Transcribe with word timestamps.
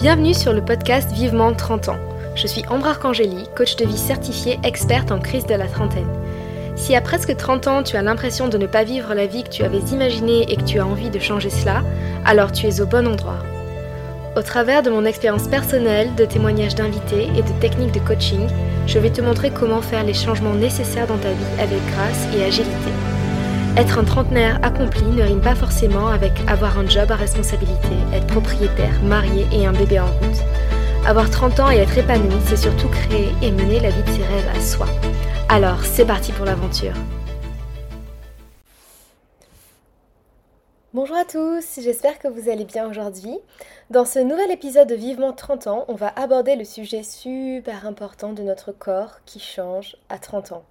Bienvenue 0.00 0.32
sur 0.32 0.52
le 0.52 0.64
podcast 0.64 1.10
Vivement 1.10 1.52
30 1.52 1.88
ans. 1.88 1.98
Je 2.36 2.46
suis 2.46 2.62
Ambra 2.68 2.90
Arcangeli, 2.90 3.48
coach 3.56 3.74
de 3.74 3.84
vie 3.84 3.98
certifiée 3.98 4.60
experte 4.62 5.10
en 5.10 5.18
crise 5.18 5.44
de 5.44 5.56
la 5.56 5.66
trentaine. 5.66 6.06
Si 6.76 6.94
à 6.94 7.00
presque 7.00 7.36
30 7.36 7.66
ans 7.66 7.82
tu 7.82 7.96
as 7.96 8.02
l'impression 8.02 8.46
de 8.46 8.58
ne 8.58 8.68
pas 8.68 8.84
vivre 8.84 9.12
la 9.12 9.26
vie 9.26 9.42
que 9.42 9.48
tu 9.48 9.64
avais 9.64 9.80
imaginée 9.90 10.46
et 10.48 10.56
que 10.56 10.62
tu 10.62 10.78
as 10.78 10.86
envie 10.86 11.10
de 11.10 11.18
changer 11.18 11.50
cela, 11.50 11.82
alors 12.24 12.52
tu 12.52 12.68
es 12.68 12.80
au 12.80 12.86
bon 12.86 13.08
endroit. 13.08 13.40
Au 14.36 14.42
travers 14.42 14.84
de 14.84 14.90
mon 14.90 15.04
expérience 15.04 15.48
personnelle, 15.48 16.14
de 16.14 16.26
témoignages 16.26 16.76
d'invités 16.76 17.26
et 17.36 17.42
de 17.42 17.60
techniques 17.60 17.92
de 17.92 18.06
coaching, 18.06 18.46
je 18.86 19.00
vais 19.00 19.10
te 19.10 19.20
montrer 19.20 19.50
comment 19.50 19.82
faire 19.82 20.04
les 20.04 20.14
changements 20.14 20.54
nécessaires 20.54 21.08
dans 21.08 21.18
ta 21.18 21.32
vie 21.32 21.60
avec 21.60 21.84
grâce 21.90 22.28
et 22.36 22.44
agilité. 22.44 23.17
Être 23.78 24.00
un 24.00 24.04
trentenaire 24.04 24.58
accompli 24.64 25.04
ne 25.04 25.22
rime 25.22 25.40
pas 25.40 25.54
forcément 25.54 26.08
avec 26.08 26.32
avoir 26.48 26.80
un 26.80 26.88
job 26.88 27.12
à 27.12 27.14
responsabilité, 27.14 27.94
être 28.12 28.26
propriétaire, 28.26 29.00
marié 29.04 29.46
et 29.52 29.66
un 29.66 29.72
bébé 29.72 30.00
en 30.00 30.06
route. 30.06 30.42
Avoir 31.06 31.30
30 31.30 31.60
ans 31.60 31.70
et 31.70 31.76
être 31.76 31.96
épanoui, 31.96 32.40
c'est 32.48 32.56
surtout 32.56 32.88
créer 32.88 33.28
et 33.40 33.52
mener 33.52 33.78
la 33.78 33.90
vie 33.90 34.02
de 34.02 34.08
ses 34.08 34.24
rêves 34.24 34.48
à 34.52 34.60
soi. 34.60 34.86
Alors, 35.48 35.84
c'est 35.84 36.04
parti 36.04 36.32
pour 36.32 36.44
l'aventure. 36.44 36.94
Bonjour 40.92 41.16
à 41.16 41.24
tous, 41.24 41.78
j'espère 41.80 42.18
que 42.18 42.26
vous 42.26 42.50
allez 42.50 42.64
bien 42.64 42.90
aujourd'hui. 42.90 43.38
Dans 43.90 44.04
ce 44.04 44.18
nouvel 44.18 44.50
épisode 44.50 44.88
de 44.88 44.96
Vivement 44.96 45.32
30 45.32 45.68
ans, 45.68 45.84
on 45.86 45.94
va 45.94 46.12
aborder 46.16 46.56
le 46.56 46.64
sujet 46.64 47.04
super 47.04 47.86
important 47.86 48.32
de 48.32 48.42
notre 48.42 48.72
corps 48.72 49.20
qui 49.24 49.38
change 49.38 49.96
à 50.08 50.18
30 50.18 50.50
ans. 50.50 50.64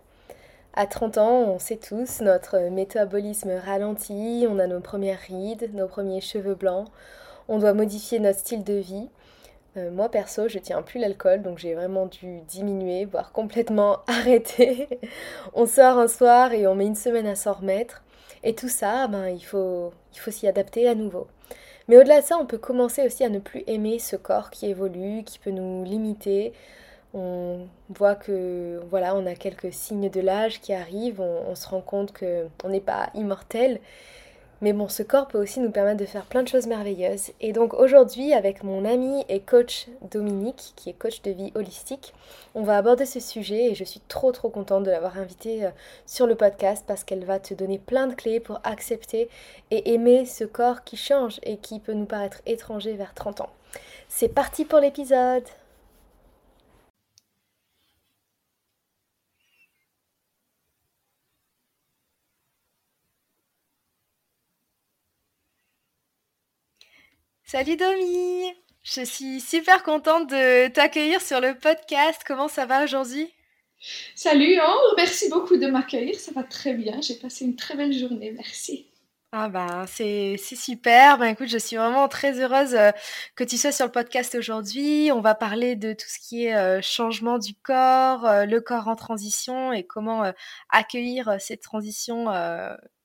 À 0.80 0.86
30 0.86 1.18
ans, 1.18 1.40
on 1.40 1.58
sait 1.58 1.78
tous, 1.78 2.22
notre 2.22 2.70
métabolisme 2.70 3.50
ralentit, 3.66 4.46
on 4.48 4.60
a 4.60 4.68
nos 4.68 4.80
premières 4.80 5.18
rides, 5.18 5.72
nos 5.74 5.88
premiers 5.88 6.22
cheveux 6.22 6.54
blancs, 6.54 6.88
on 7.48 7.58
doit 7.58 7.74
modifier 7.74 8.20
notre 8.20 8.38
style 8.38 8.64
de 8.64 8.76
vie. 8.76 9.10
Euh, 9.76 9.90
moi 9.90 10.10
perso, 10.10 10.48
je 10.48 10.60
tiens 10.60 10.84
plus 10.84 11.00
l'alcool, 11.00 11.42
donc 11.42 11.58
j'ai 11.58 11.74
vraiment 11.74 12.06
dû 12.06 12.42
diminuer, 12.42 13.06
voire 13.06 13.32
complètement 13.32 14.02
arrêter. 14.08 14.88
on 15.56 15.66
sort 15.66 15.98
un 15.98 16.08
soir 16.08 16.54
et 16.54 16.68
on 16.68 16.76
met 16.76 16.86
une 16.86 16.94
semaine 16.94 17.26
à 17.26 17.36
s'en 17.36 17.54
remettre. 17.54 18.04
Et 18.44 18.54
tout 18.54 18.70
ça, 18.70 19.08
ben, 19.08 19.30
il 19.30 19.44
faut, 19.44 19.92
il 20.14 20.20
faut 20.20 20.30
s'y 20.30 20.48
adapter 20.48 20.88
à 20.88 20.94
nouveau. 20.94 21.26
Mais 21.88 21.98
au-delà 21.98 22.22
de 22.22 22.26
ça, 22.28 22.38
on 22.38 22.46
peut 22.46 22.60
commencer 22.60 23.04
aussi 23.04 23.24
à 23.24 23.30
ne 23.30 23.40
plus 23.40 23.64
aimer 23.66 23.98
ce 23.98 24.16
corps 24.16 24.52
qui 24.52 24.68
évolue, 24.68 25.24
qui 25.24 25.40
peut 25.40 25.50
nous 25.50 25.84
limiter, 25.84 26.54
on 27.14 27.68
voit 27.90 28.16
que 28.16 28.82
voilà, 28.90 29.16
on 29.16 29.26
a 29.26 29.36
quelques 29.36 29.74
signes 29.74 30.10
de 30.10 30.22
l'âge 30.22 30.62
qui 30.62 30.74
arrivent, 30.74 31.22
on, 31.22 31.56
se 31.56 31.68
rend 31.68 31.82
compte 31.82 32.14
qu'on 32.14 32.70
n'est 32.70 32.82
pas 32.82 33.10
immortel. 33.14 33.80
Mais 34.60 34.74
bon, 34.74 34.90
ce 34.90 35.04
corps 35.04 35.28
peut 35.28 35.38
aussi 35.38 35.60
nous 35.60 35.70
permettre 35.70 36.00
de 36.00 36.06
faire 36.06 36.26
plein 36.26 36.42
de 36.42 36.48
choses 36.48 36.66
merveilleuses. 36.66 37.32
Et 37.42 37.54
donc 37.54 37.76
aujourd'hui, 37.76 38.34
avec 38.34 38.64
mon 38.64 38.86
ami 38.86 39.24
et 39.30 39.40
coach 39.40 39.88
Dominique, 40.10 40.74
qui 40.76 40.90
est 40.90 40.94
coach 40.94 41.22
de 41.22 41.30
vie 41.30 41.52
holistique, 41.54 42.16
on 42.56 42.64
va 42.64 42.78
aborder 42.78 43.06
ce 43.06 43.20
sujet 43.20 43.66
et 43.66 43.76
je 43.76 43.84
suis 43.84 44.02
trop 44.08 44.32
trop 44.32 44.50
contente 44.50 44.84
de 44.84 44.90
l'avoir 44.90 45.20
invitée 45.20 45.66
euh, 45.66 45.70
sur 46.08 46.26
le 46.26 46.34
podcast 46.34 46.84
parce 46.88 47.04
qu'elle 47.04 47.24
va 47.24 47.40
te 47.40 47.54
donner 47.54 47.78
plein 47.78 48.08
de 48.08 48.16
clés 48.16 48.40
pour 48.40 48.60
accepter 48.64 49.30
et 49.70 49.94
aimer 49.94 50.26
ce 50.26 50.44
corps 50.44 50.84
qui 50.84 50.98
change 50.98 51.40
et 51.44 51.58
qui 51.58 51.80
peut 51.80 51.94
nous 51.94 52.06
paraître 52.06 52.42
étranger 52.48 52.94
vers 52.94 53.14
30 53.14 53.42
ans. 53.42 53.50
C'est 54.10 54.30
parti 54.30 54.66
pour 54.66 54.80
l'épisode 54.80 55.44
Salut 67.50 67.78
Domi 67.78 68.44
Je 68.84 69.06
suis 69.06 69.40
super 69.40 69.82
contente 69.82 70.30
de 70.30 70.68
t'accueillir 70.68 71.22
sur 71.22 71.40
le 71.40 71.58
podcast. 71.58 72.22
Comment 72.28 72.50
ça 72.50 72.66
va 72.66 72.84
aujourd'hui? 72.84 73.34
Salut 74.16 74.60
Ambre, 74.60 74.96
merci 74.98 75.30
beaucoup 75.30 75.56
de 75.56 75.68
m'accueillir. 75.68 76.20
Ça 76.20 76.34
va 76.34 76.44
très 76.44 76.74
bien. 76.74 77.00
J'ai 77.00 77.16
passé 77.16 77.46
une 77.46 77.56
très 77.56 77.78
belle 77.78 77.94
journée. 77.94 78.34
Merci. 78.34 78.88
Ah 79.32 79.48
ben 79.48 79.86
c'est 79.88 80.36
super. 80.38 81.18
Ben 81.20 81.28
écoute, 81.28 81.48
je 81.48 81.58
suis 81.58 81.78
vraiment 81.78 82.10
très 82.10 82.38
heureuse 82.38 82.76
euh, 82.76 82.92
que 83.38 83.46
tu 83.46 83.56
sois 83.56 83.72
sur 83.72 83.86
le 83.86 83.94
podcast 83.94 84.36
aujourd'hui. 84.36 85.10
On 85.14 85.22
va 85.22 85.34
parler 85.34 85.78
de 85.78 85.94
tout 85.94 86.08
ce 86.10 86.20
qui 86.20 86.48
est 86.48 86.56
euh, 86.56 86.82
changement 86.82 87.38
du 87.38 87.54
corps, 87.56 88.26
euh, 88.26 88.46
le 88.46 88.60
corps 88.60 88.90
en 88.90 88.98
transition 88.98 89.72
et 89.72 89.86
comment 89.86 90.34
accueillir 90.70 91.38
cette 91.40 91.62
transition 91.62 92.28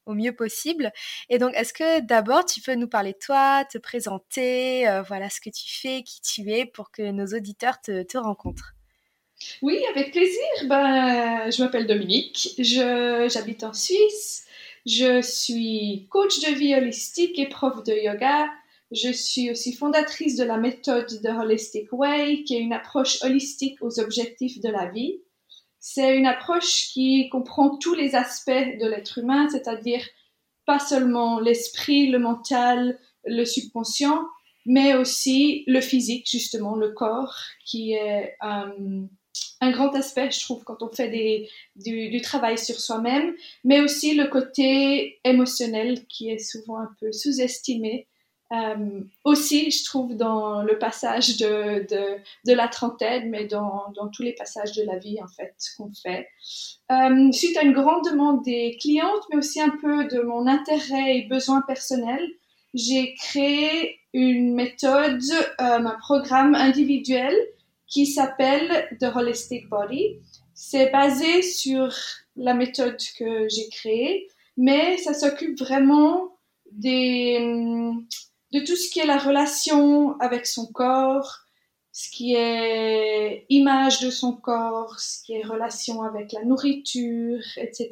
au 0.06 0.14
mieux 0.14 0.34
possible. 0.34 0.92
Et 1.28 1.38
donc, 1.38 1.54
est-ce 1.54 1.72
que 1.72 2.00
d'abord, 2.00 2.44
tu 2.44 2.60
peux 2.60 2.74
nous 2.74 2.88
parler 2.88 3.12
de 3.12 3.18
toi, 3.18 3.64
te 3.70 3.78
présenter, 3.78 4.88
euh, 4.88 5.02
voilà 5.02 5.30
ce 5.30 5.40
que 5.40 5.50
tu 5.50 5.68
fais, 5.68 6.02
qui 6.02 6.20
tu 6.20 6.50
es, 6.50 6.66
pour 6.66 6.90
que 6.90 7.10
nos 7.10 7.26
auditeurs 7.26 7.80
te, 7.80 8.02
te 8.02 8.18
rencontrent? 8.18 8.74
Oui, 9.60 9.82
avec 9.90 10.12
plaisir. 10.12 10.40
Ben, 10.66 11.50
je 11.50 11.62
m'appelle 11.62 11.86
Dominique, 11.86 12.54
j'habite 12.58 13.64
en 13.64 13.72
Suisse, 13.72 14.46
je 14.86 15.20
suis 15.22 16.06
coach 16.10 16.40
de 16.40 16.54
vie 16.54 16.74
holistique 16.74 17.38
et 17.38 17.48
prof 17.48 17.82
de 17.84 17.92
yoga. 17.92 18.48
Je 18.90 19.10
suis 19.10 19.50
aussi 19.50 19.72
fondatrice 19.72 20.36
de 20.36 20.44
la 20.44 20.58
méthode 20.58 21.22
de 21.22 21.28
Holistic 21.28 21.90
Way, 21.92 22.44
qui 22.44 22.56
est 22.56 22.60
une 22.60 22.74
approche 22.74 23.22
holistique 23.22 23.78
aux 23.80 24.00
objectifs 24.00 24.60
de 24.60 24.68
la 24.68 24.90
vie. 24.90 25.22
C'est 25.84 26.16
une 26.16 26.26
approche 26.26 26.90
qui 26.92 27.28
comprend 27.28 27.76
tous 27.76 27.94
les 27.94 28.14
aspects 28.14 28.50
de 28.50 28.88
l'être 28.88 29.18
humain, 29.18 29.48
c'est-à-dire 29.50 30.06
pas 30.64 30.78
seulement 30.78 31.40
l'esprit, 31.40 32.06
le 32.06 32.20
mental, 32.20 33.00
le 33.24 33.44
subconscient, 33.44 34.24
mais 34.64 34.94
aussi 34.94 35.64
le 35.66 35.80
physique, 35.80 36.30
justement, 36.30 36.76
le 36.76 36.92
corps, 36.92 37.36
qui 37.64 37.94
est 37.94 38.36
euh, 38.44 39.02
un 39.60 39.70
grand 39.72 39.92
aspect, 39.96 40.30
je 40.30 40.38
trouve, 40.38 40.62
quand 40.62 40.84
on 40.84 40.88
fait 40.88 41.48
du, 41.74 42.20
travail 42.20 42.58
sur 42.58 42.78
soi-même, 42.78 43.34
mais 43.64 43.80
aussi 43.80 44.14
le 44.14 44.28
côté 44.28 45.18
émotionnel 45.24 46.06
qui 46.06 46.30
est 46.30 46.38
souvent 46.38 46.78
un 46.78 46.90
peu 47.00 47.10
sous-estimé 47.10 48.06
euh, 48.52 49.00
aussi, 49.24 49.70
je 49.70 49.84
trouve, 49.84 50.14
dans 50.14 50.62
le 50.62 50.78
passage 50.78 51.38
de, 51.38 51.86
de, 51.88 52.52
la 52.52 52.68
trentaine, 52.68 53.30
mais 53.30 53.46
dans, 53.46 53.90
dans, 53.94 54.08
tous 54.08 54.22
les 54.22 54.34
passages 54.34 54.72
de 54.72 54.82
la 54.82 54.98
vie, 54.98 55.18
en 55.22 55.28
fait, 55.28 55.54
qu'on 55.76 55.90
fait. 55.94 56.28
Euh, 56.90 57.32
suite 57.32 57.56
à 57.56 57.62
une 57.62 57.72
grande 57.72 58.04
demande 58.04 58.42
des 58.44 58.76
clientes, 58.78 59.22
mais 59.30 59.38
aussi 59.38 59.60
un 59.60 59.70
peu 59.80 60.04
de 60.04 60.20
mon 60.20 60.46
intérêt 60.46 61.16
et 61.16 61.22
besoin 61.22 61.62
personnel, 61.62 62.20
j'ai 62.74 63.14
créé 63.14 64.00
une 64.12 64.54
méthode, 64.54 65.22
euh, 65.60 65.78
un 65.78 65.98
programme 66.00 66.54
individuel 66.54 67.34
qui 67.86 68.06
s'appelle 68.06 68.88
The 69.00 69.14
Holistic 69.14 69.68
Body. 69.70 70.18
C'est 70.54 70.90
basé 70.90 71.40
sur 71.40 71.94
la 72.36 72.52
méthode 72.52 72.98
que 73.18 73.48
j'ai 73.48 73.68
créée, 73.70 74.28
mais 74.58 74.98
ça 74.98 75.14
s'occupe 75.14 75.58
vraiment 75.58 76.32
des 76.70 77.38
de 78.52 78.60
tout 78.60 78.76
ce 78.76 78.90
qui 78.90 79.00
est 79.00 79.06
la 79.06 79.18
relation 79.18 80.18
avec 80.20 80.46
son 80.46 80.66
corps, 80.66 81.40
ce 81.90 82.10
qui 82.10 82.34
est 82.34 83.46
image 83.48 84.00
de 84.00 84.10
son 84.10 84.32
corps, 84.34 84.98
ce 84.98 85.22
qui 85.22 85.34
est 85.34 85.44
relation 85.44 86.02
avec 86.02 86.32
la 86.32 86.44
nourriture, 86.44 87.42
etc. 87.56 87.90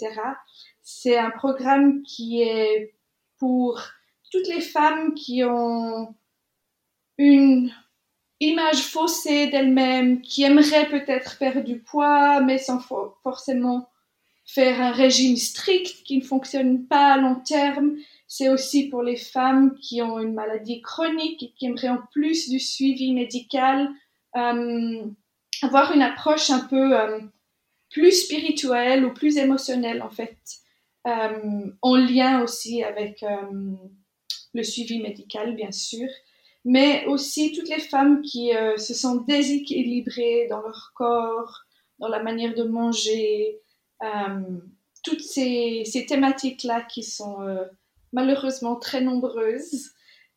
C'est 0.83 1.17
un 1.17 1.31
programme 1.31 2.03
qui 2.03 2.43
est 2.43 2.95
pour 3.39 3.81
toutes 4.31 4.49
les 4.49 4.61
femmes 4.61 5.15
qui 5.15 5.45
ont 5.45 6.15
une 7.19 7.73
image 8.41 8.83
faussée 8.83 9.49
d'elles-mêmes, 9.49 10.23
qui 10.23 10.43
aimeraient 10.43 10.89
peut-être 10.89 11.39
perdre 11.39 11.63
du 11.63 11.79
poids, 11.79 12.41
mais 12.41 12.59
sans 12.59 12.81
forcément 13.23 13.91
faire 14.47 14.81
un 14.81 14.93
régime 14.93 15.37
strict 15.37 16.03
qui 16.05 16.19
ne 16.19 16.25
fonctionne 16.25 16.87
pas 16.87 17.13
à 17.13 17.17
long 17.19 17.37
terme 17.37 17.97
c'est 18.33 18.49
aussi 18.49 18.89
pour 18.89 19.03
les 19.03 19.17
femmes 19.17 19.77
qui 19.81 20.01
ont 20.03 20.21
une 20.21 20.35
maladie 20.35 20.81
chronique 20.83 21.43
et 21.43 21.51
qui 21.51 21.67
aimeraient 21.67 21.89
en 21.89 22.03
plus 22.13 22.49
du 22.49 22.61
suivi 22.61 23.13
médical 23.13 23.91
euh, 24.37 25.05
avoir 25.63 25.91
une 25.91 26.01
approche 26.01 26.49
un 26.49 26.61
peu 26.61 26.97
euh, 26.97 27.19
plus 27.91 28.13
spirituelle 28.13 29.05
ou 29.05 29.13
plus 29.13 29.37
émotionnelle 29.37 30.01
en 30.01 30.11
fait, 30.11 30.39
euh, 31.09 31.73
en 31.83 31.97
lien 31.97 32.45
aussi 32.45 32.85
avec 32.85 33.25
le 34.55 34.63
suivi 34.63 35.01
médical 35.01 35.57
bien 35.57 35.73
sûr, 35.73 36.09
mais 36.65 37.05
aussi 37.07 37.51
toutes 37.51 37.69
les 37.69 37.81
femmes 37.81 38.23
qui 38.23 38.53
se 38.77 38.95
sentent 38.95 39.27
déséquilibrées 39.27 40.47
dans 40.49 40.61
leur 40.61 40.93
corps, 40.95 41.65
dans 41.99 42.09
la 42.09 42.23
manière 42.23 42.55
de 42.55 42.63
manger, 42.63 43.59
toutes 45.03 45.21
ces, 45.21 45.83
ces 45.85 46.07
thématiques-là 46.07 46.83
qui 46.83 47.03
sont 47.03 47.39
malheureusement 48.13 48.77
très 48.77 49.01
nombreuses. 49.01 49.91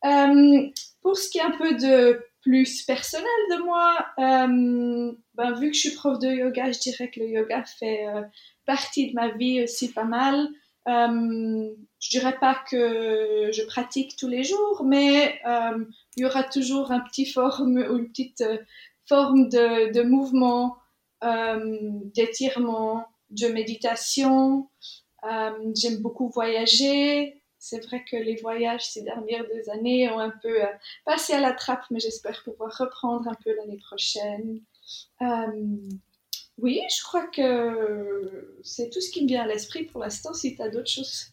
Euh, 0.04 0.68
pour 1.02 1.16
ce 1.16 1.28
qui 1.28 1.38
est 1.38 1.42
un 1.42 1.56
peu 1.56 1.74
de 1.74 2.20
plus 2.42 2.82
personnel 2.82 3.26
de 3.50 3.62
moi, 3.62 4.06
euh, 4.18 5.12
ben, 5.34 5.52
vu 5.54 5.70
que 5.70 5.76
je 5.76 5.80
suis 5.80 5.94
prof 5.94 6.18
de 6.18 6.28
yoga, 6.28 6.72
je 6.72 6.78
dirais 6.78 7.10
que 7.10 7.20
le 7.20 7.28
yoga 7.28 7.64
fait 7.64 8.06
euh, 8.06 8.22
partie 8.66 9.10
de 9.10 9.14
ma 9.14 9.28
vie 9.28 9.62
aussi 9.62 9.92
pas 9.92 10.04
mal. 10.04 10.48
Je 10.86 12.10
dirais 12.10 12.38
pas 12.38 12.62
que 12.70 13.50
je 13.50 13.64
pratique 13.64 14.16
tous 14.16 14.28
les 14.28 14.44
jours, 14.44 14.84
mais 14.84 15.40
il 15.46 16.22
y 16.22 16.26
aura 16.26 16.44
toujours 16.44 16.92
un 16.92 17.00
petit 17.00 17.24
forme 17.24 17.78
ou 17.78 17.96
une 17.96 18.08
petite 18.08 18.44
forme 19.08 19.48
de, 19.48 19.90
de 19.90 20.02
mouvement, 20.02 20.76
d'étirement, 22.14 23.06
de 23.30 23.48
méditation. 23.48 24.68
J'aime 25.74 26.02
beaucoup 26.02 26.28
voyager. 26.28 27.42
C'est 27.66 27.82
vrai 27.86 28.04
que 28.04 28.16
les 28.16 28.36
voyages 28.36 28.86
ces 28.90 29.00
dernières 29.00 29.44
deux 29.46 29.70
années 29.70 30.10
ont 30.10 30.18
un 30.18 30.34
peu 30.42 30.62
euh, 30.62 30.66
passé 31.06 31.32
à 31.32 31.40
la 31.40 31.54
trappe, 31.54 31.84
mais 31.90 31.98
j'espère 31.98 32.42
pouvoir 32.42 32.76
reprendre 32.76 33.26
un 33.26 33.34
peu 33.42 33.54
l'année 33.56 33.78
prochaine. 33.78 34.60
Oui, 36.58 36.82
je 36.94 37.02
crois 37.02 37.26
que 37.26 38.58
c'est 38.62 38.90
tout 38.90 39.00
ce 39.00 39.10
qui 39.10 39.22
me 39.22 39.28
vient 39.28 39.44
à 39.44 39.46
l'esprit 39.46 39.84
pour 39.84 40.02
l'instant. 40.02 40.34
Si 40.34 40.54
tu 40.54 40.60
as 40.60 40.68
d'autres 40.68 40.90
choses 40.90 41.28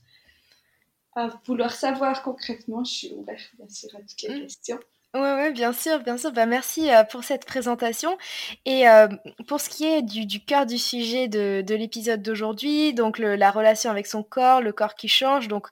à 1.17 1.27
vouloir 1.45 1.73
savoir 1.73 2.23
concrètement, 2.23 2.85
je 2.85 2.93
suis 2.93 3.11
ouverte 3.11 3.51
bien 3.57 3.67
sûr 3.67 3.89
à 3.93 3.99
toutes 3.99 4.21
les 4.21 4.35
mmh. 4.35 4.41
questions. 4.43 4.79
Oui, 5.13 5.19
ouais, 5.19 5.51
bien 5.51 5.73
sûr, 5.73 5.99
bien 5.99 6.17
sûr. 6.17 6.31
Bah, 6.31 6.45
merci 6.45 6.89
euh, 6.89 7.03
pour 7.03 7.25
cette 7.25 7.45
présentation. 7.45 8.17
Et 8.63 8.87
euh, 8.87 9.09
pour 9.47 9.59
ce 9.59 9.67
qui 9.67 9.83
est 9.83 10.01
du, 10.01 10.25
du 10.25 10.39
cœur 10.39 10.65
du 10.65 10.77
sujet 10.77 11.27
de, 11.27 11.61
de 11.61 11.75
l'épisode 11.75 12.21
d'aujourd'hui, 12.21 12.93
donc 12.93 13.19
le, 13.19 13.35
la 13.35 13.51
relation 13.51 13.91
avec 13.91 14.07
son 14.07 14.23
corps, 14.23 14.61
le 14.61 14.71
corps 14.71 14.95
qui 14.95 15.09
change, 15.09 15.49
donc 15.49 15.67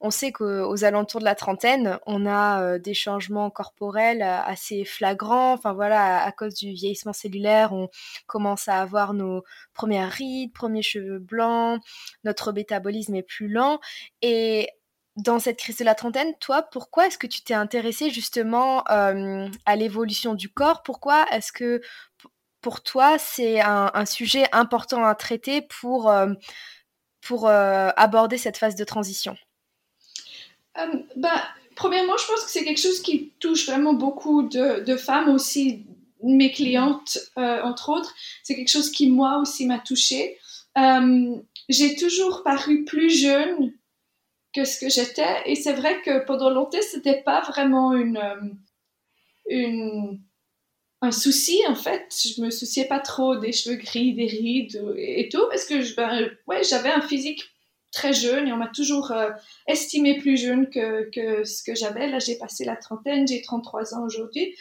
on 0.00 0.10
sait 0.10 0.32
qu'aux 0.32 0.84
alentours 0.84 1.20
de 1.20 1.24
la 1.24 1.34
trentaine, 1.34 1.98
on 2.06 2.26
a 2.26 2.62
euh, 2.62 2.78
des 2.78 2.94
changements 2.94 3.50
corporels 3.50 4.22
euh, 4.22 4.40
assez 4.42 4.84
flagrants. 4.84 5.52
Enfin 5.52 5.72
voilà, 5.72 6.22
à, 6.24 6.32
cause 6.32 6.54
du 6.54 6.72
vieillissement 6.72 7.12
cellulaire, 7.12 7.72
on 7.72 7.88
commence 8.26 8.68
à 8.68 8.80
avoir 8.80 9.14
nos 9.14 9.44
premières 9.72 10.10
rides, 10.10 10.52
premiers 10.52 10.82
cheveux 10.82 11.18
blancs, 11.18 11.80
notre 12.24 12.52
métabolisme 12.52 13.14
est 13.14 13.22
plus 13.22 13.48
lent. 13.48 13.80
Et 14.22 14.68
dans 15.16 15.38
cette 15.38 15.58
crise 15.58 15.78
de 15.78 15.84
la 15.84 15.94
trentaine, 15.94 16.34
toi, 16.40 16.62
pourquoi 16.62 17.06
est-ce 17.06 17.18
que 17.18 17.26
tu 17.26 17.42
t'es 17.42 17.54
intéressé 17.54 18.10
justement 18.10 18.84
euh, 18.90 19.48
à 19.64 19.76
l'évolution 19.76 20.34
du 20.34 20.50
corps? 20.50 20.82
Pourquoi 20.82 21.26
est-ce 21.32 21.52
que 21.52 21.80
pour 22.60 22.82
toi 22.82 23.18
c'est 23.18 23.60
un, 23.60 23.90
un, 23.94 24.04
sujet 24.06 24.46
important 24.52 25.04
à 25.04 25.14
traiter 25.14 25.62
pour, 25.62 26.12
pour 27.22 27.48
aborder 27.48 28.38
cette 28.38 28.58
phase 28.58 28.74
de 28.74 28.84
transition? 28.84 29.36
Euh, 30.78 30.98
bah, 31.16 31.42
premièrement, 31.74 32.16
je 32.16 32.26
pense 32.26 32.44
que 32.44 32.50
c'est 32.50 32.64
quelque 32.64 32.80
chose 32.80 33.00
qui 33.00 33.32
touche 33.40 33.66
vraiment 33.66 33.94
beaucoup 33.94 34.42
de, 34.42 34.96
femmes 34.96 35.28
aussi, 35.28 35.86
mes 36.22 36.50
clientes, 36.50 37.18
euh, 37.38 37.62
entre 37.62 37.90
autres. 37.90 38.14
C'est 38.42 38.56
quelque 38.56 38.70
chose 38.70 38.90
qui, 38.90 39.10
moi 39.10 39.38
aussi, 39.38 39.66
m'a 39.66 39.78
touchée. 39.78 40.38
Euh, 40.78 41.36
j'ai 41.68 41.96
toujours 41.96 42.42
paru 42.42 42.84
plus 42.84 43.10
jeune 43.10 43.72
que 44.54 44.64
ce 44.64 44.78
que 44.78 44.88
j'étais. 44.88 45.42
Et 45.46 45.54
c'est 45.54 45.74
vrai 45.74 46.00
que 46.02 46.24
pendant 46.24 46.50
longtemps, 46.50 46.78
c'était 46.82 47.22
pas 47.22 47.40
vraiment 47.42 47.92
une, 47.92 48.20
un 51.02 51.10
souci, 51.12 51.60
en 51.68 51.74
fait. 51.74 52.14
Je 52.36 52.40
me 52.42 52.50
souciais 52.50 52.86
pas 52.86 53.00
trop 53.00 53.36
des 53.36 53.52
cheveux 53.52 53.76
gris, 53.76 54.14
des 54.14 54.26
rides 54.26 54.82
et, 54.96 55.28
tout, 55.28 55.44
parce 55.50 55.64
que 55.64 55.94
ben, 55.94 56.30
ouais, 56.46 56.62
j'avais 56.64 56.90
un 56.90 57.02
physique 57.02 57.55
très 57.92 58.12
jeune 58.12 58.46
et 58.48 58.52
on 58.52 58.56
m'a 58.56 58.68
toujours 58.68 59.10
euh, 59.10 59.30
estimé 59.66 60.18
plus 60.18 60.36
jeune 60.36 60.68
que, 60.68 61.08
que 61.10 61.44
ce 61.44 61.62
que 61.62 61.74
j'avais. 61.74 62.08
Là, 62.08 62.18
j'ai 62.18 62.36
passé 62.36 62.64
la 62.64 62.76
trentaine, 62.76 63.26
j'ai 63.26 63.40
33 63.40 63.94
ans 63.94 64.04
aujourd'hui. 64.04 64.54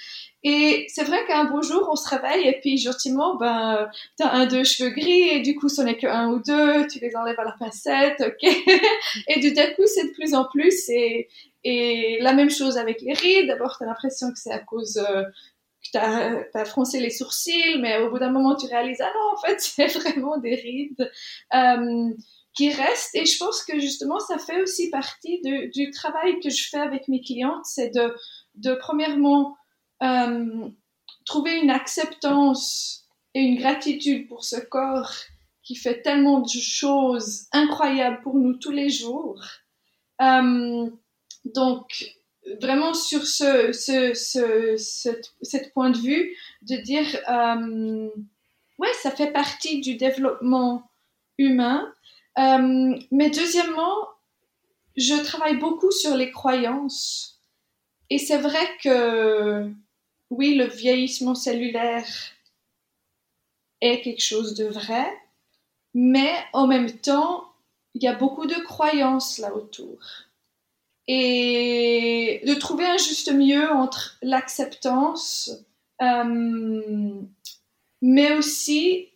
Et 0.43 0.85
c'est 0.89 1.03
vrai 1.03 1.25
qu'un 1.25 1.45
beau 1.45 1.61
jour, 1.61 1.87
on 1.91 1.95
se 1.95 2.07
réveille 2.07 2.47
et 2.47 2.59
puis 2.59 2.77
gentiment, 2.77 3.35
ben, 3.35 3.89
t'as 4.17 4.29
un, 4.31 4.45
deux 4.45 4.63
cheveux 4.63 4.91
gris 4.91 5.29
et 5.29 5.39
du 5.41 5.55
coup, 5.55 5.69
ce 5.69 5.81
n'est 5.81 5.97
que 5.97 6.07
un 6.07 6.29
ou 6.29 6.39
deux, 6.39 6.87
tu 6.87 6.99
les 6.99 7.15
enlèves 7.15 7.39
à 7.39 7.43
la 7.43 7.55
pincette, 7.59 8.21
ok. 8.21 8.43
et 9.27 9.39
du 9.39 9.53
coup, 9.53 9.83
c'est 9.85 10.07
de 10.07 10.13
plus 10.13 10.33
en 10.33 10.45
plus 10.45 10.89
et, 10.89 11.27
et 11.63 12.19
la 12.21 12.33
même 12.33 12.51
chose 12.51 12.77
avec 12.77 13.01
les 13.01 13.13
rides. 13.13 13.47
D'abord, 13.47 13.77
t'as 13.79 13.85
l'impression 13.85 14.31
que 14.31 14.37
c'est 14.37 14.51
à 14.51 14.59
cause 14.59 14.97
euh, 14.97 15.23
t'as 15.91 16.43
as 16.53 16.65
froncé 16.65 16.99
les 16.99 17.09
sourcils, 17.09 17.79
mais 17.79 17.99
au 17.99 18.09
bout 18.09 18.19
d'un 18.19 18.31
moment, 18.31 18.55
tu 18.55 18.67
réalises, 18.67 19.01
ah 19.01 19.11
non, 19.13 19.33
en 19.33 19.37
fait, 19.37 19.59
c'est 19.59 19.87
vraiment 19.87 20.37
des 20.37 20.55
rides. 20.55 21.11
Euh, 21.53 22.13
qui 22.55 22.71
reste. 22.71 23.13
Et 23.13 23.25
je 23.25 23.37
pense 23.37 23.63
que 23.63 23.79
justement, 23.79 24.19
ça 24.19 24.37
fait 24.37 24.61
aussi 24.61 24.89
partie 24.89 25.41
de, 25.41 25.71
du 25.71 25.91
travail 25.91 26.39
que 26.39 26.49
je 26.49 26.69
fais 26.69 26.79
avec 26.79 27.07
mes 27.07 27.21
clientes, 27.21 27.65
c'est 27.65 27.93
de, 27.93 28.15
de 28.55 28.73
premièrement 28.75 29.57
euh, 30.01 30.69
trouver 31.25 31.59
une 31.59 31.69
acceptance 31.69 33.05
et 33.33 33.41
une 33.41 33.57
gratitude 33.57 34.27
pour 34.27 34.43
ce 34.45 34.57
corps 34.57 35.11
qui 35.63 35.75
fait 35.75 36.01
tellement 36.01 36.39
de 36.39 36.47
choses 36.47 37.47
incroyables 37.51 38.21
pour 38.21 38.35
nous 38.35 38.53
tous 38.53 38.71
les 38.71 38.89
jours. 38.89 39.41
Euh, 40.21 40.89
donc, 41.43 42.15
vraiment 42.61 42.93
sur 42.93 43.25
ce, 43.25 43.73
ce, 43.73 44.13
ce, 44.13 44.77
ce, 44.77 45.69
point 45.73 45.89
de 45.89 45.97
vue, 45.97 46.35
de 46.61 46.77
dire, 46.77 47.05
euh, 47.27 48.09
ouais, 48.77 48.93
ça 49.01 49.11
fait 49.11 49.31
partie 49.31 49.81
du 49.81 49.95
développement 49.95 50.89
humain 51.37 51.91
euh, 52.37 52.99
mais 53.11 53.29
deuxièmement, 53.29 54.07
je 54.97 55.15
travaille 55.23 55.57
beaucoup 55.57 55.91
sur 55.91 56.15
les 56.15 56.31
croyances. 56.31 57.41
Et 58.09 58.17
c'est 58.17 58.37
vrai 58.37 58.65
que, 58.83 59.69
oui, 60.29 60.55
le 60.55 60.65
vieillissement 60.65 61.35
cellulaire 61.35 62.07
est 63.81 64.01
quelque 64.01 64.23
chose 64.23 64.55
de 64.55 64.65
vrai, 64.65 65.07
mais 65.93 66.33
en 66.53 66.67
même 66.67 66.91
temps, 66.91 67.45
il 67.93 68.03
y 68.03 68.07
a 68.07 68.15
beaucoup 68.15 68.45
de 68.45 68.55
croyances 68.55 69.37
là 69.37 69.55
autour. 69.55 69.97
Et 71.07 72.41
de 72.45 72.53
trouver 72.55 72.85
un 72.85 72.97
juste 72.97 73.31
milieu 73.31 73.69
entre 73.71 74.17
l'acceptance, 74.21 75.51
euh, 76.01 77.23
mais 78.01 78.37
aussi 78.37 79.09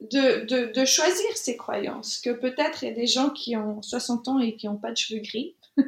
de, 0.00 0.72
de, 0.72 0.84
choisir 0.84 1.36
ses 1.36 1.56
croyances, 1.56 2.20
que 2.20 2.30
peut-être 2.30 2.82
il 2.82 2.88
y 2.88 2.92
a 2.92 2.94
des 2.94 3.06
gens 3.06 3.30
qui 3.30 3.56
ont 3.56 3.80
60 3.80 4.28
ans 4.28 4.38
et 4.38 4.56
qui 4.56 4.66
n'ont 4.66 4.76
pas 4.76 4.92
de 4.92 4.96
cheveux 4.96 5.20
gris, 5.20 5.56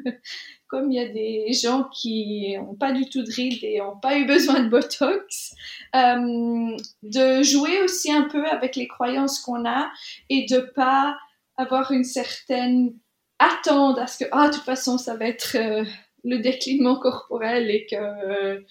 comme 0.66 0.90
il 0.90 0.96
y 0.96 1.05
a 1.05 1.08
des 1.08 1.52
gens 1.52 1.84
qui 1.84 2.56
n'ont 2.56 2.75
pas 2.75 2.93
du 2.93 3.08
tout 3.08 3.22
de 3.22 3.31
rides 3.31 3.62
et 3.62 3.78
n'ont 3.78 3.99
pas 3.99 4.19
eu 4.19 4.26
besoin 4.26 4.60
de 4.60 4.69
Botox, 4.69 5.55
euh, 5.94 6.76
de 7.02 7.43
jouer 7.43 7.82
aussi 7.82 8.10
un 8.10 8.22
peu 8.22 8.46
avec 8.46 8.76
les 8.76 8.88
croyances 8.88 9.40
qu'on 9.40 9.69
a 9.69 9.90
et 10.31 10.46
de 10.46 10.60
pas 10.60 11.19
avoir 11.56 11.93
une 11.93 12.05
certaine 12.05 12.94
attente 13.38 13.99
à 13.99 14.06
ce 14.06 14.24
que, 14.24 14.29
ah, 14.32 14.48
de 14.48 14.55
toute 14.55 14.65
façon, 14.65 14.96
ça 14.96 15.17
va 15.17 15.27
être 15.27 15.56
euh, 15.56 15.84
le 16.24 16.38
déclinement 16.38 16.98
corporel 16.98 17.70
et 17.70 17.86
que... 17.86 18.65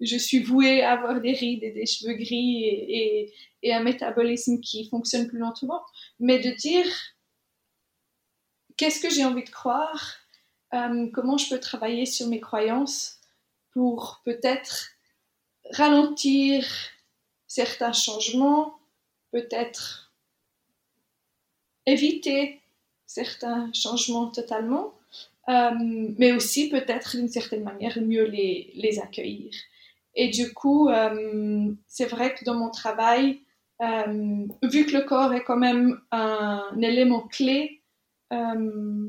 je 0.00 0.16
suis 0.16 0.40
vouée 0.40 0.82
à 0.82 0.92
avoir 0.92 1.20
des 1.20 1.32
rides 1.32 1.64
et 1.64 1.72
des 1.72 1.86
cheveux 1.86 2.14
gris 2.14 2.64
et, 2.64 3.32
un 3.70 3.82
métabolisme 3.82 4.60
qui 4.60 4.88
fonctionne 4.88 5.28
plus 5.28 5.38
lentement, 5.38 5.82
mais 6.20 6.38
de 6.38 6.50
dire 6.50 6.86
qu'est-ce 8.76 9.00
que 9.00 9.10
j'ai 9.10 9.24
envie 9.24 9.44
de 9.44 9.50
croire, 9.50 10.14
euh, 10.72 11.08
comment 11.12 11.36
je 11.36 11.50
peux 11.50 11.60
travailler 11.60 12.06
sur 12.06 12.28
mes 12.28 12.40
croyances 12.40 13.18
pour 13.72 14.22
peut-être 14.24 14.90
ralentir 15.72 16.64
certains 17.46 17.92
changements, 17.92 18.78
peut-être 19.32 20.14
éviter 21.84 22.60
certains 23.06 23.70
changements 23.74 24.28
totalement, 24.28 24.94
euh, 25.48 25.72
mais 26.16 26.32
aussi 26.32 26.68
peut-être 26.68 27.16
d'une 27.16 27.28
certaine 27.28 27.64
manière 27.64 28.00
mieux 28.00 28.24
les 28.24 29.00
accueillir. 29.02 29.52
Et 30.20 30.28
du 30.30 30.52
coup, 30.52 30.88
euh, 30.88 31.72
c'est 31.86 32.06
vrai 32.06 32.34
que 32.34 32.44
dans 32.44 32.56
mon 32.56 32.70
travail, 32.70 33.40
euh, 33.80 34.48
vu 34.64 34.84
que 34.84 34.96
le 34.96 35.02
corps 35.02 35.32
est 35.32 35.44
quand 35.44 35.56
même 35.56 36.00
un, 36.10 36.76
élément 36.82 37.20
clé 37.28 37.82
euh, 38.32 39.08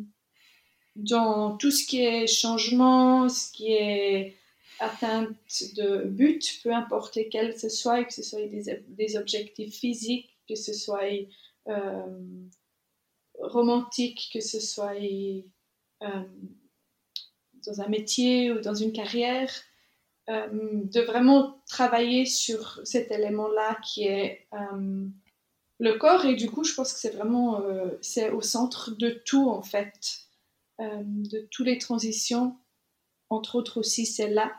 dans 0.95 1.57
tout 1.57 1.71
ce 1.71 1.87
qui 1.87 2.05
est 2.05 2.27
changement, 2.27 3.27
ce 3.27 3.51
qui 3.51 3.73
est 3.73 4.35
atteinte 4.79 5.35
de 5.75 6.03
but, 6.05 6.59
peu 6.61 6.71
importe 6.71 7.15
lesquels 7.15 7.57
ce 7.57 7.69
soit, 7.69 8.03
que 8.03 8.13
ce 8.13 8.21
soit 8.21 8.45
des, 8.45 8.79
des 8.87 9.17
objectifs 9.17 9.79
physiques, 9.79 10.29
que 10.47 10.53
ce 10.53 10.73
soit 10.73 11.09
romantique, 13.39 14.29
que 14.31 14.41
ce 14.41 14.59
soit 14.59 14.93
dans 16.01 17.81
un 17.81 17.87
métier 17.87 18.51
ou 18.51 18.59
dans 18.61 18.75
une 18.75 18.93
carrière, 18.93 19.49
euh, 20.29 20.47
de 20.51 21.01
vraiment 21.01 21.59
travailler 21.67 22.27
sur 22.27 22.79
cet 22.83 23.11
élément-là 23.11 23.79
qui 23.83 24.03
est 24.03 24.45
euh, 24.53 25.07
le 25.79 25.93
corps. 25.93 26.25
Et 26.25 26.35
du 26.35 26.51
coup, 26.51 26.63
je 26.63 26.75
pense 26.75 26.93
que 26.93 26.99
c'est 26.99 27.15
vraiment 27.15 27.61
euh, 27.61 27.97
c'est 28.01 28.29
au 28.29 28.41
centre 28.41 28.91
de 28.91 29.09
tout, 29.25 29.49
en 29.49 29.63
fait, 29.63 30.27
de 30.79 31.45
toutes 31.51 31.65
les 31.65 31.77
transitions, 31.77 32.55
entre 33.29 33.55
autres 33.55 33.81
aussi 33.81 34.05
celle-là, 34.05 34.53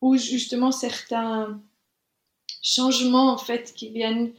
où 0.00 0.16
justement 0.16 0.72
certains 0.72 1.62
changements, 2.60 3.32
en 3.32 3.38
fait, 3.38 3.72
qui 3.74 3.90
viennent 3.90 4.32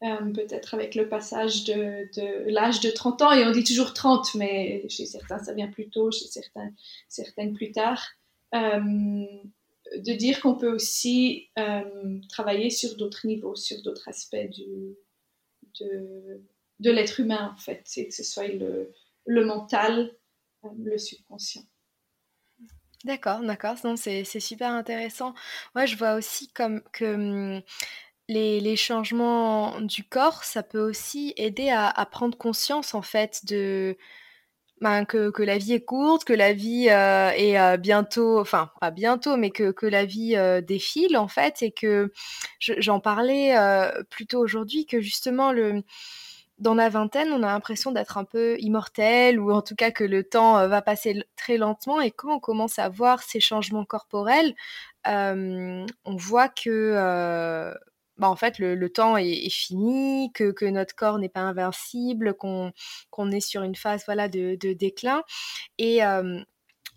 peut-être 0.00 0.74
avec 0.74 0.94
le 0.94 1.08
passage 1.08 1.64
de, 1.64 2.10
l'âge 2.50 2.80
de 2.80 2.90
30 2.90 3.22
ans, 3.22 3.32
et 3.32 3.46
on 3.46 3.52
dit 3.52 3.64
toujours 3.64 3.94
30, 3.94 4.34
mais 4.34 4.86
chez 4.90 5.06
certains 5.06 5.38
ça 5.38 5.54
vient 5.54 5.68
plus 5.68 5.88
tôt, 5.88 6.10
chez 6.10 6.26
certains, 6.26 6.70
certaines 7.08 7.54
plus 7.54 7.72
tard, 7.72 8.02
de 8.52 10.12
dire 10.12 10.40
qu'on 10.40 10.56
peut 10.56 10.72
aussi 10.72 11.50
travailler 12.28 12.70
sur 12.70 12.96
d'autres 12.96 13.26
niveaux, 13.26 13.56
sur 13.56 13.80
d'autres 13.82 14.08
aspects 14.08 14.36
du, 14.50 14.96
de, 15.80 16.42
de 16.80 16.90
l'être 16.90 17.20
humain, 17.20 17.52
en 17.54 17.60
fait, 17.60 17.84
que 17.94 18.10
ce 18.10 18.22
soit 18.22 18.48
le, 18.48 18.92
le 19.26 19.44
mental, 19.44 20.16
le 20.76 20.98
subconscient. 20.98 21.62
D'accord, 23.04 23.40
d'accord. 23.40 23.76
c'est 23.96 24.24
super 24.40 24.72
intéressant. 24.72 25.34
Moi, 25.74 25.86
je 25.86 25.96
vois 25.96 26.14
aussi 26.14 26.48
comme 26.48 26.82
que 26.92 27.14
hum, 27.14 27.62
les, 28.28 28.60
les 28.60 28.76
changements 28.76 29.80
du 29.80 30.04
corps, 30.04 30.44
ça 30.44 30.62
peut 30.62 30.80
aussi 30.80 31.32
aider 31.36 31.70
à 31.70 32.06
prendre 32.10 32.36
conscience, 32.36 32.94
en 32.94 33.02
fait, 33.02 33.44
de 33.46 33.96
ben, 34.80 35.04
que, 35.04 35.30
que 35.30 35.42
la 35.42 35.58
vie 35.58 35.74
est 35.74 35.84
courte, 35.84 36.24
que 36.24 36.32
la 36.32 36.52
vie 36.52 36.88
euh, 36.90 37.30
est 37.30 37.58
euh, 37.58 37.76
bientôt, 37.76 38.38
enfin 38.40 38.70
pas 38.80 38.90
bientôt, 38.90 39.36
mais 39.36 39.50
que, 39.50 39.72
que 39.72 39.86
la 39.86 40.04
vie 40.04 40.36
euh, 40.36 40.60
défile 40.60 41.16
en 41.16 41.28
fait, 41.28 41.62
et 41.62 41.72
que 41.72 42.12
j'en 42.60 43.00
parlais 43.00 43.54
plutôt 44.10 44.38
aujourd'hui 44.40 44.86
que 44.86 45.00
justement 45.00 45.52
le 45.52 45.82
dans 46.58 46.74
la 46.74 46.88
vingtaine, 46.88 47.32
on 47.32 47.44
a 47.44 47.46
l'impression 47.46 47.92
d'être 47.92 48.18
un 48.18 48.24
peu 48.24 48.56
immortel 48.58 49.38
ou 49.38 49.52
en 49.52 49.62
tout 49.62 49.76
cas 49.76 49.92
que 49.92 50.02
le 50.02 50.24
temps 50.24 50.66
va 50.66 50.82
passer 50.82 51.24
très 51.36 51.56
lentement. 51.56 52.00
Et 52.00 52.10
quand 52.10 52.34
on 52.34 52.40
commence 52.40 52.80
à 52.80 52.88
voir 52.88 53.22
ces 53.22 53.38
changements 53.38 53.84
corporels, 53.84 54.54
on 55.06 55.86
voit 56.16 56.48
que 56.48 57.72
bah, 58.18 58.28
en 58.28 58.36
fait, 58.36 58.58
le, 58.58 58.88
temps 58.88 59.16
est, 59.16 59.50
fini, 59.50 60.32
que, 60.32 60.64
notre 60.66 60.94
corps 60.94 61.18
n'est 61.18 61.28
pas 61.28 61.40
invincible, 61.40 62.34
qu'on 62.34 62.72
est 63.30 63.40
sur 63.40 63.62
une 63.62 63.76
phase 63.76 64.02
voilà, 64.06 64.28
de, 64.28 64.56
déclin. 64.72 65.22
Et 65.78 66.00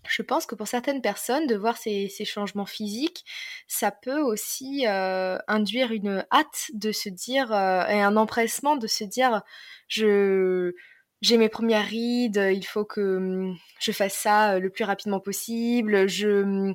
je 0.08 0.22
pense 0.22 0.46
que 0.46 0.54
pour 0.54 0.68
certaines 0.68 1.00
personnes, 1.00 1.46
de 1.46 1.54
voir 1.54 1.76
ces, 1.76 2.08
changements 2.24 2.66
physiques, 2.66 3.24
ça 3.68 3.90
peut 3.90 4.20
aussi 4.20 4.84
induire 4.86 5.92
une 5.92 6.24
hâte 6.32 6.70
de 6.74 6.92
se 6.92 7.08
dire, 7.08 7.52
et 7.52 8.02
un 8.02 8.16
empressement 8.16 8.76
de 8.76 8.86
se 8.86 9.04
dire, 9.04 9.42
je 9.88 10.74
j'ai 11.22 11.38
mes 11.38 11.48
premières 11.48 11.86
rides, 11.86 12.50
il 12.52 12.66
faut 12.66 12.84
que 12.84 13.18
mmh, 13.18 13.56
je 13.80 13.92
fasse 13.92 14.14
ça 14.14 14.58
le 14.58 14.70
plus 14.70 14.84
rapidement 14.84 15.20
possible. 15.20 16.06
Mmh, 16.06 16.74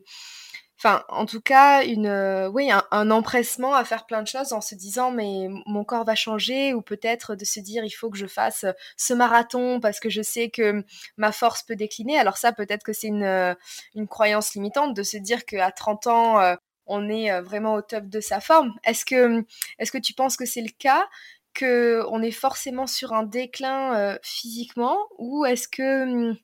enfin, 0.78 1.04
en 1.10 1.26
tout 1.26 1.42
cas, 1.42 1.84
une, 1.84 2.06
euh, 2.08 2.50
oui, 2.50 2.70
un, 2.92 3.12
empressement 3.12 3.74
à 3.74 3.84
faire 3.84 4.06
plein 4.06 4.22
de 4.22 4.28
choses 4.28 4.54
en 4.54 4.62
se 4.62 4.76
disant 4.76 5.12
mais 5.12 5.48
mon 5.66 5.84
corps 5.84 6.06
va 6.06 6.16
changer 6.16 6.74
ou 6.74 6.82
peut-être 6.82 7.36
de 7.36 7.46
se 7.46 7.60
dire 7.60 7.84
il 7.84 7.92
faut 7.92 8.10
que 8.10 8.18
je 8.18 8.28
fasse 8.28 8.66
ce 8.96 9.14
marathon 9.14 9.80
parce 9.80 10.00
que 10.00 10.10
je 10.10 10.22
sais 10.22 10.50
que 10.50 10.84
ma 11.18 11.32
force 11.32 11.64
peut 11.64 11.76
décliner. 11.76 12.20
Alors 12.20 12.38
ça, 12.38 12.52
peut-être 12.52 12.84
que 12.84 12.94
c'est 12.94 13.08
une, 13.08 13.24
euh, 13.24 13.56
une 13.96 14.08
croyance 14.08 14.54
limitante 14.54 14.96
de 14.96 15.04
se 15.04 15.18
dire 15.18 15.46
qu'à 15.46 15.72
30 15.72 16.08
ans, 16.08 16.40
euh, 16.40 16.56
on 16.86 17.10
est 17.10 17.42
vraiment 17.42 17.74
au 17.74 17.82
top 17.82 18.06
de 18.08 18.22
sa 18.22 18.40
forme. 18.40 18.74
Est-ce 18.86 19.06
que, 19.06 19.44
est-ce 19.80 19.92
que 19.92 19.98
tu 19.98 20.14
penses 20.14 20.38
que 20.38 20.46
c'est 20.46 20.62
le 20.62 20.70
cas 20.78 21.06
que 21.54 22.04
on 22.10 22.22
est 22.22 22.32
forcément 22.32 22.88
sur 22.88 23.14
un 23.14 23.24
déclin 23.24 24.18
physiquement 24.24 24.98
ou 25.18 25.46
est-ce 25.46 25.68
que 25.68 26.04
hum, 26.04 26.38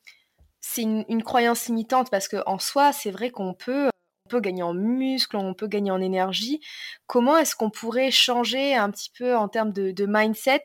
c'est 0.60 0.82
une, 0.82 1.06
une, 1.10 1.24
croyance 1.24 1.68
limitante 1.68 2.10
parce 2.10 2.28
que 2.28 2.38
en 2.46 2.60
soi, 2.60 2.94
c'est 2.94 3.12
vrai 3.12 3.30
qu'on 3.30 3.54
peut 3.54 3.90
peut 4.34 4.40
gagner 4.40 4.64
en 4.64 4.74
muscles, 4.74 5.38
on 5.38 5.54
peut 5.54 5.68
gagner 5.68 5.92
en 5.92 6.02
énergie. 6.02 6.60
Comment 7.06 7.38
est-ce 7.38 7.56
qu'on 7.56 7.70
pourrait 7.70 8.10
changer 8.10 8.74
un 8.74 8.90
petit 8.90 9.12
peu 9.16 9.36
en 9.36 9.48
termes 9.48 9.72
de, 9.72 10.06
mindset 10.08 10.64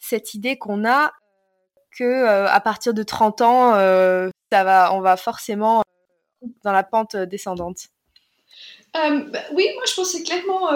cette 0.00 0.34
idée 0.34 0.58
qu'on 0.58 0.84
a 0.84 1.12
que 1.96 2.04
euh, 2.04 2.48
à 2.48 2.60
partir 2.60 2.92
de 2.92 3.04
30 3.04 3.40
ans, 3.40 3.74
euh, 3.76 4.30
ça 4.50 4.64
va, 4.64 4.92
on 4.94 5.00
va 5.00 5.16
forcément 5.16 5.80
euh, 5.80 6.48
dans 6.64 6.72
la 6.72 6.82
pente 6.82 7.14
descendante? 7.14 7.86
Bah, 8.92 9.10
Oui, 9.52 9.68
moi 9.74 9.84
je 9.86 9.94
pense 9.94 10.12
que 10.12 10.18
c'est 10.18 10.24
clairement 10.24 10.68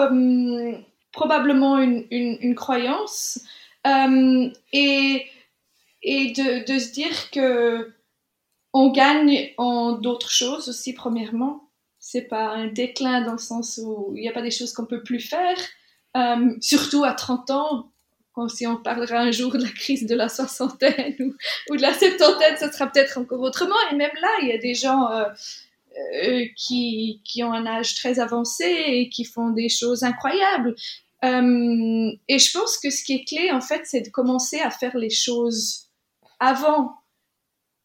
probablement 1.11 1.77
une, 1.79 2.55
croyance. 2.55 3.39
Et, 3.85 5.25
et 6.03 6.31
de, 6.31 6.71
de, 6.71 6.79
se 6.79 6.91
dire 6.93 7.31
que 7.31 7.93
on 8.71 8.91
gagne 8.91 9.51
en 9.57 9.93
d'autres 9.93 10.29
choses 10.31 10.69
aussi 10.69 10.93
premièrement 10.93 11.68
c'est 12.11 12.23
pas 12.23 12.49
un 12.49 12.65
déclin 12.65 13.21
dans 13.21 13.33
le 13.33 13.37
sens 13.37 13.79
où 13.83 14.13
il 14.15 14.21
n'y 14.21 14.29
a 14.29 14.31
pas 14.31 14.41
des 14.41 14.49
choses 14.49 14.73
qu'on 14.73 14.87
peut 14.87 15.03
plus 15.03 15.19
faire, 15.19 15.57
euh, 16.17 16.55
surtout 16.59 17.03
à 17.03 17.13
30 17.13 17.51
ans. 17.51 17.91
Si 18.47 18.65
on 18.65 18.77
parlera 18.77 19.19
un 19.19 19.31
jour 19.31 19.51
de 19.51 19.61
la 19.61 19.69
crise 19.69 20.07
de 20.07 20.15
la 20.15 20.29
soixantaine 20.29 21.35
ou, 21.69 21.75
de 21.75 21.81
la 21.81 21.93
septantaine, 21.93 22.55
ça 22.57 22.71
sera 22.71 22.87
peut-être 22.87 23.17
encore 23.17 23.41
autrement. 23.41 23.75
Et 23.91 23.95
même 23.95 24.15
là, 24.21 24.29
il 24.41 24.47
y 24.47 24.53
a 24.53 24.57
des 24.57 24.73
gens 24.73 25.11
euh, 25.11 25.25
euh, 26.23 26.45
qui, 26.55 27.21
qui, 27.25 27.43
ont 27.43 27.51
un 27.51 27.67
âge 27.67 27.95
très 27.95 28.19
avancé 28.19 28.63
et 28.63 29.09
qui 29.09 29.25
font 29.25 29.49
des 29.49 29.67
choses 29.67 30.03
incroyables. 30.03 30.73
et 31.21 32.39
je 32.39 32.51
pense 32.57 32.77
que 32.77 32.89
ce 32.89 33.03
qui 33.03 33.15
est 33.15 33.25
clé, 33.25 33.51
en 33.51 33.61
fait, 33.61 33.81
c'est 33.83 34.01
de 34.01 34.09
commencer 34.09 34.61
à 34.61 34.71
faire 34.71 34.97
les 34.97 35.11
choses 35.11 35.89
avant. 36.39 36.95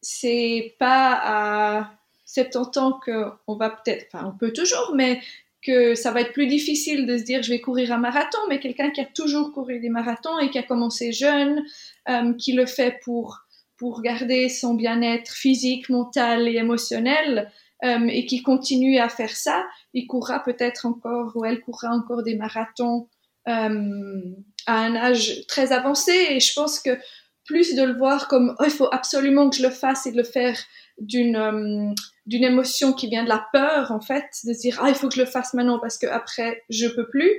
C'est 0.01 0.77
pas 0.79 1.19
à 1.21 1.94
70 2.25 2.77
ans 2.79 2.99
qu'on 3.03 3.55
va 3.55 3.69
peut-être, 3.69 4.07
enfin 4.11 4.31
on 4.33 4.37
peut 4.37 4.51
toujours, 4.51 4.93
mais 4.95 5.21
que 5.65 5.95
ça 5.95 6.11
va 6.11 6.21
être 6.21 6.33
plus 6.33 6.47
difficile 6.47 7.07
de 7.07 7.17
se 7.17 7.23
dire 7.23 7.41
je 7.41 7.49
vais 7.49 7.59
courir 7.59 7.91
un 7.91 7.97
marathon, 7.97 8.37
mais 8.49 8.59
quelqu'un 8.59 8.91
qui 8.91 9.01
a 9.01 9.05
toujours 9.05 9.51
couru 9.51 9.79
des 9.79 9.89
marathons 9.89 10.37
et 10.39 10.49
qui 10.49 10.59
a 10.59 10.63
commencé 10.63 11.11
jeune, 11.11 11.63
euh, 12.09 12.33
qui 12.33 12.53
le 12.53 12.65
fait 12.65 12.99
pour, 13.03 13.39
pour 13.77 14.01
garder 14.01 14.47
son 14.49 14.75
bien-être 14.75 15.31
physique, 15.31 15.89
mental 15.89 16.47
et 16.47 16.57
émotionnel, 16.57 17.51
euh, 17.83 18.07
et 18.07 18.25
qui 18.25 18.41
continue 18.41 18.99
à 18.99 19.09
faire 19.09 19.35
ça, 19.35 19.65
il 19.93 20.07
courra 20.07 20.43
peut-être 20.43 20.85
encore, 20.85 21.31
ou 21.35 21.45
elle 21.45 21.61
courra 21.61 21.89
encore 21.89 22.23
des 22.23 22.35
marathons 22.35 23.07
euh, 23.47 24.21
à 24.65 24.79
un 24.79 24.95
âge 24.95 25.45
très 25.47 25.73
avancé, 25.73 26.11
et 26.29 26.39
je 26.39 26.53
pense 26.53 26.79
que 26.79 26.97
plus 27.43 27.75
de 27.75 27.83
le 27.83 27.93
voir 27.93 28.27
comme 28.27 28.55
oh, 28.59 28.63
il 28.65 28.71
faut 28.71 28.89
absolument 28.91 29.49
que 29.49 29.57
je 29.57 29.63
le 29.63 29.69
fasse 29.69 30.05
et 30.07 30.11
de 30.11 30.17
le 30.17 30.23
faire 30.23 30.57
d'une 30.97 31.93
d'une 32.25 32.43
émotion 32.43 32.93
qui 32.93 33.07
vient 33.07 33.23
de 33.23 33.29
la 33.29 33.45
peur, 33.53 33.91
en 33.91 33.99
fait, 33.99 34.25
de 34.45 34.53
se 34.53 34.59
dire, 34.59 34.79
ah, 34.81 34.89
il 34.89 34.95
faut 34.95 35.07
que 35.09 35.15
je 35.15 35.19
le 35.19 35.27
fasse 35.27 35.53
maintenant 35.53 35.79
parce 35.79 35.97
que 35.99 36.07
après, 36.07 36.63
je 36.69 36.87
peux 36.87 37.07
plus, 37.07 37.31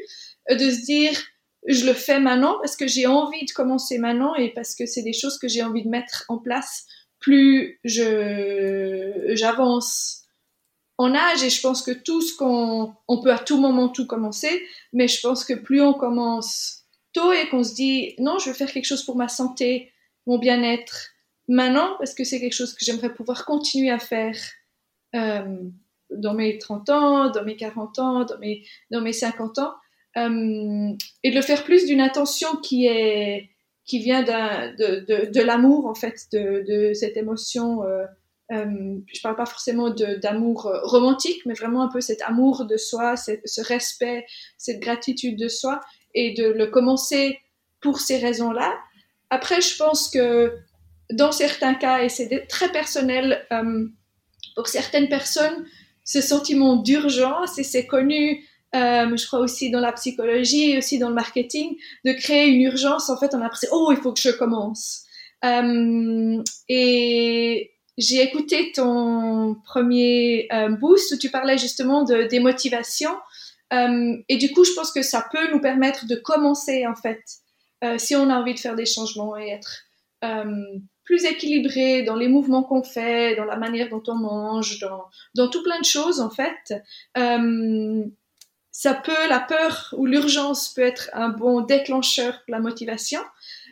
euh, 0.50 0.54
de 0.54 0.70
se 0.70 0.84
dire, 0.84 1.12
je 1.66 1.86
le 1.86 1.92
fais 1.92 2.20
maintenant 2.20 2.56
parce 2.60 2.76
que 2.76 2.86
j'ai 2.86 3.06
envie 3.06 3.44
de 3.44 3.50
commencer 3.50 3.98
maintenant 3.98 4.34
et 4.36 4.50
parce 4.54 4.76
que 4.76 4.86
c'est 4.86 5.02
des 5.02 5.12
choses 5.12 5.38
que 5.38 5.48
j'ai 5.48 5.62
envie 5.62 5.82
de 5.82 5.88
mettre 5.88 6.24
en 6.28 6.38
place 6.38 6.86
plus 7.18 7.80
je, 7.82 9.32
j'avance 9.34 10.26
en 10.98 11.14
âge. 11.14 11.42
Et 11.42 11.50
je 11.50 11.60
pense 11.60 11.82
que 11.82 11.90
tout 11.90 12.22
ce 12.22 12.36
qu'on, 12.36 12.94
on 13.08 13.20
peut 13.20 13.32
à 13.32 13.38
tout 13.38 13.58
moment 13.58 13.88
tout 13.88 14.06
commencer, 14.06 14.62
mais 14.92 15.08
je 15.08 15.20
pense 15.20 15.44
que 15.44 15.54
plus 15.54 15.80
on 15.80 15.94
commence 15.94 16.84
tôt 17.12 17.32
et 17.32 17.48
qu'on 17.48 17.64
se 17.64 17.74
dit, 17.74 18.14
non, 18.18 18.38
je 18.38 18.50
veux 18.50 18.54
faire 18.54 18.70
quelque 18.70 18.86
chose 18.86 19.04
pour 19.04 19.16
ma 19.16 19.28
santé, 19.28 19.92
mon 20.26 20.38
bien-être, 20.38 21.10
maintenant 21.48 21.96
parce 21.98 22.14
que 22.14 22.24
c'est 22.24 22.40
quelque 22.40 22.54
chose 22.54 22.74
que 22.74 22.84
j'aimerais 22.84 23.12
pouvoir 23.14 23.44
continuer 23.44 23.90
à 23.90 23.98
faire 23.98 24.36
euh, 25.14 25.58
dans 26.10 26.34
mes 26.34 26.58
30 26.58 26.90
ans, 26.90 27.30
dans 27.30 27.44
mes 27.44 27.56
40 27.56 27.98
ans, 27.98 28.24
dans 28.24 28.38
mes, 28.38 28.64
dans 28.90 29.00
mes 29.00 29.12
50 29.12 29.58
ans, 29.58 29.74
euh, 30.16 30.92
et 31.22 31.30
de 31.30 31.34
le 31.34 31.42
faire 31.42 31.64
plus 31.64 31.86
d'une 31.86 32.00
attention 32.00 32.56
qui 32.56 32.86
est 32.86 33.50
qui 33.84 34.00
vient 34.00 34.22
de, 34.24 35.04
de, 35.04 35.30
de 35.30 35.40
l'amour 35.42 35.86
en 35.86 35.94
fait, 35.94 36.26
de, 36.32 36.64
de 36.66 36.92
cette 36.92 37.16
émotion. 37.16 37.84
Euh, 37.84 38.04
euh, 38.52 38.96
je 39.12 39.20
parle 39.22 39.36
pas 39.36 39.46
forcément 39.46 39.90
d'amour 39.90 40.70
romantique, 40.82 41.42
mais 41.46 41.54
vraiment 41.54 41.82
un 41.82 41.88
peu 41.88 42.00
cet 42.00 42.22
amour 42.22 42.64
de 42.64 42.76
soi, 42.76 43.14
ce 43.16 43.60
respect, 43.60 44.26
cette 44.58 44.80
gratitude 44.80 45.38
de 45.38 45.46
soi, 45.48 45.80
et 46.14 46.34
de 46.34 46.46
le 46.46 46.66
commencer 46.66 47.38
pour 47.80 48.00
ces 48.00 48.18
raisons-là. 48.18 48.76
Après, 49.30 49.60
je 49.60 49.76
pense 49.76 50.08
que 50.08 50.52
dans 51.12 51.32
certains 51.32 51.74
cas, 51.74 52.02
et 52.02 52.08
c'est 52.08 52.46
très 52.48 52.70
personnel, 52.70 53.44
euh, 53.52 53.86
pour 54.54 54.68
certaines 54.68 55.08
personnes, 55.08 55.64
ce 56.04 56.20
sentiment 56.20 56.76
d'urgence, 56.76 57.58
et 57.58 57.62
c'est 57.62 57.86
connu, 57.86 58.44
euh, 58.74 59.16
je 59.16 59.26
crois 59.26 59.40
aussi 59.40 59.70
dans 59.70 59.80
la 59.80 59.92
psychologie 59.92 60.76
aussi 60.78 60.98
dans 60.98 61.08
le 61.08 61.14
marketing, 61.14 61.76
de 62.04 62.12
créer 62.12 62.48
une 62.48 62.62
urgence, 62.62 63.10
en 63.10 63.18
fait, 63.18 63.34
on 63.34 63.38
a 63.38 63.42
l'impression, 63.42 63.68
oh, 63.72 63.92
il 63.92 63.98
faut 63.98 64.12
que 64.12 64.20
je 64.20 64.30
commence. 64.30 65.04
Euh, 65.44 66.42
et 66.68 67.70
j'ai 67.98 68.22
écouté 68.22 68.72
ton 68.74 69.56
premier 69.64 70.48
boost 70.80 71.12
où 71.12 71.18
tu 71.18 71.30
parlais 71.30 71.56
justement 71.56 72.04
de, 72.04 72.24
des 72.24 72.40
motivations. 72.40 73.16
Et 73.72 74.36
du 74.36 74.52
coup, 74.52 74.64
je 74.64 74.72
pense 74.72 74.92
que 74.92 75.02
ça 75.02 75.26
peut 75.32 75.50
nous 75.50 75.60
permettre 75.60 76.06
de 76.06 76.14
commencer, 76.14 76.86
en 76.86 76.94
fait, 76.94 77.22
si 77.98 78.14
on 78.14 78.28
a 78.28 78.34
envie 78.34 78.52
de 78.52 78.58
faire 78.58 78.76
des 78.76 78.84
changements 78.84 79.36
et 79.38 79.48
être 79.48 79.86
plus 81.06 81.24
équilibré 81.24 82.02
dans 82.02 82.16
les 82.16 82.28
mouvements 82.28 82.62
qu'on 82.62 82.82
fait, 82.82 83.36
dans 83.36 83.44
la 83.44 83.56
manière 83.56 83.88
dont 83.88 84.02
on 84.08 84.16
mange, 84.16 84.78
dans, 84.80 85.04
dans 85.34 85.48
tout 85.48 85.62
plein 85.62 85.80
de 85.80 85.84
choses 85.84 86.20
en 86.20 86.30
fait. 86.30 86.74
Euh, 87.16 88.04
ça 88.72 88.92
peut, 88.92 89.28
la 89.30 89.40
peur 89.40 89.94
ou 89.96 90.04
l'urgence 90.04 90.68
peut 90.74 90.82
être 90.82 91.08
un 91.14 91.30
bon 91.30 91.62
déclencheur 91.62 92.42
pour 92.44 92.52
la 92.52 92.60
motivation. 92.60 93.20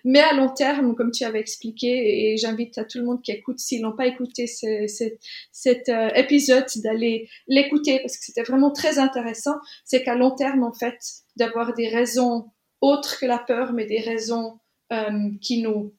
Mais 0.02 0.20
à 0.20 0.32
long 0.32 0.48
terme, 0.48 0.94
comme 0.94 1.10
tu 1.10 1.24
avais 1.24 1.40
expliqué, 1.40 2.32
et 2.32 2.36
j'invite 2.38 2.78
à 2.78 2.84
tout 2.84 2.98
le 2.98 3.04
monde 3.04 3.20
qui 3.20 3.32
écoute, 3.32 3.58
s'ils 3.58 3.82
n'ont 3.82 3.96
pas 3.96 4.06
écouté 4.06 4.46
cet 4.46 5.88
euh, 5.90 6.08
épisode, 6.14 6.64
d'aller 6.76 7.28
l'écouter 7.48 8.00
parce 8.00 8.16
que 8.16 8.24
c'était 8.24 8.44
vraiment 8.44 8.70
très 8.70 8.98
intéressant. 8.98 9.56
C'est 9.84 10.02
qu'à 10.02 10.14
long 10.14 10.30
terme, 10.30 10.62
en 10.62 10.72
fait, 10.72 10.98
d'avoir 11.36 11.74
des 11.74 11.88
raisons 11.88 12.46
autres 12.80 13.18
que 13.18 13.26
la 13.26 13.38
peur, 13.38 13.72
mais 13.72 13.84
des 13.84 14.00
raisons 14.00 14.58
euh, 14.92 15.30
qui 15.40 15.62
nous 15.62 15.92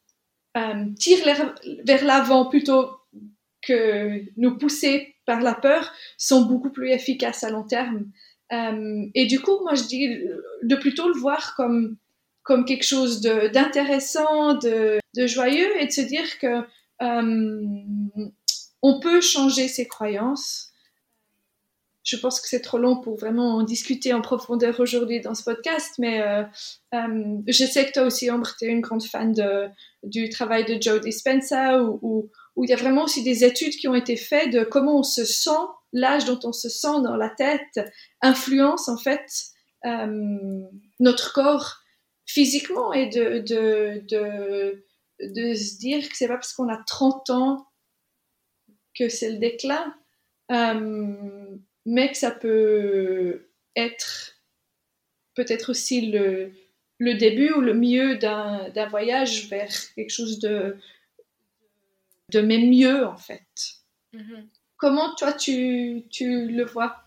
euh, 0.55 0.85
vers 1.83 2.05
l'avant 2.05 2.45
plutôt 2.45 2.89
que 3.61 4.21
nous 4.37 4.57
pousser 4.57 5.15
par 5.25 5.41
la 5.41 5.55
peur, 5.55 5.91
sont 6.17 6.45
beaucoup 6.45 6.71
plus 6.71 6.91
efficaces 6.91 7.43
à 7.43 7.49
long 7.49 7.63
terme. 7.63 8.05
et 8.51 9.25
du 9.25 9.39
coup, 9.39 9.59
moi, 9.63 9.73
je 9.73 9.83
dis 9.83 10.07
de 10.63 10.75
plutôt 10.75 11.07
le 11.07 11.19
voir 11.19 11.55
comme 11.55 11.97
comme 12.45 12.63
quelque 12.63 12.85
chose 12.85 13.21
d'intéressant, 13.21 14.53
de, 14.53 14.99
de, 15.15 15.27
joyeux, 15.27 15.81
et 15.81 15.87
de 15.87 15.91
se 15.91 16.01
dire 16.01 16.37
que 16.39 16.63
euh, 17.01 17.73
on 18.81 18.99
peut 18.99 19.19
changer 19.19 19.67
ses 19.67 19.87
croyances. 19.87 20.71
Je 22.05 22.15
pense 22.17 22.39
que 22.39 22.47
c'est 22.47 22.61
trop 22.61 22.77
long 22.77 23.01
pour 23.01 23.17
vraiment 23.17 23.55
en 23.55 23.63
discuter 23.63 24.13
en 24.13 24.21
profondeur 24.21 24.79
aujourd'hui 24.79 25.21
dans 25.21 25.33
ce 25.33 25.43
podcast, 25.43 25.95
mais 25.97 26.21
euh, 26.21 26.43
euh, 26.93 27.37
je 27.47 27.65
sais 27.65 27.87
que 27.87 27.93
toi 27.93 28.03
aussi, 28.03 28.29
Ambre, 28.29 28.55
tu 28.57 28.65
es 28.65 28.67
une 28.67 28.81
grande 28.81 29.03
fan 29.03 29.33
de, 29.33 29.67
du 30.03 30.29
travail 30.29 30.65
de 30.65 30.79
Joe 30.79 31.01
Dispenza, 31.01 31.83
où, 31.83 32.29
il 32.63 32.69
y 32.69 32.73
a 32.73 32.77
vraiment 32.77 33.03
aussi 33.03 33.23
des 33.23 33.43
études 33.43 33.73
qui 33.73 33.87
ont 33.87 33.95
été 33.95 34.15
faites 34.15 34.53
de 34.53 34.63
comment 34.63 34.99
on 34.99 35.03
se 35.03 35.25
sent, 35.25 35.49
l'âge 35.91 36.25
dont 36.25 36.39
on 36.43 36.53
se 36.53 36.69
sent 36.69 37.01
dans 37.03 37.17
la 37.17 37.29
tête, 37.29 37.81
influence 38.21 38.87
en 38.87 38.97
fait 38.97 39.25
notre 40.99 41.33
corps 41.33 41.81
physiquement 42.25 42.91
et 42.93 43.07
de, 43.07 43.39
de, 43.39 44.03
de, 44.09 44.83
de 45.19 45.53
se 45.53 45.77
dire 45.77 46.07
que 46.09 46.15
c'est 46.15 46.27
pas 46.27 46.35
parce 46.35 46.53
qu'on 46.53 46.69
a 46.69 46.81
30 46.87 47.29
ans 47.29 47.67
que 48.97 49.09
c'est 49.09 49.31
le 49.31 49.37
déclin, 49.37 49.93
euh, 50.51 51.57
mais 51.85 52.11
que 52.11 52.17
ça 52.17 52.31
peut 52.31 53.49
être 53.75 54.35
peut-être 55.35 55.69
aussi 55.69 56.11
le, 56.11 56.51
le 56.99 57.13
début 57.15 57.51
ou 57.51 57.61
le 57.61 57.73
milieu 57.73 58.17
d'un 58.17 58.87
voyage 58.89 59.47
vers 59.49 59.69
quelque 59.95 60.09
chose 60.09 60.39
de, 60.39 60.77
de 62.31 62.41
même 62.41 62.69
mieux 62.69 63.05
en 63.05 63.17
fait. 63.17 63.45
Mm-hmm. 64.13 64.47
Comment 64.77 65.13
toi 65.15 65.33
tu, 65.33 66.03
tu 66.09 66.47
le 66.47 66.63
vois? 66.65 67.01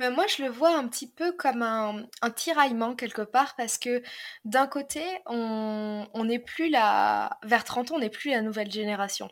Moi, 0.00 0.26
je 0.28 0.44
le 0.44 0.48
vois 0.48 0.76
un 0.76 0.86
petit 0.86 1.08
peu 1.08 1.32
comme 1.32 1.62
un, 1.62 2.06
tiraillement 2.36 2.94
quelque 2.94 3.22
part 3.22 3.56
parce 3.56 3.78
que 3.78 4.00
d'un 4.44 4.68
côté, 4.68 5.02
on 5.26 6.24
n'est 6.24 6.38
plus 6.38 6.70
la... 6.70 7.36
Vers 7.42 7.64
30 7.64 7.90
ans, 7.90 7.96
on 7.96 7.98
n'est 7.98 8.08
plus 8.08 8.30
la 8.30 8.42
nouvelle 8.42 8.70
génération. 8.70 9.28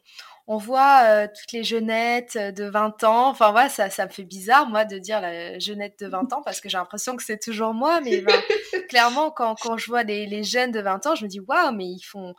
On 0.49 0.59
voit 0.59 1.03
euh, 1.07 1.26
toutes 1.26 1.53
les 1.53 1.65
jeunettes 1.65 2.38
de 2.38 2.65
20 2.65 3.03
ans. 3.05 3.29
Enfin, 3.29 3.50
voilà, 3.50 3.69
ça, 3.69 3.91
ça 3.91 4.07
me 4.07 4.11
fait 4.11 4.25
bizarre, 4.25 4.69
moi, 4.69 4.85
de 4.85 4.99
dire 4.99 5.21
la 5.21 5.59
jeunette 5.59 5.99
de 5.99 6.07
20 6.07 6.33
ans 6.33 6.43
parce 6.43 6.61
que 6.61 6.69
j'ai 6.69 6.79
l'impression 6.79 7.17
que 7.17 7.23
c'est 7.25 7.38
toujours 7.38 7.75
moi. 7.75 8.00
Mais 8.00 8.21
ben, 8.21 8.41
clairement, 8.88 9.31
quand, 9.31 9.57
quand 9.61 9.76
je 9.76 9.87
vois 9.87 10.05
les, 10.05 10.26
les 10.26 10.45
jeunes 10.45 10.71
de 10.71 10.81
20 10.81 11.07
ans, 11.07 11.15
je 11.17 11.25
me 11.25 11.29
dis, 11.29 11.41
waouh, 11.41 11.73
mais 11.75 11.87
ils 11.87 12.03
font, 12.03 12.35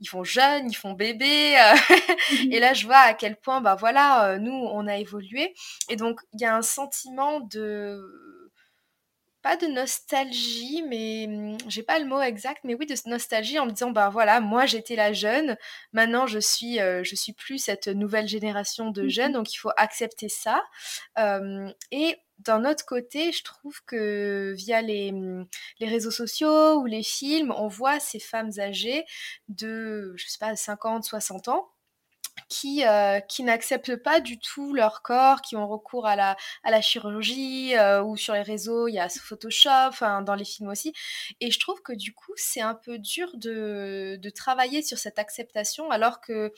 ils 0.00 0.08
font 0.08 0.24
jeunes, 0.24 0.70
ils 0.70 0.74
font 0.74 0.92
bébé. 0.92 1.56
Euh. 1.58 1.74
Mmh 2.28 2.52
et 2.52 2.58
là, 2.58 2.74
je 2.74 2.86
vois 2.86 2.96
à 2.96 3.14
quel 3.14 3.36
point, 3.36 3.60
bah 3.60 3.76
voilà, 3.76 4.30
euh, 4.30 4.38
nous, 4.38 4.52
on 4.52 4.88
a 4.88 4.96
évolué. 4.96 5.54
Et 5.88 5.94
donc, 5.94 6.20
il 6.32 6.40
y 6.40 6.44
a 6.44 6.56
un 6.56 6.62
sentiment 6.62 7.38
de 7.40 8.00
pas 9.46 9.56
de 9.56 9.68
nostalgie, 9.68 10.82
mais 10.82 11.26
mmh, 11.28 11.58
j'ai 11.68 11.84
pas 11.84 12.00
le 12.00 12.04
mot 12.04 12.20
exact, 12.20 12.62
mais 12.64 12.74
oui 12.74 12.84
de 12.84 12.96
nostalgie 13.08 13.60
en 13.60 13.66
me 13.66 13.70
disant 13.70 13.92
bah 13.92 14.08
voilà, 14.08 14.40
moi 14.40 14.66
j'étais 14.66 14.96
la 14.96 15.12
jeune, 15.12 15.56
maintenant 15.92 16.26
je 16.26 16.40
suis 16.40 16.80
euh, 16.80 17.04
je 17.04 17.14
suis 17.14 17.32
plus 17.32 17.58
cette 17.58 17.86
nouvelle 17.86 18.26
génération 18.26 18.90
de 18.90 19.04
mmh 19.04 19.08
jeunes, 19.08 19.32
donc 19.32 19.54
il 19.54 19.58
faut 19.58 19.70
accepter 19.76 20.28
ça. 20.28 20.64
et 21.92 22.16
d'un 22.40 22.64
autre 22.64 22.84
côté, 22.84 23.30
je 23.30 23.44
trouve 23.44 23.80
que 23.86 24.52
via 24.56 24.82
les, 24.82 25.12
mmh, 25.12 25.46
les, 25.78 25.88
réseaux 25.88 26.10
sociaux 26.10 26.80
ou 26.80 26.86
les 26.86 27.04
films, 27.04 27.54
on 27.56 27.68
voit 27.68 28.00
ces 28.00 28.18
femmes 28.18 28.50
âgées 28.58 29.04
de, 29.48 30.12
je 30.16 30.26
sais 30.26 30.38
pas, 30.38 30.56
50, 30.56 31.04
60 31.04 31.48
ans 31.48 31.68
qui, 32.48 32.84
euh, 32.86 33.20
qui 33.20 33.42
n'acceptent 33.42 33.96
pas 33.96 34.20
du 34.20 34.38
tout 34.38 34.72
leur 34.72 35.02
corps, 35.02 35.42
qui 35.42 35.56
ont 35.56 35.66
recours 35.66 36.06
à 36.06 36.16
la, 36.16 36.36
à 36.62 36.70
la 36.70 36.80
chirurgie 36.80 37.76
euh, 37.76 38.02
ou 38.02 38.16
sur 38.16 38.34
les 38.34 38.42
réseaux, 38.42 38.88
il 38.88 38.94
y 38.94 38.98
a 38.98 39.08
Photoshop, 39.08 39.90
dans 40.24 40.34
les 40.34 40.44
films 40.44 40.68
aussi. 40.68 40.92
Et 41.40 41.50
je 41.50 41.58
trouve 41.58 41.82
que 41.82 41.92
du 41.92 42.12
coup, 42.12 42.32
c'est 42.36 42.60
un 42.60 42.74
peu 42.74 42.98
dur 42.98 43.30
de, 43.34 44.18
de 44.20 44.30
travailler 44.30 44.82
sur 44.82 44.98
cette 44.98 45.18
acceptation 45.18 45.90
alors 45.90 46.20
que 46.20 46.52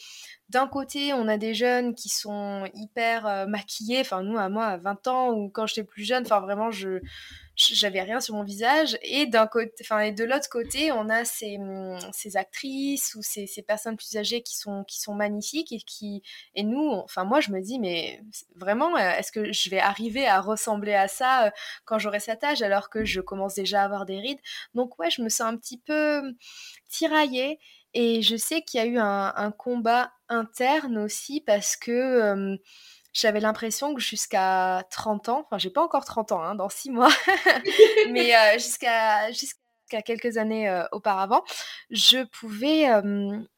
d'un 0.49 0.67
côté, 0.67 1.13
on 1.13 1.29
a 1.29 1.37
des 1.37 1.55
jeunes 1.55 1.95
qui 1.95 2.09
sont 2.09 2.69
hyper 2.75 3.27
euh, 3.27 3.47
maquillés, 3.47 4.01
enfin 4.01 4.23
nous, 4.23 4.39
à 4.39 4.49
moi, 4.49 4.67
à 4.67 4.77
20 4.79 5.07
ans 5.09 5.33
ou 5.33 5.51
quand 5.51 5.67
j'étais 5.67 5.85
plus 5.85 6.05
jeune, 6.05 6.25
enfin 6.25 6.41
vraiment, 6.41 6.71
je 6.71 7.01
j'avais 7.59 8.03
rien 8.03 8.21
sur 8.21 8.35
mon 8.35 8.45
visage 8.45 8.97
et 9.03 9.27
d'un 9.27 9.47
côté 9.47 9.73
enfin 9.81 9.99
et 10.01 10.13
de 10.13 10.25
l'autre 10.25 10.49
côté 10.49 10.93
on 10.93 11.09
a 11.09 11.25
ces, 11.25 11.57
hum, 11.59 11.99
ces 12.13 12.37
actrices 12.37 13.15
ou 13.17 13.23
ces, 13.23 13.47
personnes 13.67 13.97
plus 13.97 14.17
âgées 14.17 14.43
qui 14.43 14.57
sont 14.57 15.15
magnifiques 15.15 15.73
et 15.73 15.81
qui 15.81 16.23
et 16.55 16.63
nous 16.63 16.91
enfin 17.05 17.25
moi 17.25 17.41
je 17.41 17.51
me 17.51 17.61
dis 17.61 17.79
mais 17.81 18.23
vraiment 18.55 18.97
euh, 18.97 19.11
est-ce 19.11 19.33
que 19.33 19.53
je 19.53 19.71
vais 19.71 19.81
arriver 19.81 20.27
à 20.27 20.41
ressembler 20.41 20.95
à 20.95 21.09
ça 21.09 21.47
euh, 21.47 21.51
quand 21.85 21.99
j'aurai 21.99 22.21
cet 22.21 22.45
âge 22.45 22.63
alors 22.63 22.91
que 22.91 23.05
je 23.05 23.21
commence 23.21 23.55
déjà 23.55 23.83
à 23.83 23.85
avoir 23.85 24.07
des 24.07 24.21
rides? 24.21 24.41
Donc 24.75 24.99
ouais 24.99 25.11
je 25.11 25.23
me 25.23 25.29
sens 25.29 25.49
un 25.53 25.57
petit 25.57 25.79
peu 25.79 26.19
hum, 26.19 26.35
tiraillée 26.89 27.59
et 27.95 28.23
je 28.23 28.37
sais 28.37 28.63
qu'il 28.63 28.79
y 28.79 28.83
a 28.83 28.87
eu 28.87 28.99
un, 28.99 29.51
combat 29.53 30.13
interne 30.29 30.99
aussi 30.99 31.41
parce 31.41 31.77
que 31.77 32.33
hum, 32.33 32.59
j'avais 33.19 33.41
l'impression 33.41 33.95
que 33.95 34.01
jusqu'à 34.01 34.85
30 34.91 35.29
ans, 35.29 35.43
enfin 35.45 35.59
j'ai 35.59 35.71
pas 35.71 35.83
encore 35.83 36.05
30 36.05 36.33
ans, 36.33 36.43
hein, 36.43 36.55
dans 36.55 36.69
6 36.69 36.91
mois, 36.91 37.11
mais 38.11 38.35
euh, 38.37 38.59
jusqu'à 38.59 40.03
quelques 40.05 40.37
années 40.37 40.69
euh, 40.69 40.85
auparavant, 40.93 41.43
je 41.91 42.25
pouvais, 42.25 42.87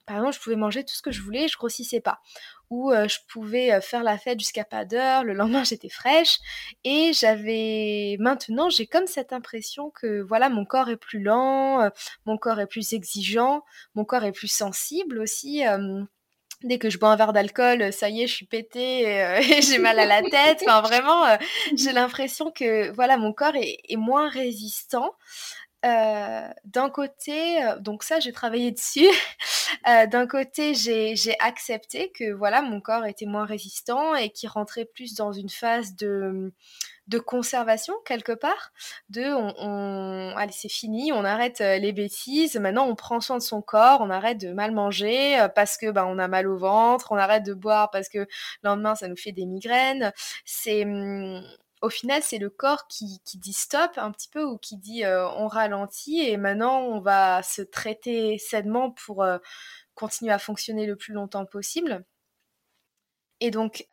par 0.06 0.16
exemple, 0.16 0.34
je 0.34 0.40
pouvais 0.40 0.56
manger 0.56 0.84
tout 0.84 0.94
ce 0.94 1.02
que 1.02 1.10
je 1.10 1.20
voulais, 1.20 1.48
je 1.48 1.58
grossissais 1.58 2.00
pas. 2.00 2.20
Ou 2.70 2.92
je 2.92 3.18
pouvais 3.28 3.80
faire 3.80 4.04
la 4.04 4.16
fête 4.16 4.38
jusqu'à 4.38 4.62
pas 4.64 4.84
d'heure, 4.84 5.24
le 5.24 5.32
lendemain 5.32 5.64
j'étais 5.64 5.88
fraîche. 5.88 6.38
Et 6.84 7.12
j'avais, 7.12 8.16
maintenant 8.20 8.70
j'ai 8.70 8.86
comme 8.86 9.08
cette 9.08 9.32
impression 9.32 9.90
que 9.90 10.20
voilà, 10.22 10.48
mon 10.48 10.64
corps 10.64 10.88
est 10.88 10.96
plus 10.96 11.20
lent, 11.20 11.90
mon 12.26 12.38
corps 12.38 12.60
est 12.60 12.68
plus 12.68 12.92
exigeant, 12.92 13.64
mon 13.94 14.04
corps 14.04 14.24
est 14.24 14.32
plus 14.32 14.52
sensible 14.52 15.18
aussi 15.18 15.64
dès 16.62 16.78
que 16.78 16.90
je 16.90 16.98
bois 16.98 17.10
un 17.10 17.16
verre 17.16 17.32
d'alcool, 17.32 17.92
ça 17.92 18.08
y 18.08 18.22
est, 18.22 18.26
je 18.26 18.34
suis 18.34 18.46
pétée 18.46 19.00
et, 19.02 19.22
euh, 19.22 19.40
j'ai 19.60 19.78
mal 19.78 19.98
à 19.98 20.06
la 20.06 20.22
tête. 20.30 20.62
Enfin, 20.62 20.80
vraiment, 20.80 21.26
euh, 21.26 21.36
j'ai 21.76 21.92
l'impression 21.92 22.50
que 22.50 22.90
voilà, 22.92 23.16
mon 23.16 23.32
corps 23.32 23.56
est, 23.56 23.96
moins 23.96 24.28
résistant. 24.28 25.14
Euh, 25.86 26.46
d'un 26.64 26.90
côté, 26.90 27.58
donc 27.80 28.02
ça, 28.02 28.20
j'ai 28.20 28.32
travaillé 28.32 28.70
dessus. 28.72 29.08
D'un 29.86 30.26
côté, 30.26 30.74
j'ai 30.74 31.36
accepté 31.40 32.12
que 32.12 32.32
voilà, 32.32 32.60
mon 32.60 32.80
corps 32.80 33.06
était 33.06 33.26
moins 33.26 33.46
résistant 33.46 34.14
et 34.14 34.30
qu'il 34.30 34.48
rentrait 34.48 34.84
plus 34.84 35.14
dans 35.14 35.32
une 35.32 35.48
phase 35.48 35.94
de 35.96 36.52
de 37.10 37.18
conservation 37.18 37.94
quelque 38.04 38.32
part, 38.32 38.72
de 39.08 39.24
on, 39.34 40.32
allez 40.36 40.52
c'est 40.52 40.68
fini, 40.68 41.12
on 41.12 41.24
arrête 41.24 41.60
euh, 41.60 41.76
les 41.76 41.92
bêtises, 41.92 42.54
maintenant 42.56 42.86
on 42.86 42.94
prend 42.94 43.20
soin 43.20 43.36
de 43.36 43.42
son 43.42 43.62
corps, 43.62 44.00
on 44.00 44.10
arrête 44.10 44.38
de 44.38 44.52
mal 44.52 44.70
manger 44.70 45.40
euh, 45.40 45.48
parce 45.48 45.76
que 45.76 45.90
bah, 45.90 46.06
on 46.06 46.18
a 46.18 46.28
mal 46.28 46.46
au 46.46 46.56
ventre, 46.56 47.10
on 47.10 47.16
arrête 47.16 47.42
de 47.42 47.52
boire 47.52 47.90
parce 47.90 48.08
que 48.08 48.18
le 48.18 48.28
lendemain 48.62 48.94
ça 48.94 49.08
nous 49.08 49.16
fait 49.16 49.32
des 49.32 49.44
migraines. 49.44 50.12
C'est 50.44 50.84
hum, 50.84 51.42
au 51.82 51.88
final, 51.90 52.22
c'est 52.22 52.38
le 52.38 52.50
corps 52.50 52.86
qui, 52.88 53.20
dit 53.34 53.52
stop 53.54 53.92
un 53.96 54.12
petit 54.12 54.28
peu 54.28 54.44
ou 54.44 54.58
qui 54.58 54.76
dit 54.76 55.04
euh, 55.04 55.28
on 55.30 55.48
ralentit 55.48 56.20
et 56.20 56.36
maintenant 56.36 56.80
on 56.80 57.00
va 57.00 57.42
se 57.42 57.62
traiter 57.62 58.38
sainement 58.38 58.90
pour 58.92 59.26
continuer 59.94 60.32
à 60.32 60.38
fonctionner 60.38 60.86
le 60.86 60.96
plus 60.96 61.12
longtemps 61.14 61.46
possible. 61.46 62.04
Et 63.40 63.50
donc, 63.50 63.86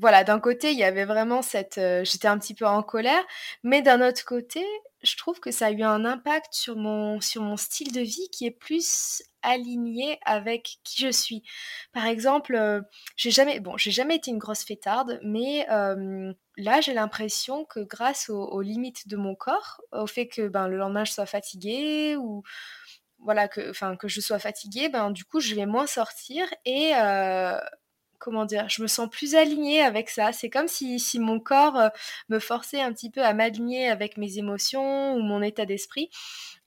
voilà, 0.00 0.24
d'un 0.24 0.40
côté, 0.40 0.72
il 0.72 0.78
y 0.78 0.84
avait 0.84 1.04
vraiment 1.04 1.42
cette... 1.42 1.76
Euh, 1.76 2.04
j'étais 2.04 2.26
un 2.26 2.38
petit 2.38 2.54
peu 2.54 2.66
en 2.66 2.82
colère, 2.82 3.22
mais 3.62 3.82
d'un 3.82 4.00
autre 4.06 4.24
côté, 4.24 4.64
je 5.02 5.14
trouve 5.16 5.40
que 5.40 5.50
ça 5.50 5.66
a 5.66 5.70
eu 5.72 5.82
un 5.82 6.06
impact 6.06 6.54
sur 6.54 6.76
mon, 6.76 7.20
sur 7.20 7.42
mon 7.42 7.58
style 7.58 7.92
de 7.92 8.00
vie 8.00 8.28
qui 8.32 8.46
est 8.46 8.50
plus 8.50 9.22
aligné 9.42 10.18
avec 10.24 10.78
qui 10.84 11.02
je 11.02 11.10
suis. 11.10 11.42
Par 11.92 12.06
exemple, 12.06 12.54
euh, 12.54 12.80
j'ai 13.16 13.30
jamais, 13.30 13.60
bon, 13.60 13.76
j'ai 13.76 13.90
jamais 13.90 14.16
été 14.16 14.30
une 14.30 14.38
grosse 14.38 14.64
fêtarde, 14.64 15.20
mais 15.22 15.66
là, 15.68 16.80
j'ai 16.80 16.94
l'impression 16.94 17.66
que 17.66 17.80
grâce 17.80 18.30
aux, 18.30 18.60
limites 18.62 19.06
de 19.06 19.16
mon 19.16 19.34
corps, 19.34 19.82
au 19.92 20.06
fait 20.06 20.28
que 20.28 20.48
ben, 20.48 20.66
le 20.68 20.78
lendemain 20.78 21.04
je 21.04 21.12
sois 21.12 21.26
fatiguée 21.26 22.16
ou 22.16 22.42
voilà 23.22 23.48
que, 23.48 23.70
enfin, 23.70 23.96
que 23.96 24.08
je 24.08 24.20
sois 24.20 24.38
fatiguée, 24.38 24.88
ben, 24.88 25.10
du 25.10 25.24
coup, 25.24 25.40
je 25.40 25.54
vais 25.54 25.66
moins 25.66 25.86
sortir 25.86 26.46
et 26.64 26.92
euh, 26.96 27.58
comment 28.20 28.44
dire, 28.44 28.68
je 28.68 28.82
me 28.82 28.86
sens 28.86 29.08
plus 29.10 29.34
alignée 29.34 29.82
avec 29.82 30.10
ça. 30.10 30.32
C'est 30.32 30.50
comme 30.50 30.68
si, 30.68 31.00
mon 31.18 31.40
corps 31.40 31.76
euh, 31.76 31.88
me 32.28 32.38
forçait 32.38 32.80
un 32.80 32.92
petit 32.92 33.10
peu 33.10 33.22
à 33.24 33.34
m'aligner 33.34 33.88
avec 33.88 34.16
mes 34.16 34.38
émotions 34.38 35.14
ou 35.14 35.22
mon 35.22 35.42
état 35.42 35.66
d'esprit. 35.66 36.10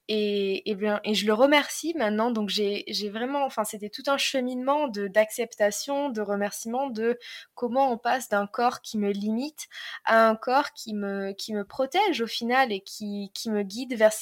Et, 0.08 0.68
et, 0.70 0.74
bien, 0.74 1.00
et 1.04 1.14
je 1.14 1.26
le 1.26 1.32
remercie 1.32 1.94
maintenant. 1.96 2.30
Donc 2.30 2.50
j'ai 2.50 2.84
vraiment, 3.08 3.46
enfin 3.46 3.64
c'était 3.64 3.88
tout 3.88 4.02
un 4.06 4.18
cheminement 4.18 4.88
de 4.88 5.08
d'acceptation, 5.08 6.10
de 6.10 6.20
remerciement 6.20 6.90
de 6.90 7.18
comment 7.54 7.90
on 7.90 7.96
passe 7.96 8.28
d'un 8.28 8.46
corps 8.46 8.82
qui 8.82 8.98
me 8.98 9.10
limite 9.10 9.68
à 10.04 10.28
un 10.28 10.36
corps 10.36 10.72
qui 10.74 10.92
me, 10.92 11.32
qui 11.32 11.54
me 11.54 11.64
protège 11.64 12.20
au 12.20 12.26
final 12.26 12.70
et 12.70 12.80
qui, 12.80 13.30
qui 13.32 13.50
me 13.50 13.62
guide 13.62 13.94
vers, 13.94 14.12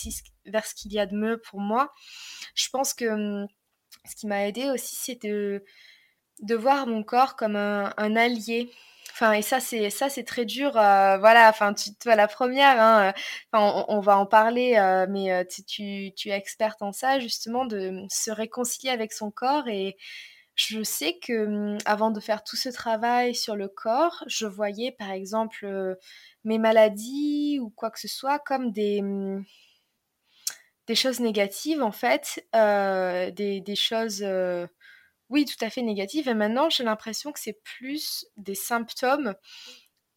vers 0.47 0.67
ce 0.67 0.75
qu'il 0.77 0.93
y 0.93 1.01
a 1.01 1.07
de 1.07 1.17
mieux 1.17 1.39
pour 1.39 1.59
moi. 1.59 1.93
Je 2.55 2.69
pense 2.69 2.95
que 2.95 3.07
hum, 3.07 3.49
ce 4.09 4.15
qui 4.15 4.27
m'a 4.29 4.47
aidé 4.47 4.71
aussi, 4.71 4.95
c'est 4.95 5.21
de, 5.23 5.65
de 6.43 6.55
voir 6.57 6.87
mon 6.87 7.03
corps 7.03 7.37
comme 7.37 7.57
un, 7.57 8.17
allié. 8.17 8.71
Enfin, 9.13 9.33
et 9.33 9.43
ça, 9.43 9.61
c'est 9.61 9.91
ça, 9.91 10.09
c'est 10.09 10.25
très 10.25 10.45
dur. 10.45 10.77
Euh, 10.77 11.19
voilà, 11.19 11.49
enfin, 11.49 11.75
tu, 11.75 11.95
toi, 11.95 12.17
la 12.17 12.29
première, 12.29 12.81
hein, 12.81 13.13
euh, 13.55 13.59
on, 13.89 14.01
va 14.01 14.19
en 14.19 14.27
parler, 14.27 14.77
euh, 14.77 15.07
mais 15.09 15.47
tu, 15.67 16.13
es 16.27 16.31
experte 16.31 16.83
en 16.83 16.93
ça, 16.93 17.19
justement, 17.21 17.67
de 17.67 18.05
se 18.11 18.31
réconcilier 18.31 18.91
avec 18.91 19.13
son 19.13 19.31
corps. 19.31 19.69
Et 19.69 19.97
je 20.57 20.83
sais 20.83 21.19
que 21.19 21.47
hum, 21.47 21.79
avant 21.85 22.11
de 22.11 22.21
faire 22.21 22.43
tout 22.45 22.57
ce 22.57 22.71
travail 22.71 23.35
sur 23.35 23.57
le 23.57 23.69
corps, 23.69 24.25
je 24.27 24.47
voyais, 24.47 24.93
par 24.93 25.11
exemple, 25.11 25.97
mes 26.45 26.59
maladies 26.59 27.59
ou 27.61 27.71
quoi 27.71 27.91
que 27.91 28.01
ce 28.01 28.09
soit 28.09 28.39
comme 28.41 28.73
des 28.73 29.01
hum, 29.03 29.45
des 30.89 30.95
choses 30.97 31.21
négatives 31.21 31.83
en 31.83 31.93
fait, 31.93 32.45
des, 32.53 33.75
choses 33.77 34.25
oui, 35.33 35.47
tout 35.47 35.65
à 35.65 35.71
fait 35.71 35.83
négative. 35.83 36.29
Et 36.29 36.35
maintenant, 36.35 36.69
j'ai 36.69 36.85
l'impression 36.85 37.33
que 37.33 37.41
c'est 37.41 37.59
plus 37.65 38.27
des 38.37 38.55
symptômes 38.55 39.35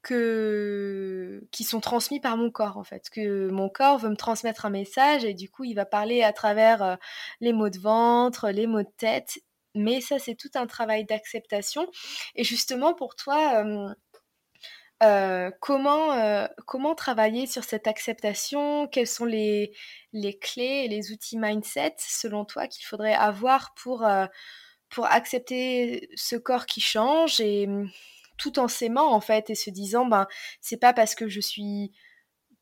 que... 0.04 1.48
qui 1.52 1.64
sont 1.64 1.80
transmis 1.80 2.20
par 2.20 2.36
mon 2.36 2.52
corps, 2.52 2.78
en 2.78 2.84
fait. 2.84 3.10
Que 3.10 3.50
mon 3.50 3.70
corps 3.70 3.98
veut 3.98 4.10
me 4.10 4.18
transmettre 4.18 4.66
un 4.66 4.70
message 4.70 5.24
et 5.24 5.34
du 5.34 5.50
coup, 5.50 5.64
il 5.64 5.74
va 5.74 5.86
parler 5.86 6.22
à 6.22 6.34
travers 6.34 6.84
euh, 6.84 6.96
les 7.40 7.54
maux 7.54 7.70
de 7.70 7.80
ventre, 7.80 8.50
les 8.50 8.68
maux 8.68 8.84
de 8.84 8.92
tête. 8.98 9.40
Mais 9.74 10.02
ça, 10.02 10.20
c'est 10.20 10.36
tout 10.36 10.52
un 10.56 10.68
travail 10.68 11.06
d'acceptation. 11.06 11.88
Et 12.36 12.44
justement, 12.44 12.94
pour 12.94 13.16
toi, 13.16 13.64
euh, 15.04 15.52
comment, 15.62 16.14
euh, 16.14 16.48
comment 16.66 16.94
travailler 16.94 17.48
sur 17.48 17.64
cette 17.64 17.88
acceptation? 17.88 18.88
Quelles 18.88 19.08
sont 19.08 19.26
les, 19.26 19.74
les 20.12 20.38
clés 20.38 20.84
et 20.86 20.88
les 20.90 21.12
outils 21.12 21.38
mindset, 21.38 21.96
selon 22.00 22.46
toi, 22.46 22.68
qu'il 22.68 22.86
faudrait 22.86 23.14
avoir 23.14 23.74
pour 23.76 24.06
pour 24.90 25.06
accepter 25.08 26.10
ce 26.16 26.36
corps 26.36 26.66
qui 26.66 26.82
change 26.82 27.40
et 27.40 27.68
mmh, 27.68 27.90
tout 28.38 28.60
en 28.60 28.68
s'aimant 28.68 29.14
en 29.14 29.22
fait 29.22 29.50
et 29.50 29.56
se 29.56 29.70
disant 29.70 30.06
ben 30.06 30.28
c'est 30.62 30.78
pas 30.78 30.94
parce 30.94 31.16
que 31.16 31.28
je 31.28 31.40
suis 31.40 31.92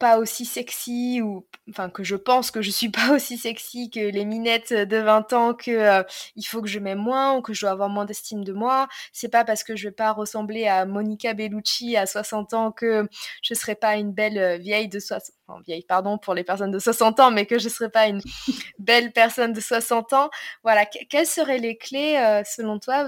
pas 0.04 0.18
aussi 0.18 0.44
sexy 0.44 1.22
ou 1.22 1.48
enfin 1.70 1.90
que 1.90 2.04
je 2.04 2.18
pense 2.18 2.52
que 2.52 2.62
je 2.62 2.72
suis 2.72 2.90
pas 2.90 3.12
aussi 3.16 3.38
sexy 3.38 3.90
que 3.90 4.02
les 4.02 4.26
minettes 4.26 4.74
de 4.74 4.98
20 4.98 5.32
ans 5.32 5.54
que 5.54 5.72
euh, 5.72 6.04
il 6.36 6.44
faut 6.44 6.62
que 6.62 6.68
je 6.68 6.80
m'aime 6.80 6.98
moins 7.00 7.38
ou 7.38 7.42
que 7.42 7.54
je 7.54 7.62
dois 7.62 7.70
avoir 7.72 7.88
moins 7.88 8.04
d'estime 8.04 8.44
de 8.44 8.52
moi. 8.52 8.90
C'est 9.14 9.30
pas 9.30 9.46
parce 9.46 9.64
que 9.64 9.78
je 9.78 9.88
vais 9.88 9.94
pas 9.94 10.12
ressembler 10.12 10.68
à 10.68 10.86
Monica 10.86 11.34
Bellucci 11.34 11.96
à 11.96 12.06
60 12.06 12.54
ans 12.54 12.72
que 12.74 13.08
je 13.42 13.54
serai 13.54 13.76
pas 13.76 13.96
une 13.96 14.12
belle 14.12 14.38
euh, 14.38 14.58
vieille 14.58 14.90
de 14.90 15.00
60 15.00 15.34
enfin, 15.48 15.62
vieille 15.66 15.86
pardon 15.88 16.18
pour 16.18 16.34
les 16.34 16.44
personnes 16.44 16.72
de 16.72 16.80
60 16.80 17.22
ans 17.22 17.32
mais 17.32 17.46
que 17.46 17.58
je 17.58 17.70
serai 17.70 17.90
pas 17.90 18.08
une 18.08 18.22
belle 18.80 19.14
personne 19.14 19.54
de 19.54 19.62
60 19.62 20.12
ans. 20.12 20.30
Voilà 20.64 20.86
quelles 20.86 21.26
seraient 21.28 21.60
les 21.60 21.78
clés 21.78 22.18
euh, 22.18 22.44
selon 22.44 22.78
toi 22.78 23.08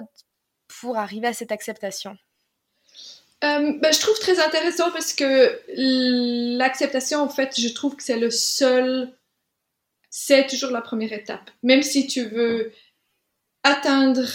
pour 0.79 0.97
arriver 0.97 1.27
à 1.27 1.33
cette 1.33 1.51
acceptation? 1.51 2.15
Euh, 3.45 3.73
ben, 3.79 3.93
je 3.93 3.99
trouve 3.99 4.17
très 4.19 4.39
intéressant 4.39 4.91
parce 4.91 5.13
que 5.13 5.59
l'acceptation, 6.57 7.19
en 7.19 7.29
fait, 7.29 7.59
je 7.59 7.67
trouve 7.69 7.95
que 7.95 8.03
c'est 8.03 8.17
le 8.17 8.31
seul, 8.31 9.13
c'est 10.09 10.47
toujours 10.47 10.71
la 10.71 10.81
première 10.81 11.13
étape. 11.13 11.51
Même 11.61 11.83
si 11.83 12.07
tu 12.07 12.25
veux 12.25 12.71
atteindre 13.63 14.27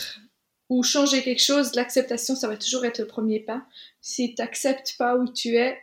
ou 0.68 0.84
changer 0.84 1.22
quelque 1.22 1.42
chose, 1.42 1.74
l'acceptation, 1.74 2.36
ça 2.36 2.46
va 2.46 2.56
toujours 2.56 2.84
être 2.84 3.00
le 3.00 3.06
premier 3.06 3.40
pas. 3.40 3.62
Si 4.00 4.34
tu 4.34 4.40
n'acceptes 4.40 4.94
pas 4.96 5.16
où 5.16 5.26
tu 5.32 5.56
es, 5.56 5.76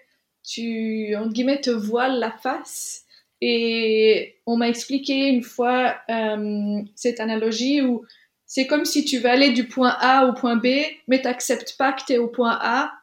tu, 0.44 1.13
entre 1.16 1.34
guillemets, 1.34 1.60
te 1.60 1.70
voiles 1.70 2.20
la 2.20 2.32
face. 2.32 3.04
Et 3.42 4.38
on 4.46 4.56
m'a 4.56 4.70
expliqué 4.70 5.28
une 5.28 5.44
fois 5.44 5.98
euh, 6.10 6.82
cette 6.96 7.20
analogie 7.20 7.82
où 7.82 8.06
c'est 8.46 8.66
comme 8.66 8.86
si 8.86 9.04
tu 9.04 9.20
veux 9.20 9.30
aller 9.30 9.52
du 9.52 9.68
point 9.68 9.96
A 10.00 10.26
au 10.26 10.34
point 10.34 10.56
B, 10.56 10.68
mais 11.08 11.20
tu 11.20 11.28
n'acceptes 11.28 11.76
pas 11.78 11.92
que 11.92 12.06
tu 12.06 12.13
es 12.13 12.18
au 12.18 12.30
point 12.30 12.58
A, 12.62 12.94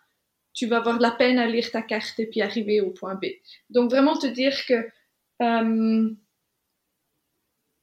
tu 0.54 0.66
vas 0.66 0.78
avoir 0.78 0.98
la 1.00 1.10
peine 1.10 1.38
à 1.38 1.46
lire 1.46 1.70
ta 1.70 1.82
carte 1.82 2.18
et 2.20 2.26
puis 2.26 2.40
arriver 2.40 2.80
au 2.80 2.90
point 2.90 3.16
B. 3.16 3.26
Donc 3.70 3.90
vraiment 3.90 4.16
te 4.16 4.26
dire 4.26 4.54
que 4.66 4.88
euh, 5.42 6.10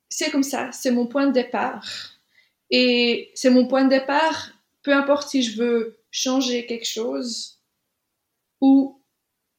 c'est 0.09 0.31
comme 0.31 0.43
ça, 0.43 0.71
c'est 0.71 0.91
mon 0.91 1.05
point 1.05 1.27
de 1.27 1.33
départ. 1.33 1.85
Et 2.69 3.31
c'est 3.35 3.49
mon 3.49 3.67
point 3.67 3.83
de 3.83 3.89
départ, 3.89 4.51
peu 4.83 4.93
importe 4.93 5.29
si 5.29 5.43
je 5.43 5.61
veux 5.61 5.99
changer 6.09 6.65
quelque 6.65 6.87
chose 6.87 7.61
ou 8.61 9.01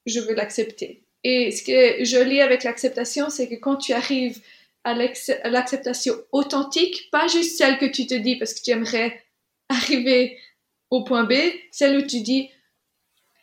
je 0.07 0.21
veux 0.21 0.35
l'accepter. 0.35 1.07
Et 1.25 1.51
ce 1.51 1.63
que 1.63 2.05
je 2.05 2.19
lis 2.23 2.41
avec 2.41 2.65
l'acceptation, 2.65 3.29
c'est 3.29 3.49
que 3.49 3.55
quand 3.55 3.77
tu 3.77 3.93
arrives 3.93 4.41
à 4.85 4.95
l'acceptation 4.95 6.15
authentique, 6.33 7.09
pas 7.13 7.29
juste 7.29 7.57
celle 7.57 7.79
que 7.79 7.87
tu 7.87 8.07
te 8.07 8.15
dis 8.15 8.37
parce 8.37 8.55
que 8.55 8.63
tu 8.63 8.71
aimerais 8.71 9.23
arriver 9.69 10.39
au 10.91 11.05
point 11.05 11.25
B, 11.25 11.35
celle 11.71 11.97
où 11.97 12.07
tu 12.07 12.21
dis 12.21 12.51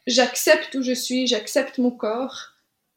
j'accepte 0.10 0.76
où 0.76 0.82
je 0.82 0.94
suis, 0.94 1.28
j'accepte 1.28 1.78
mon 1.78 1.92
corps, 1.92 2.54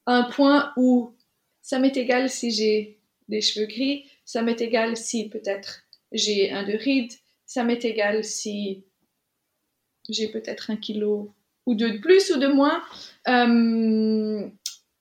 à 0.07 0.14
un 0.14 0.25
point 0.25 0.72
où 0.77 1.14
ça 1.61 1.79
m'est 1.79 1.96
égal 1.96 2.29
si 2.29 2.51
j'ai 2.51 2.98
des 3.29 3.40
cheveux 3.40 3.66
gris, 3.66 4.11
ça 4.25 4.42
m'est 4.42 4.61
égal 4.61 4.96
si 4.96 5.29
peut-être 5.29 5.83
j'ai 6.11 6.51
un 6.51 6.64
de 6.64 6.72
rides, 6.72 7.12
ça 7.46 7.64
m'est 7.64 7.85
égal 7.85 8.25
si 8.25 8.85
j'ai 10.09 10.29
peut-être 10.29 10.70
un 10.70 10.77
kilo 10.77 11.35
ou 11.66 11.75
deux 11.75 11.92
de 11.92 11.98
plus 11.98 12.31
ou 12.33 12.38
de 12.38 12.48
moins, 12.48 12.83
euh, 13.29 14.48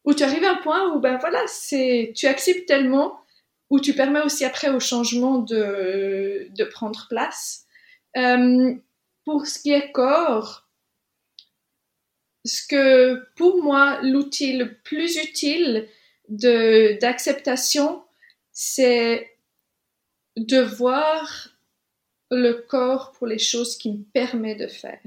où 0.05 0.13
tu 0.13 0.23
arrives 0.23 0.43
à 0.43 0.51
un 0.51 0.61
point 0.61 0.93
où 0.93 0.99
ben 0.99 1.17
voilà, 1.17 1.41
c'est 1.47 2.13
tu 2.15 2.27
acceptes 2.27 2.67
tellement, 2.67 3.19
où 3.69 3.79
tu 3.79 3.93
permets 3.93 4.21
aussi 4.21 4.45
après 4.45 4.69
au 4.69 4.79
changement 4.79 5.39
de, 5.39 6.47
de 6.55 6.63
prendre 6.65 7.07
place. 7.09 7.65
Euh, 8.17 8.75
pour 9.23 9.47
ce 9.47 9.59
qui 9.59 9.71
est 9.71 9.91
corps, 9.91 10.67
ce 12.45 12.65
que 12.67 13.23
pour 13.35 13.63
moi, 13.63 13.99
l'outil 14.01 14.57
le 14.57 14.73
plus 14.73 15.17
utile 15.17 15.87
de, 16.29 16.99
d'acceptation, 16.99 18.03
c'est 18.51 19.31
de 20.37 20.59
voir 20.59 21.49
le 22.31 22.53
corps 22.53 23.11
pour 23.11 23.27
les 23.27 23.37
choses 23.37 23.77
qu'il 23.77 23.93
me 23.93 24.03
permet 24.13 24.55
de 24.55 24.67
faire. 24.67 24.99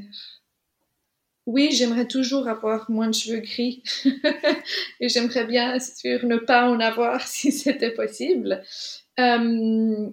Oui, 1.46 1.70
j'aimerais 1.72 2.06
toujours 2.06 2.48
avoir 2.48 2.90
moins 2.90 3.08
de 3.08 3.14
cheveux 3.14 3.40
gris 3.40 3.82
et 5.00 5.08
j'aimerais 5.08 5.44
bien 5.44 5.78
sûr 5.78 6.24
ne 6.24 6.36
pas 6.36 6.68
en 6.68 6.80
avoir 6.80 7.20
si 7.26 7.52
c'était 7.52 7.92
possible. 7.92 8.62
Euh, 9.18 10.10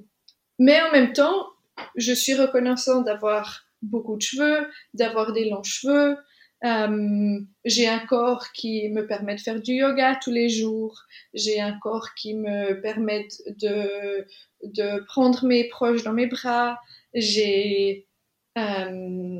mais 0.59 0.81
en 0.81 0.91
même 0.91 1.13
temps, 1.13 1.47
je 1.95 2.13
suis 2.13 2.33
reconnaissant 2.33 3.01
d'avoir 3.01 3.65
beaucoup 3.81 4.17
de 4.17 4.21
cheveux, 4.21 4.67
d'avoir 4.93 5.31
des 5.33 5.49
longs 5.49 5.63
cheveux, 5.63 6.17
euh, 6.63 7.39
j'ai 7.65 7.87
un 7.87 7.99
corps 7.99 8.51
qui 8.51 8.89
me 8.89 9.07
permet 9.07 9.35
de 9.35 9.41
faire 9.41 9.59
du 9.59 9.73
yoga 9.73 10.15
tous 10.21 10.31
les 10.31 10.49
jours. 10.49 11.03
J'ai 11.33 11.59
un 11.59 11.77
corps 11.79 12.13
qui 12.13 12.35
me 12.35 12.79
permet 12.81 13.27
de, 13.47 14.27
de 14.63 14.99
prendre 15.05 15.45
mes 15.45 15.67
proches 15.69 16.03
dans 16.03 16.13
mes 16.13 16.27
bras. 16.27 16.79
J'ai 17.13 18.07
euh, 18.57 19.39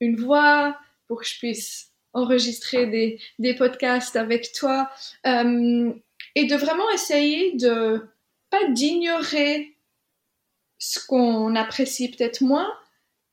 une 0.00 0.16
voix 0.16 0.78
pour 1.06 1.20
que 1.20 1.26
je 1.26 1.38
puisse 1.38 1.90
enregistrer 2.14 2.86
des, 2.86 3.20
des 3.38 3.54
podcasts 3.54 4.16
avec 4.16 4.52
toi. 4.52 4.90
Euh, 5.26 5.92
et 6.34 6.44
de 6.46 6.56
vraiment 6.56 6.90
essayer 6.90 7.56
de 7.56 8.06
pas 8.48 8.70
d'ignorer 8.70 9.76
ce 10.78 10.98
qu'on 11.06 11.54
apprécie 11.56 12.10
peut-être 12.10 12.40
moins, 12.40 12.72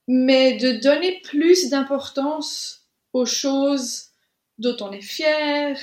mais 0.08 0.58
de 0.58 0.74
donner 0.74 1.22
plus 1.24 1.70
d'importance 1.70 2.79
aux 3.14 3.26
choses 3.26 4.10
dont 4.58 4.78
on 4.82 4.92
est 4.92 5.02
fier, 5.02 5.78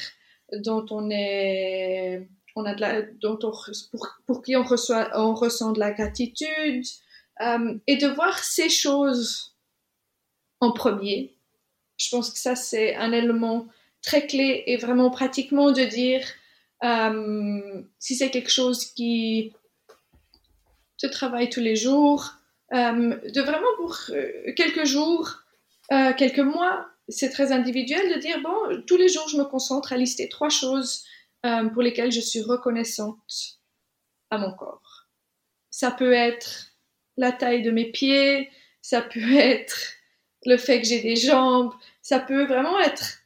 dont 0.53 0.87
on 0.91 1.11
est, 1.11 2.29
on 2.55 2.65
a 2.65 2.75
de 2.75 2.81
la, 2.81 3.03
dont 3.03 3.39
on, 3.43 3.53
pour, 3.91 4.09
pour 4.27 4.43
qui 4.43 4.57
on 4.57 4.63
reçoit, 4.63 5.11
on 5.15 5.35
ressent 5.35 5.73
de 5.73 5.81
la 5.81 5.93
gratitude, 5.93 6.85
euh, 7.41 7.75
et 7.87 7.97
de 7.97 8.07
voir 8.07 8.39
ces 8.39 8.69
choses 8.69 9.55
en 10.61 10.73
premier. 10.73 11.35
Je 11.99 12.09
pense 12.11 12.31
que 12.31 12.39
ça 12.39 12.57
c'est 12.57 12.95
un 12.97 13.13
élément 13.13 13.67
très 14.03 14.27
clé 14.27 14.63
et 14.67 14.77
vraiment 14.77 15.11
pratiquement 15.11 15.73
de 15.73 15.83
dire 15.83 16.27
euh, 16.85 17.83
si 17.99 18.15
c'est 18.15 18.31
quelque 18.31 18.51
chose 18.51 18.85
qui 18.85 19.53
te 20.99 21.07
travaille 21.07 21.51
tous 21.51 21.61
les 21.61 21.77
jours, 21.77 22.33
de 22.73 23.41
vraiment 23.43 23.69
pour 23.77 23.99
quelques 24.57 24.85
jours, 24.85 25.43
quelques 25.91 26.39
mois, 26.39 26.89
c'est 27.09 27.31
très 27.31 27.53
individuel 27.53 28.15
de 28.15 28.21
dire, 28.21 28.41
bon, 28.43 28.83
tous 28.87 28.97
les 28.97 29.09
jours, 29.09 29.29
je 29.29 29.37
me 29.37 29.45
concentre 29.45 29.93
à 29.93 29.97
lister 29.97 30.29
trois 30.29 30.49
choses 30.49 31.05
pour 31.73 31.83
lesquelles 31.83 32.11
je 32.11 32.21
suis 32.21 32.43
reconnaissante 32.43 33.61
à 34.31 34.39
mon 34.39 34.53
corps. 34.53 35.07
Ça 35.71 35.91
peut 35.91 36.13
être 36.13 36.73
la 37.17 37.33
taille 37.33 37.63
de 37.63 37.71
mes 37.71 37.91
pieds, 37.91 38.51
ça 38.83 39.03
peut 39.03 39.35
être 39.37 39.93
le 40.45 40.57
fait 40.57 40.81
que 40.81 40.87
j'ai 40.87 41.01
des 41.01 41.17
jambes, 41.17 41.73
ça 42.03 42.21
peut 42.21 42.47
vraiment 42.47 42.79
être 42.81 43.19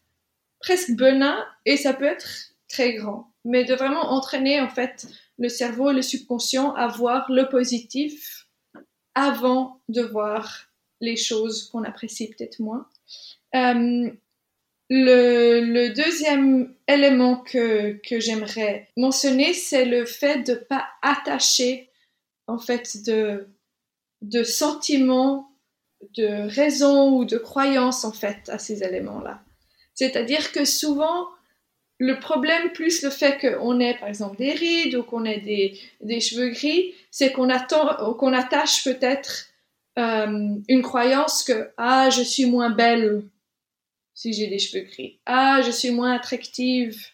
presque 0.58 0.92
benin 0.92 1.44
et 1.66 1.76
ça 1.76 1.92
peut 1.92 2.04
être 2.04 2.54
très 2.68 2.94
grand. 2.94 3.32
Mais 3.44 3.64
de 3.64 3.74
vraiment 3.74 4.12
entraîner 4.12 4.60
en 4.60 4.68
fait 4.68 5.06
le 5.38 5.48
cerveau 5.48 5.90
et 5.90 5.94
le 5.94 6.02
subconscient 6.02 6.74
à 6.74 6.86
voir 6.88 7.30
le 7.30 7.48
positif 7.48 8.46
avant 9.14 9.80
de 9.88 10.02
voir 10.02 10.66
les 11.00 11.16
choses 11.16 11.68
qu'on 11.68 11.84
apprécie 11.84 12.28
peut-être 12.28 12.60
moins. 12.60 12.86
Euh, 13.54 14.10
le, 14.90 15.88
deuxième 15.94 16.74
élément 16.88 17.36
que, 17.36 17.92
que 18.08 18.18
j'aimerais 18.20 18.88
mentionner, 18.96 19.54
c'est 19.54 19.84
le 19.84 20.04
fait 20.04 20.42
de 20.42 20.52
ne 20.52 20.56
pas 20.56 20.88
attacher 21.02 21.90
en 22.46 22.58
fait 22.58 23.04
de, 23.06 23.46
de 24.22 24.42
sentiments, 24.42 25.50
de 26.16 26.48
raisons 26.48 27.16
ou 27.16 27.24
de 27.24 27.38
croyances 27.38 28.04
en 28.04 28.12
fait 28.12 28.48
à 28.48 28.58
ces 28.58 28.82
éléments-là. 28.82 29.42
C'est-à-dire 29.94 30.50
que 30.52 30.64
souvent, 30.64 31.28
le 31.98 32.18
problème, 32.18 32.70
plus 32.72 33.02
le 33.02 33.10
fait 33.10 33.38
qu'on 33.38 33.78
ait 33.78 33.98
par 33.98 34.08
exemple 34.08 34.38
des 34.38 34.52
rides 34.52 34.96
ou 34.96 35.02
qu'on 35.02 35.24
ait 35.24 35.40
des, 35.40 35.78
des, 36.00 36.20
cheveux 36.20 36.48
gris, 36.48 36.94
c'est 37.10 37.32
qu'on 37.32 37.48
qu'on 38.18 38.32
attache 38.32 38.82
peut-être 38.82 39.50
euh, 39.98 40.56
une 40.68 40.82
croyance 40.82 41.44
que 41.44 41.70
ah 41.76 42.08
je 42.10 42.22
suis 42.22 42.46
moins 42.46 42.70
belle 42.70 43.22
si 44.20 44.32
j'ai 44.32 44.48
des 44.48 44.58
cheveux 44.58 44.84
gris, 44.84 45.18
ah 45.26 45.60
je 45.64 45.70
suis 45.70 45.90
moins 45.90 46.14
attractive 46.14 47.06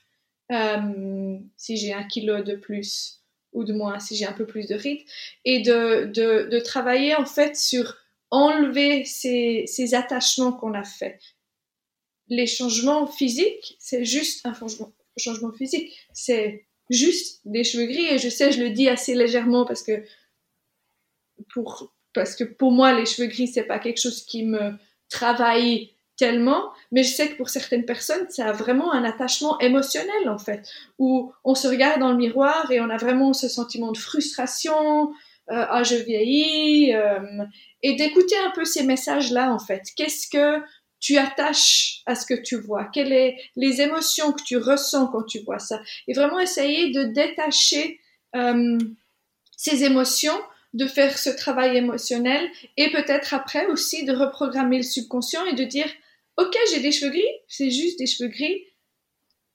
euh, 0.53 1.39
si 1.57 1.77
j'ai 1.77 1.93
un 1.93 2.05
kilo 2.05 2.43
de 2.43 2.55
plus 2.55 3.23
ou 3.53 3.65
de 3.65 3.73
moins 3.73 3.99
si 3.99 4.17
j'ai 4.17 4.27
un 4.27 4.33
peu 4.33 4.47
plus 4.47 4.67
de 4.67 4.75
rides 4.75 5.05
et 5.45 5.61
de, 5.61 6.07
de, 6.07 6.49
de 6.51 6.59
travailler 6.61 7.15
en 7.15 7.27
fait 7.27 7.57
sur 7.57 7.97
enlever 8.31 9.05
ces, 9.05 9.65
ces 9.67 9.95
attachements 9.95 10.53
qu'on 10.53 10.75
a 10.75 10.85
faits 10.85 11.21
les 12.29 12.47
changements 12.47 13.07
physiques, 13.07 13.77
c'est 13.79 14.05
juste 14.05 14.45
un 14.47 14.55
changement, 14.55 14.93
changement 15.17 15.53
physique. 15.53 15.97
C'est 16.13 16.67
juste 16.91 17.41
des 17.45 17.65
cheveux 17.65 17.87
gris. 17.87 18.07
Et 18.07 18.19
je 18.19 18.29
sais, 18.29 18.53
je 18.53 18.63
le 18.63 18.71
dis 18.71 18.89
assez 18.89 19.15
légèrement 19.15 19.65
parce 19.65 19.83
que 19.83 20.05
pour, 21.53 21.93
parce 22.13 22.35
que 22.35 22.45
pour 22.45 22.73
moi, 22.73 22.99
les 22.99 23.07
cheveux 23.07 23.29
gris, 23.29 23.49
c'est 23.49 23.65
pas 23.65 23.79
quelque 23.79 24.01
chose 24.01 24.25
qui 24.25 24.45
me 24.45 24.73
travaille 25.09 25.95
tellement, 26.17 26.71
mais 26.93 27.03
je 27.03 27.11
sais 27.13 27.29
que 27.29 27.37
pour 27.37 27.49
certaines 27.49 27.85
personnes, 27.85 28.27
ça 28.31 28.47
a 28.47 28.53
vraiment 28.53 28.93
un 28.93 29.05
attachement 29.05 29.59
émotionnel 29.61 30.29
en 30.29 30.39
fait, 30.39 30.69
où 30.99 31.33
on 31.45 31.55
se 31.55 31.69
regarde 31.69 32.01
dans 32.01 32.11
le 32.11 32.17
miroir 32.17 32.71
et 32.71 32.81
on 32.81 32.91
a 32.91 32.97
vraiment 32.97 33.33
ce 33.33 33.49
sentiment 33.49 33.93
de 33.93 33.99
frustration, 33.99 35.11
euh, 35.51 35.65
ah 35.69 35.83
je 35.83 35.97
vieillis, 35.97 36.95
euh, 36.95 37.45
et 37.83 37.95
d'écouter 37.95 38.37
un 38.39 38.51
peu 38.51 38.65
ces 38.65 38.83
messages-là 38.83 39.53
en 39.53 39.59
fait. 39.59 39.83
Qu'est-ce 39.97 40.29
que 40.29 40.63
tu 40.99 41.19
attaches 41.19 42.01
à 42.07 42.15
ce 42.15 42.25
que 42.27 42.35
tu 42.35 42.57
vois, 42.57 42.87
quelles 42.93 43.09
sont 43.09 43.37
les 43.57 43.81
émotions 43.83 44.33
que 44.33 44.43
tu 44.43 44.57
ressens 44.57 45.09
quand 45.09 45.25
tu 45.25 45.41
vois 45.41 45.59
ça? 45.59 45.81
Et 46.09 46.15
vraiment 46.15 46.41
essayer 46.41 46.91
de 46.93 47.05
détacher 47.05 48.01
euh, 48.35 48.79
ces 49.57 49.85
émotions, 49.85 50.39
de 50.75 50.87
faire 50.87 51.17
ce 51.17 51.31
travail 51.31 51.77
émotionnel 51.77 52.49
et 52.77 52.91
peut-être 52.91 53.35
après 53.35 53.67
aussi 53.67 54.05
de 54.05 54.13
reprogrammer 54.13 54.79
le 54.79 54.83
subconscient 54.83 55.45
et 55.47 55.55
de 55.55 55.65
dire, 55.65 55.89
ok, 56.37 56.57
j'ai 56.71 56.81
des 56.81 56.93
cheveux 56.93 57.11
gris, 57.11 57.25
c'est 57.49 57.71
juste 57.71 57.99
des 57.99 58.07
cheveux 58.07 58.29
gris. 58.29 58.65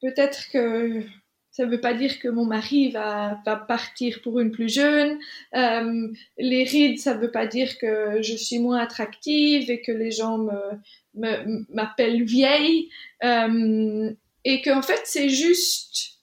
Peut-être 0.02 0.50
que 0.52 1.04
ça 1.52 1.66
ne 1.66 1.72
veut 1.72 1.82
pas 1.82 1.94
dire 1.94 2.20
que 2.20 2.30
mon 2.30 2.46
mari 2.46 2.92
va, 2.92 3.42
va 3.46 3.58
partir 3.58 4.22
pour 4.22 4.40
une 4.40 4.52
plus 4.52 4.74
jeune. 4.74 5.20
Euh, 5.54 6.08
les 6.38 6.64
rides, 6.64 7.00
ça 7.00 7.14
ne 7.14 7.20
veut 7.20 7.32
pas 7.32 7.46
dire 7.46 7.78
que 7.78 8.22
je 8.22 8.36
suis 8.36 8.60
moins 8.60 8.80
attractive 8.80 9.70
et 9.70 9.82
que 9.82 9.92
les 9.92 10.12
gens 10.12 10.38
me, 10.38 11.66
m'appelle 11.70 12.24
vieille 12.24 12.90
euh, 13.24 14.12
et 14.46 14.62
qu'en 14.62 14.82
fait 14.82 15.02
c'est 15.04 15.30
juste 15.30 16.22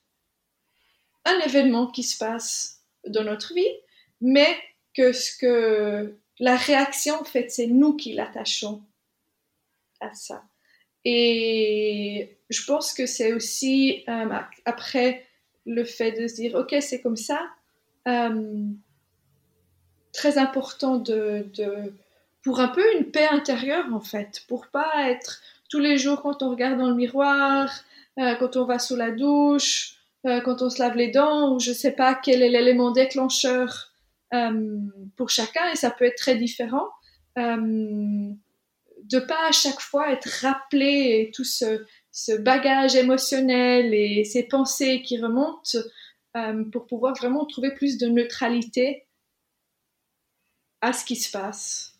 un 1.27 1.39
événement 1.41 1.89
qui 1.89 2.03
se 2.03 2.17
passe 2.17 2.83
dans 3.07 3.25
notre 3.25 3.53
vie, 3.53 3.75
mais 4.23 4.57
que 4.95 5.13
ce 5.13 5.37
que 5.37 6.17
la 6.41 6.57
réaction 6.57 7.21
en 7.21 7.25
fait 7.25 7.51
c'est 7.51 7.67
nous 7.67 7.97
qui 7.97 8.15
l'attachons 8.15 8.83
à 10.01 10.15
ça. 10.15 10.43
Et 11.05 12.37
je 12.51 12.65
pense 12.65 12.93
que 12.93 13.07
c'est 13.07 13.33
aussi 13.33 14.05
euh, 14.09 14.29
après 14.65 15.25
le 15.67 15.85
fait 15.85 16.13
de 16.13 16.27
se 16.27 16.35
dire 16.35 16.55
ok 16.55 16.77
c'est 16.81 17.01
comme 17.01 17.17
ça, 17.17 17.41
euh, 18.07 18.67
très 20.13 20.39
important 20.39 20.97
de, 20.97 21.47
pour 22.43 22.61
un 22.61 22.69
peu 22.69 22.83
une 22.97 23.07
paix 23.07 23.29
intérieure 23.31 23.87
en 23.93 24.01
fait, 24.01 24.43
pour 24.49 24.67
pas 24.69 25.09
être 25.09 25.41
tous 25.71 25.79
les 25.79 25.99
jours 25.99 26.23
quand 26.23 26.43
on 26.43 26.51
regarde 26.51 26.79
dans 26.79 26.89
le 26.89 26.95
miroir, 26.95 27.71
euh, 28.19 28.35
quand 28.37 28.57
on 28.57 28.65
va 28.65 28.79
sous 28.79 28.97
la 28.97 29.11
douche, 29.11 29.95
quand 30.25 30.61
on 30.61 30.69
se 30.69 30.81
lave 30.81 30.97
les 30.97 31.11
dents, 31.11 31.55
ou 31.55 31.61
je 31.61 31.73
sais 31.73 31.93
pas 31.93 32.15
quel 32.15 32.43
est 32.43 32.51
l'élément 32.51 32.91
déclencheur 32.91 33.93
pour 35.17 35.31
chacun, 35.31 35.71
et 35.73 35.77
ça 35.77 35.91
peut 35.91 36.05
être 36.05 36.19
très 36.19 36.35
différent. 36.35 36.89
De 39.11 39.19
pas 39.19 39.49
à 39.49 39.53
chaque 39.53 39.81
fois 39.81 40.13
être 40.13 40.29
rappelé 40.43 41.31
tout 41.35 41.45
ce, 41.45 41.85
bagage 42.39 42.97
émotionnel 42.97 43.95
et 43.95 44.25
ces 44.25 44.43
pensées 44.43 45.03
qui 45.03 45.21
remontent 45.21 45.79
pour 46.73 46.87
pouvoir 46.87 47.15
vraiment 47.15 47.47
trouver 47.47 47.73
plus 47.75 47.97
de 47.99 48.07
neutralité 48.07 49.07
à 50.81 50.93
ce 50.93 51.05
qui 51.05 51.17
se 51.17 51.31
passe 51.31 51.99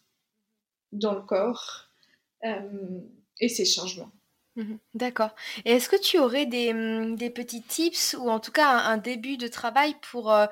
dans 0.93 1.15
le 1.15 1.23
corps 1.23 1.89
euh, 2.45 3.01
et 3.41 3.49
ces 3.49 3.65
changements. 3.65 4.11
Mhm. 4.59 4.81
D'accord. 4.95 5.37
Et 5.65 5.75
est-ce 5.75 5.89
que 5.89 5.95
tu 5.95 6.19
aurais 6.19 6.45
des, 6.45 6.71
hum, 6.71 7.15
des, 7.15 7.31
petits 7.31 7.63
tips 7.63 8.17
ou 8.19 8.29
en 8.29 8.41
tout 8.41 8.51
cas 8.51 8.67
un, 8.69 8.97
début 8.97 9.37
de 9.37 9.47
travail 9.47 9.95
pour 10.11 10.33
euh, 10.33 10.47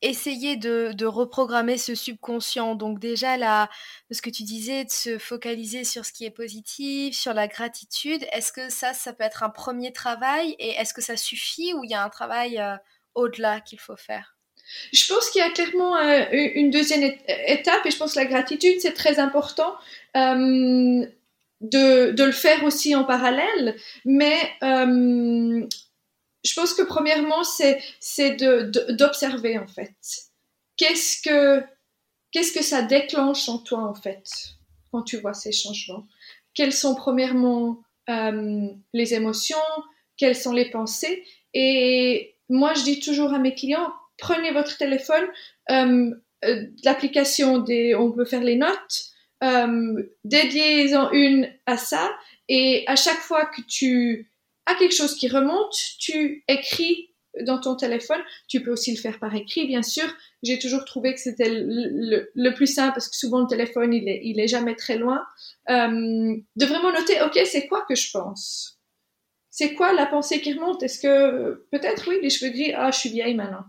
essayer 0.00 0.56
de, 0.56 0.92
de, 0.94 1.06
reprogrammer 1.06 1.76
ce 1.76 1.96
subconscient? 1.96 2.76
Donc 2.76 3.00
déjà, 3.00 3.36
là, 3.36 3.68
ce 4.12 4.22
que 4.22 4.30
tu 4.30 4.44
disais, 4.44 4.84
de 4.84 4.90
se 4.90 5.18
focaliser 5.18 5.82
sur 5.82 6.04
ce 6.04 6.12
qui 6.12 6.24
est 6.24 6.30
positif, 6.30 7.16
sur 7.16 7.34
la 7.34 7.48
gratitude, 7.48 8.24
est-ce 8.30 8.52
que 8.52 8.70
ça, 8.70 8.94
ça 8.94 9.12
peut 9.12 9.24
être 9.24 9.42
un 9.42 9.50
premier 9.50 9.92
travail? 9.92 10.54
Et 10.60 10.70
est-ce 10.74 10.94
que 10.94 11.02
ça 11.02 11.16
suffit 11.16 11.74
ou 11.74 11.82
il 11.82 11.90
y 11.90 11.94
a 11.94 12.04
un 12.04 12.10
travail 12.10 12.60
euh, 12.60 12.76
au-delà 13.16 13.60
qu'il 13.60 13.80
faut 13.80 13.96
faire? 13.96 14.36
Je 14.92 15.12
pense 15.12 15.30
qu'il 15.30 15.40
y 15.40 15.44
a 15.44 15.50
clairement 15.50 15.96
euh, 15.96 16.26
une 16.30 16.70
deuxième 16.70 17.02
étape 17.02 17.84
et 17.86 17.90
je 17.90 17.96
pense 17.96 18.12
que 18.14 18.20
la 18.20 18.26
gratitude, 18.26 18.80
c'est 18.80 18.92
très 18.92 19.18
important 19.18 19.74
de, 21.60 22.14
le 22.22 22.32
faire 22.32 22.64
aussi 22.64 22.94
en 22.94 23.04
parallèle. 23.04 23.76
Mais 24.04 24.36
euh, 24.62 25.66
je 26.44 26.54
pense 26.54 26.74
que 26.74 26.82
premièrement, 26.82 27.42
c'est 27.44 28.36
d'observer 28.90 29.58
en 29.58 29.66
fait. 29.66 29.94
Qu'est-ce 30.76 31.22
que, 31.22 31.64
que 32.32 32.62
ça 32.62 32.82
déclenche 32.82 33.48
en 33.48 33.58
toi 33.58 33.80
en 33.80 33.94
fait 33.94 34.24
quand 34.92 35.02
tu 35.02 35.18
vois 35.18 35.34
ces 35.34 35.52
changements? 35.52 36.06
Quelles 36.54 36.72
sont 36.72 36.94
premièrement 36.94 37.82
les 38.94 39.14
émotions? 39.14 39.56
Quelles 40.16 40.36
sont 40.36 40.52
les 40.52 40.70
pensées? 40.70 41.24
Et 41.54 42.36
moi, 42.48 42.74
je 42.74 42.82
dis 42.82 43.00
toujours 43.00 43.34
à 43.34 43.38
mes 43.38 43.54
clients, 43.54 43.92
prenez 44.18 44.52
votre 44.52 44.76
téléphone, 44.76 45.24
euh, 45.70 46.10
euh, 46.44 46.66
l'application 46.84 47.58
des, 47.58 47.94
on 47.94 48.12
peut 48.12 48.24
faire 48.24 48.42
les 48.42 48.56
notes, 48.56 49.12
euh, 49.42 50.02
dédiez-en 50.24 51.10
une 51.12 51.50
à 51.66 51.76
ça, 51.76 52.10
et 52.48 52.84
à 52.86 52.96
chaque 52.96 53.18
fois 53.18 53.46
que 53.46 53.62
tu 53.62 54.30
as 54.66 54.74
quelque 54.74 54.94
chose 54.94 55.14
qui 55.16 55.28
remonte, 55.28 55.74
tu 55.98 56.44
écris 56.48 57.08
dans 57.42 57.58
ton 57.58 57.76
téléphone. 57.76 58.20
Tu 58.48 58.62
peux 58.62 58.72
aussi 58.72 58.94
le 58.94 59.00
faire 59.00 59.18
par 59.18 59.34
écrit, 59.34 59.66
bien 59.66 59.82
sûr. 59.82 60.06
J'ai 60.42 60.58
toujours 60.58 60.84
trouvé 60.84 61.14
que 61.14 61.20
c'était 61.20 61.50
le, 61.50 62.50
plus 62.50 62.66
simple 62.66 62.94
parce 62.94 63.08
que 63.08 63.16
souvent 63.16 63.40
le 63.40 63.46
téléphone, 63.46 63.92
il 63.92 64.40
est, 64.40 64.48
jamais 64.48 64.74
très 64.74 64.96
loin. 64.96 65.24
Euh, 65.68 66.36
de 66.56 66.66
vraiment 66.66 66.92
noter, 66.92 67.20
ok, 67.22 67.38
c'est 67.44 67.66
quoi 67.66 67.84
que 67.88 67.94
je 67.94 68.10
pense? 68.10 68.78
C'est 69.50 69.74
quoi 69.74 69.92
la 69.92 70.06
pensée 70.06 70.40
qui 70.40 70.52
remonte? 70.52 70.82
Est-ce 70.82 71.00
que 71.00 71.66
peut-être 71.72 72.08
oui, 72.08 72.18
les 72.22 72.30
cheveux 72.30 72.52
gris, 72.52 72.72
ah, 72.74 72.90
je 72.90 72.98
suis 72.98 73.10
vieille 73.10 73.34
maintenant. 73.34 73.64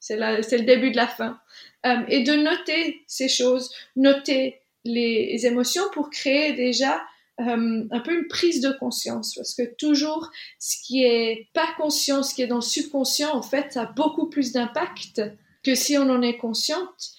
C'est 0.00 0.16
le 0.16 0.64
début 0.64 0.90
de 0.90 0.96
la 0.96 1.06
fin. 1.06 1.40
Euh, 1.84 2.02
et 2.08 2.22
de 2.22 2.34
noter 2.34 3.02
ces 3.06 3.28
choses, 3.28 3.72
noter 3.96 4.62
les 4.86 5.46
émotions 5.46 5.84
pour 5.92 6.10
créer 6.10 6.52
déjà 6.54 7.02
euh, 7.40 7.84
un 7.90 8.00
peu 8.00 8.14
une 8.14 8.28
prise 8.28 8.62
de 8.62 8.72
conscience. 8.72 9.34
Parce 9.34 9.54
que 9.54 9.74
toujours, 9.76 10.30
ce 10.58 10.76
qui 10.82 11.04
est 11.04 11.48
pas 11.52 11.68
conscient, 11.76 12.22
ce 12.22 12.34
qui 12.34 12.42
est 12.42 12.46
dans 12.46 12.56
le 12.56 12.62
subconscient, 12.62 13.34
en 13.34 13.42
fait, 13.42 13.76
a 13.76 13.86
beaucoup 13.86 14.30
plus 14.30 14.52
d'impact 14.52 15.22
que 15.62 15.74
si 15.74 15.98
on 15.98 16.08
en 16.08 16.22
est 16.22 16.38
consciente. 16.38 17.10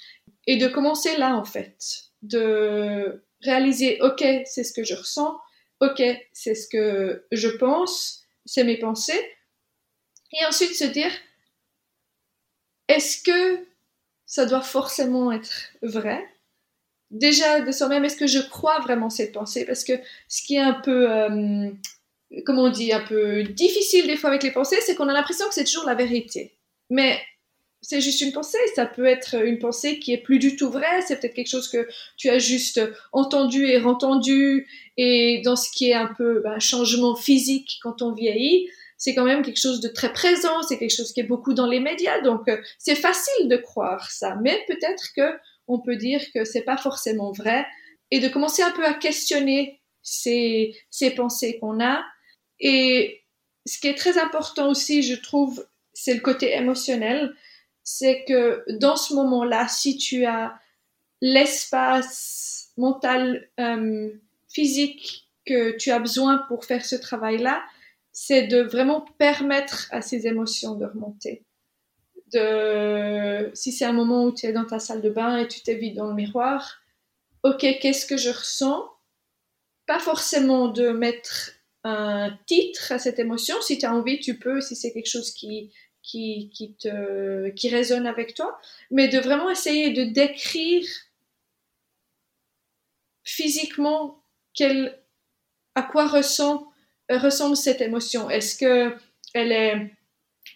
Et 0.47 0.57
de 0.57 0.67
commencer 0.67 1.17
là, 1.17 1.35
en 1.35 1.43
fait, 1.43 2.05
de 2.21 3.23
réaliser, 3.41 4.01
ok, 4.01 4.23
c'est 4.45 4.63
ce 4.63 4.73
que 4.73 4.83
je 4.83 4.95
ressens, 4.95 5.37
ok, 5.81 6.01
c'est 6.33 6.55
ce 6.55 6.67
que 6.67 7.25
je 7.31 7.49
pense, 7.49 8.23
c'est 8.45 8.63
mes 8.63 8.77
pensées, 8.77 9.21
et 10.31 10.45
ensuite 10.45 10.73
se 10.73 10.85
dire, 10.85 11.11
est-ce 12.87 13.21
que 13.21 13.65
ça 14.25 14.45
doit 14.45 14.61
forcément 14.61 15.31
être 15.31 15.73
vrai? 15.81 16.25
Déjà 17.11 17.61
de 17.61 17.71
soi-même, 17.71 18.03
est-ce 18.03 18.17
que 18.17 18.27
je 18.27 18.39
crois 18.39 18.79
vraiment 18.79 19.09
cette 19.09 19.31
pensée? 19.31 19.65
Parce 19.65 19.83
que 19.83 19.93
ce 20.27 20.43
qui 20.43 20.55
est 20.55 20.61
un 20.61 20.73
peu, 20.73 21.09
euh, 21.09 21.69
comment 22.45 22.63
on 22.63 22.69
dit, 22.69 22.91
un 22.91 23.05
peu 23.05 23.43
difficile 23.43 24.07
des 24.07 24.17
fois 24.17 24.29
avec 24.29 24.43
les 24.43 24.51
pensées, 24.51 24.77
c'est 24.81 24.95
qu'on 24.95 25.07
a 25.07 25.13
l'impression 25.13 25.47
que 25.47 25.53
c'est 25.53 25.63
toujours 25.63 25.85
la 25.85 25.95
vérité. 25.95 26.57
Mais 26.89 27.19
c'est 27.81 28.01
juste 28.01 28.21
une 28.21 28.31
pensée, 28.31 28.57
ça 28.75 28.85
peut 28.85 29.05
être 29.05 29.35
une 29.45 29.59
pensée 29.59 29.99
qui 29.99 30.11
est 30.11 30.17
plus 30.17 30.39
du 30.39 30.55
tout 30.55 30.69
vraie, 30.69 31.01
c'est 31.05 31.19
peut-être 31.19 31.35
quelque 31.35 31.49
chose 31.49 31.69
que 31.69 31.87
tu 32.17 32.29
as 32.29 32.39
juste 32.39 32.81
entendu 33.13 33.65
et 33.67 33.77
rentendu, 33.77 34.67
et 34.97 35.41
dans 35.45 35.55
ce 35.55 35.69
qui 35.71 35.89
est 35.89 35.93
un 35.93 36.09
peu 36.17 36.39
un 36.45 36.53
ben, 36.53 36.59
changement 36.59 37.15
physique 37.15 37.79
quand 37.81 38.01
on 38.01 38.13
vieillit, 38.13 38.67
c'est 38.97 39.13
quand 39.13 39.25
même 39.25 39.43
quelque 39.43 39.61
chose 39.61 39.79
de 39.79 39.89
très 39.89 40.11
présent, 40.11 40.63
c'est 40.63 40.79
quelque 40.79 40.95
chose 40.95 41.13
qui 41.13 41.19
est 41.19 41.27
beaucoup 41.27 41.53
dans 41.53 41.67
les 41.67 41.79
médias, 41.79 42.19
donc 42.21 42.47
euh, 42.49 42.57
c'est 42.79 42.95
facile 42.95 43.47
de 43.47 43.57
croire 43.57 44.09
ça, 44.09 44.35
mais 44.41 44.59
peut-être 44.67 45.13
que 45.15 45.37
on 45.67 45.79
peut 45.79 45.95
dire 45.95 46.21
que 46.33 46.45
c'est 46.45 46.61
pas 46.61 46.77
forcément 46.77 47.31
vrai, 47.31 47.65
et 48.11 48.19
de 48.19 48.27
commencer 48.27 48.61
un 48.61 48.71
peu 48.71 48.85
à 48.85 48.93
questionner 48.93 49.81
ces, 50.01 50.75
ces 50.89 51.11
pensées 51.11 51.59
qu'on 51.59 51.83
a, 51.83 52.03
et 52.59 53.23
ce 53.65 53.79
qui 53.79 53.87
est 53.87 53.97
très 53.97 54.17
important 54.17 54.69
aussi, 54.69 55.03
je 55.03 55.15
trouve, 55.15 55.67
c'est 55.93 56.13
le 56.13 56.21
côté 56.21 56.55
émotionnel, 56.55 57.35
c'est 57.83 58.23
que 58.25 58.63
dans 58.69 58.95
ce 58.95 59.13
moment-là, 59.13 59.67
si 59.67 59.97
tu 59.97 60.25
as 60.25 60.59
l'espace 61.21 62.71
mental, 62.77 63.49
euh, 63.59 64.11
physique 64.49 65.29
que 65.45 65.77
tu 65.77 65.91
as 65.91 65.99
besoin 65.99 66.39
pour 66.47 66.65
faire 66.65 66.85
ce 66.85 66.95
travail-là, 66.95 67.63
c'est 68.11 68.47
de 68.47 68.61
vraiment 68.61 69.05
permettre 69.17 69.87
à 69.91 70.01
ces 70.01 70.27
émotions 70.27 70.75
de 70.75 70.85
remonter. 70.85 71.43
De, 72.33 73.51
si 73.53 73.71
c'est 73.71 73.85
un 73.85 73.93
moment 73.93 74.25
où 74.25 74.33
tu 74.33 74.45
es 74.45 74.51
dans 74.51 74.65
ta 74.65 74.79
salle 74.79 75.01
de 75.01 75.09
bain 75.09 75.37
et 75.37 75.47
tu 75.47 75.61
t'évites 75.61 75.95
dans 75.95 76.07
le 76.07 76.13
miroir, 76.13 76.81
ok, 77.43 77.59
qu'est-ce 77.81 78.05
que 78.05 78.17
je 78.17 78.29
ressens? 78.29 78.85
Pas 79.85 79.99
forcément 79.99 80.67
de 80.67 80.89
mettre 80.89 81.51
un 81.83 82.37
titre 82.45 82.91
à 82.91 82.99
cette 82.99 83.19
émotion. 83.19 83.55
Si 83.61 83.77
tu 83.77 83.85
as 83.85 83.93
envie, 83.93 84.19
tu 84.19 84.37
peux, 84.37 84.59
si 84.59 84.75
c'est 84.75 84.91
quelque 84.91 85.09
chose 85.09 85.31
qui, 85.31 85.71
qui, 86.03 86.49
qui, 86.53 86.73
te, 86.73 87.49
qui 87.49 87.69
résonne 87.69 88.07
avec 88.07 88.33
toi, 88.33 88.59
mais 88.91 89.07
de 89.07 89.19
vraiment 89.19 89.49
essayer 89.49 89.91
de 89.91 90.03
décrire 90.03 90.85
physiquement 93.23 94.21
quel, 94.53 94.99
à 95.75 95.83
quoi 95.83 96.07
ressent 96.07 96.71
ressemble 97.09 97.55
cette 97.55 97.81
émotion. 97.81 98.29
Est-ce 98.29 98.57
que 98.57 98.95
elle 99.33 99.51
est 99.51 99.91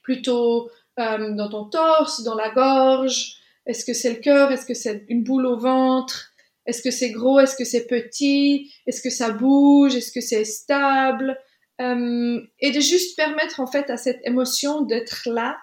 plutôt 0.04 0.70
dans 0.98 1.50
ton 1.50 1.66
torse, 1.66 2.24
dans 2.24 2.36
la 2.36 2.50
gorge? 2.50 3.36
Est-ce 3.66 3.86
que 3.86 3.94
c'est 3.94 4.14
le 4.14 4.20
cœur? 4.20 4.52
Est-ce 4.52 4.66
que 4.66 4.74
c'est 4.74 5.06
une 5.10 5.24
boule 5.24 5.46
au 5.46 5.58
ventre? 5.58 6.32
Est-ce 6.66 6.82
que 6.82 6.92
c'est 6.92 7.12
gros? 7.12 7.40
Est-ce 7.40 7.56
que 7.56 7.66
c'est 7.66 7.88
petit? 7.88 8.72
Est-ce 8.88 9.02
que 9.02 9.10
ça 9.10 9.32
bouge? 9.32 9.96
Est-ce 9.96 10.12
que 10.12 10.22
c'est 10.22 10.46
stable? 10.46 11.38
Euh, 11.80 12.42
Et 12.60 12.72
de 12.72 12.80
juste 12.80 13.16
permettre 13.16 13.60
en 13.60 13.68
fait 13.68 13.90
à 13.90 13.98
cette 13.98 14.22
émotion 14.26 14.82
d'être 14.82 15.28
là 15.28 15.58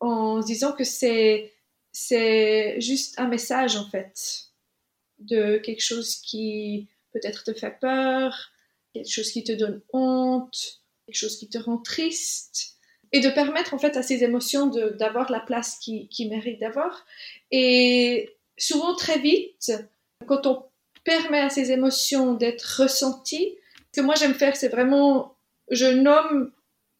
en 0.00 0.40
disant 0.40 0.72
que 0.72 0.84
c'est 0.84 1.52
c'est 1.92 2.80
juste 2.80 3.18
un 3.18 3.28
message 3.28 3.76
en 3.76 3.88
fait 3.88 4.46
de 5.20 5.58
quelque 5.58 5.80
chose 5.80 6.16
qui 6.16 6.88
peut-être 7.12 7.44
te 7.44 7.54
fait 7.54 7.78
peur, 7.80 8.50
quelque 8.92 9.08
chose 9.08 9.30
qui 9.30 9.44
te 9.44 9.52
donne 9.52 9.80
honte, 9.92 10.82
quelque 11.06 11.16
chose 11.16 11.38
qui 11.38 11.48
te 11.48 11.56
rend 11.56 11.78
triste, 11.78 12.73
et 13.14 13.20
de 13.20 13.30
permettre 13.30 13.74
en 13.74 13.78
fait 13.78 13.96
à 13.96 14.02
ces 14.02 14.24
émotions 14.24 14.66
d'avoir 14.66 15.30
la 15.30 15.38
place 15.38 15.78
qui, 15.78 16.08
qui 16.08 16.28
méritent 16.28 16.58
d'avoir. 16.58 17.06
Et 17.52 18.34
souvent 18.58 18.96
très 18.96 19.20
vite, 19.20 19.72
quand 20.26 20.48
on 20.48 20.64
permet 21.04 21.38
à 21.38 21.48
ces 21.48 21.70
émotions 21.70 22.34
d'être 22.34 22.82
ressenties, 22.82 23.54
ce 23.94 24.00
que 24.00 24.04
moi 24.04 24.16
j'aime 24.16 24.34
faire, 24.34 24.56
c'est 24.56 24.66
vraiment, 24.66 25.36
je 25.70 25.86
nomme 25.86 26.50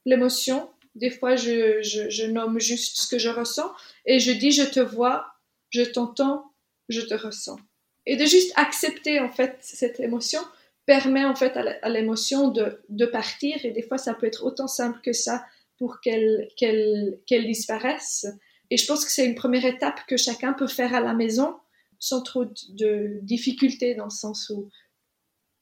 l'émotion, 0.07 0.71
des 0.95 1.11
fois 1.11 1.35
je, 1.35 2.27
nomme 2.31 2.61
juste 2.61 2.97
ce 2.97 3.09
que 3.09 3.19
je 3.19 3.29
ressens, 3.29 3.73
et 4.07 4.21
je 4.21 4.31
dis 4.31 4.53
je 4.53 4.63
te 4.63 4.79
vois, 4.79 5.27
je 5.71 5.83
t'entends, 5.83 6.53
je 6.89 7.01
te 7.01 7.15
ressens. 7.15 7.59
Et 8.07 8.15
de 8.17 8.25
juste 8.25 8.53
accepter 8.55 9.19
en 9.19 9.33
fait 9.33 9.57
cette 9.63 9.99
émotion 9.99 10.43
permet 10.87 11.25
en 11.25 11.35
fait 11.35 11.57
à 11.57 11.89
l'émotion 11.89 12.53
de, 12.53 13.07
partir 13.07 13.57
et 13.65 13.73
des 13.73 13.83
fois 13.83 13.99
ça 13.99 14.15
peut 14.15 14.27
être 14.27 14.45
autant 14.45 14.69
simple 14.69 15.01
que 15.03 15.13
ça 15.13 15.45
pour 15.85 16.01
qu'elle 16.01 16.49
qu'elle 16.57 17.21
qu'elle 17.27 17.47
disparaisse. 17.47 18.27
Et 18.71 18.79
je 18.79 18.87
pense 18.87 19.05
que 19.05 19.11
c'est 19.11 19.27
une 19.27 19.35
première 19.35 19.67
étape 19.67 20.01
que 20.09 20.17
chacun 20.17 20.55
peut 20.55 20.67
faire 20.67 20.95
à 20.95 21.01
la 21.01 21.13
maison 21.13 21.57
sans 21.99 22.23
trop 22.23 22.47
de 22.71 23.19
difficultés 23.21 23.95
dans 23.95 24.05
le 24.05 24.11
sens 24.25 24.49
où 24.49 24.71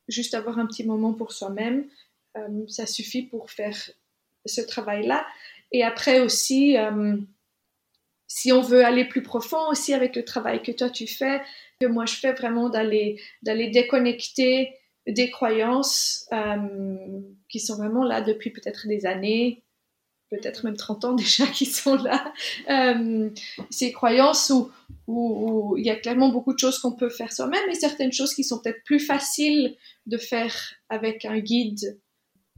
juste 0.07 0.35
avoir 0.35 0.61
un 0.61 0.67
petit 0.67 0.85
moment 0.85 1.13
pour 1.13 1.33
soi-même, 1.33 1.87
euh, 2.37 2.65
ça 2.69 2.87
suffit 2.87 3.23
pour 3.23 3.51
faire 3.51 3.77
ce 4.47 4.61
travail-là. 4.61 5.27
Et 5.73 5.83
après 5.83 6.21
aussi, 6.21 6.77
euh, 6.77 7.17
si 8.29 8.53
on 8.53 8.61
veut 8.61 8.85
aller 8.85 9.05
plus 9.05 9.23
profond 9.23 9.71
aussi 9.71 9.93
avec 9.93 10.15
le 10.15 10.25
travail 10.25 10.63
que 10.63 10.71
toi 10.71 10.89
tu 10.89 11.09
fais, 11.09 11.43
que 11.81 11.87
moi 11.87 12.07
je 12.07 12.15
fais 12.15 12.33
vraiment 12.33 12.69
d'aller 12.69 13.21
d'aller 13.43 13.71
déconnecter 13.71 14.73
des 15.09 15.31
croyances 15.31 16.29
euh, 16.33 17.21
qui 17.49 17.59
sont 17.59 17.77
vraiment 17.77 18.05
là 18.05 18.21
depuis 18.21 18.51
peut-être 18.51 18.87
des 18.87 19.05
années, 19.05 19.65
peut-être 20.37 20.65
même 20.65 20.77
30 20.77 21.05
ans 21.05 21.13
déjà 21.25 21.47
qui 21.47 21.67
sont 21.67 21.97
là. 21.97 22.33
Euh, 22.69 23.31
ces 23.71 23.93
croyances 23.93 24.51
où, 24.51 24.71
où, 25.07 25.77
il 25.77 25.85
y 25.85 25.91
a 25.91 25.97
clairement 25.97 26.31
beaucoup 26.31 26.53
de 26.53 26.59
choses 26.59 26.79
qu'on 26.79 26.93
peut 26.93 27.11
faire 27.11 27.33
soi-même 27.33 27.69
et 27.71 27.75
certaines 27.75 28.13
choses 28.13 28.35
qui 28.35 28.45
sont 28.45 28.61
peut-être 28.61 28.83
plus 28.85 29.01
faciles 29.01 29.77
de 30.07 30.19
faire 30.19 30.55
avec 30.89 31.25
un 31.25 31.39
guide, 31.39 32.01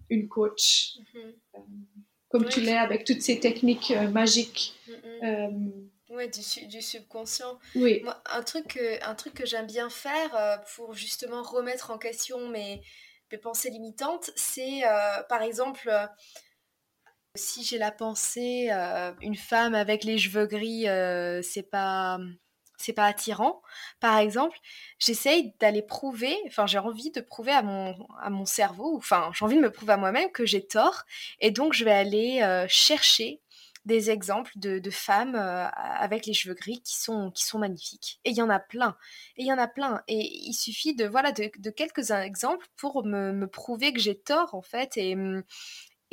une 0.08 0.28
coach, 0.28 0.96
mm-hmm. 0.98 1.32
euh, 1.56 1.60
comme 2.28 2.48
tu 2.48 2.60
l'es 2.60 2.76
avec 2.76 3.04
toutes 3.04 3.22
ces 3.22 3.40
techniques 3.40 3.92
magiques. 4.12 4.74
Mm-hmm. 4.88 5.70
Ouais, 6.10 6.28
du, 6.28 6.66
du, 6.66 6.80
subconscient. 6.80 7.58
Oui. 7.74 8.00
Moi, 8.04 8.22
un 8.30 8.42
truc, 8.42 8.78
un 9.02 9.14
truc 9.14 9.34
que 9.34 9.46
j'aime 9.46 9.66
bien 9.66 9.90
faire 9.90 10.36
euh, 10.36 10.56
pour 10.76 10.94
justement 10.94 11.42
remettre 11.42 11.90
en 11.90 11.98
question 11.98 12.48
mes, 12.48 12.82
mes 13.32 13.38
pensées 13.38 13.70
limitantes, 13.70 14.30
c'est 14.36 14.86
euh, 14.86 15.22
par 15.28 15.42
exemple, 15.42 15.88
euh, 15.88 16.06
si 17.34 17.64
j'ai 17.64 17.78
la 17.78 17.90
pensée, 17.90 18.70
une 19.20 19.36
femme 19.36 19.74
avec 19.74 20.04
les 20.04 20.18
cheveux 20.18 20.46
gris, 20.46 20.86
c'est 21.42 21.68
pas. 21.70 22.18
C'est 22.76 22.92
pas 22.92 23.06
attirant. 23.06 23.62
Par 24.00 24.18
exemple, 24.18 24.58
j'essaye 24.98 25.54
d'aller 25.60 25.80
prouver, 25.80 26.36
enfin 26.48 26.66
j'ai 26.66 26.78
envie 26.78 27.12
de 27.12 27.20
prouver 27.20 27.52
à 27.52 27.62
mon, 27.62 27.96
à 28.20 28.30
mon 28.30 28.44
cerveau, 28.44 28.96
enfin 28.96 29.30
j'ai 29.32 29.44
envie 29.44 29.56
de 29.56 29.60
me 29.60 29.70
prouver 29.70 29.92
à 29.92 29.96
moi-même 29.96 30.30
que 30.32 30.44
j'ai 30.44 30.66
tort, 30.66 31.04
et 31.38 31.52
donc 31.52 31.72
je 31.72 31.84
vais 31.84 31.92
aller 31.92 32.66
chercher 32.68 33.40
des 33.84 34.10
exemples 34.10 34.52
de, 34.56 34.90
femmes 34.90 35.34
euh, 35.34 35.66
avec 35.74 36.26
les 36.26 36.32
cheveux 36.32 36.54
gris 36.54 36.80
qui 36.82 36.96
sont, 36.96 37.30
qui 37.30 37.44
sont 37.44 37.58
magnifiques. 37.58 38.20
Et 38.24 38.30
il 38.30 38.36
y 38.36 38.42
en 38.42 38.48
a 38.48 38.58
plein. 38.58 38.96
Et 39.36 39.42
il 39.42 39.46
y 39.46 39.52
en 39.52 39.58
a 39.58 39.68
plein. 39.68 40.02
Et 40.08 40.18
il 40.48 40.54
suffit 40.54 40.94
de, 40.94 41.06
voilà, 41.06 41.32
de, 41.32 41.70
quelques 41.70 42.10
exemples 42.10 42.66
pour 42.76 43.04
me, 43.04 43.46
prouver 43.46 43.92
que 43.92 44.00
j'ai 44.00 44.18
tort, 44.18 44.54
en 44.54 44.62
fait. 44.62 44.96
Et, 44.96 45.16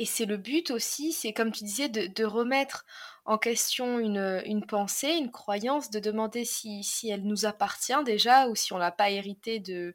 et 0.02 0.04
c'est 0.04 0.24
le 0.24 0.36
but 0.36 0.72
aussi, 0.72 1.12
c'est 1.12 1.32
comme 1.32 1.52
tu 1.52 1.62
disais, 1.62 1.88
de, 1.88 2.24
remettre 2.24 2.84
en 3.24 3.38
question 3.38 4.00
une, 4.00 4.66
pensée, 4.66 5.12
une 5.12 5.30
croyance, 5.30 5.90
de 5.90 6.00
demander 6.00 6.44
si, 6.44 6.82
si 6.82 7.08
elle 7.08 7.22
nous 7.22 7.46
appartient 7.46 8.02
déjà 8.04 8.48
ou 8.48 8.56
si 8.56 8.72
on 8.72 8.78
l'a 8.78 8.90
pas 8.90 9.10
hérité 9.10 9.60
de, 9.60 9.94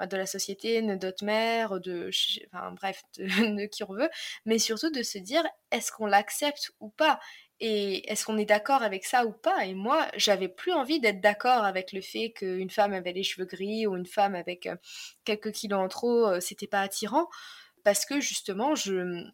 de 0.00 0.16
la 0.16 0.24
société, 0.24 0.80
de 0.80 0.94
notre 0.94 1.22
mère, 1.22 1.80
de, 1.80 2.08
enfin, 2.46 2.72
bref, 2.72 3.02
de, 3.18 3.66
qui 3.66 3.84
on 3.84 3.92
veut, 3.92 4.08
mais 4.46 4.58
surtout 4.58 4.90
de 4.90 5.02
se 5.02 5.18
dire 5.18 5.44
est-ce 5.70 5.92
qu'on 5.92 6.06
l'accepte 6.06 6.72
ou 6.80 6.88
pas? 6.88 7.20
Et 7.60 8.10
est-ce 8.10 8.24
qu'on 8.24 8.38
est 8.38 8.46
d'accord 8.46 8.80
avec 8.80 9.04
ça 9.04 9.26
ou 9.26 9.32
pas? 9.32 9.66
Et 9.66 9.74
moi, 9.74 10.08
j'avais 10.16 10.48
plus 10.48 10.72
envie 10.72 10.98
d'être 10.98 11.20
d'accord 11.20 11.64
avec 11.64 11.92
le 11.92 12.00
fait 12.00 12.32
qu'une 12.32 12.70
femme 12.70 12.94
avait 12.94 13.12
les 13.12 13.22
cheveux 13.22 13.46
gris 13.46 13.86
ou 13.86 13.96
une 13.98 14.06
femme 14.06 14.34
avec 14.34 14.66
euh, 14.66 14.76
quelques 15.26 15.52
kilos 15.52 15.78
en 15.78 15.88
trop, 15.88 16.26
euh, 16.26 16.40
c'était 16.40 16.66
pas 16.66 16.80
attirant, 16.80 17.28
parce 17.84 18.06
que 18.06 18.18
justement, 18.18 18.74
je, 18.74 19.30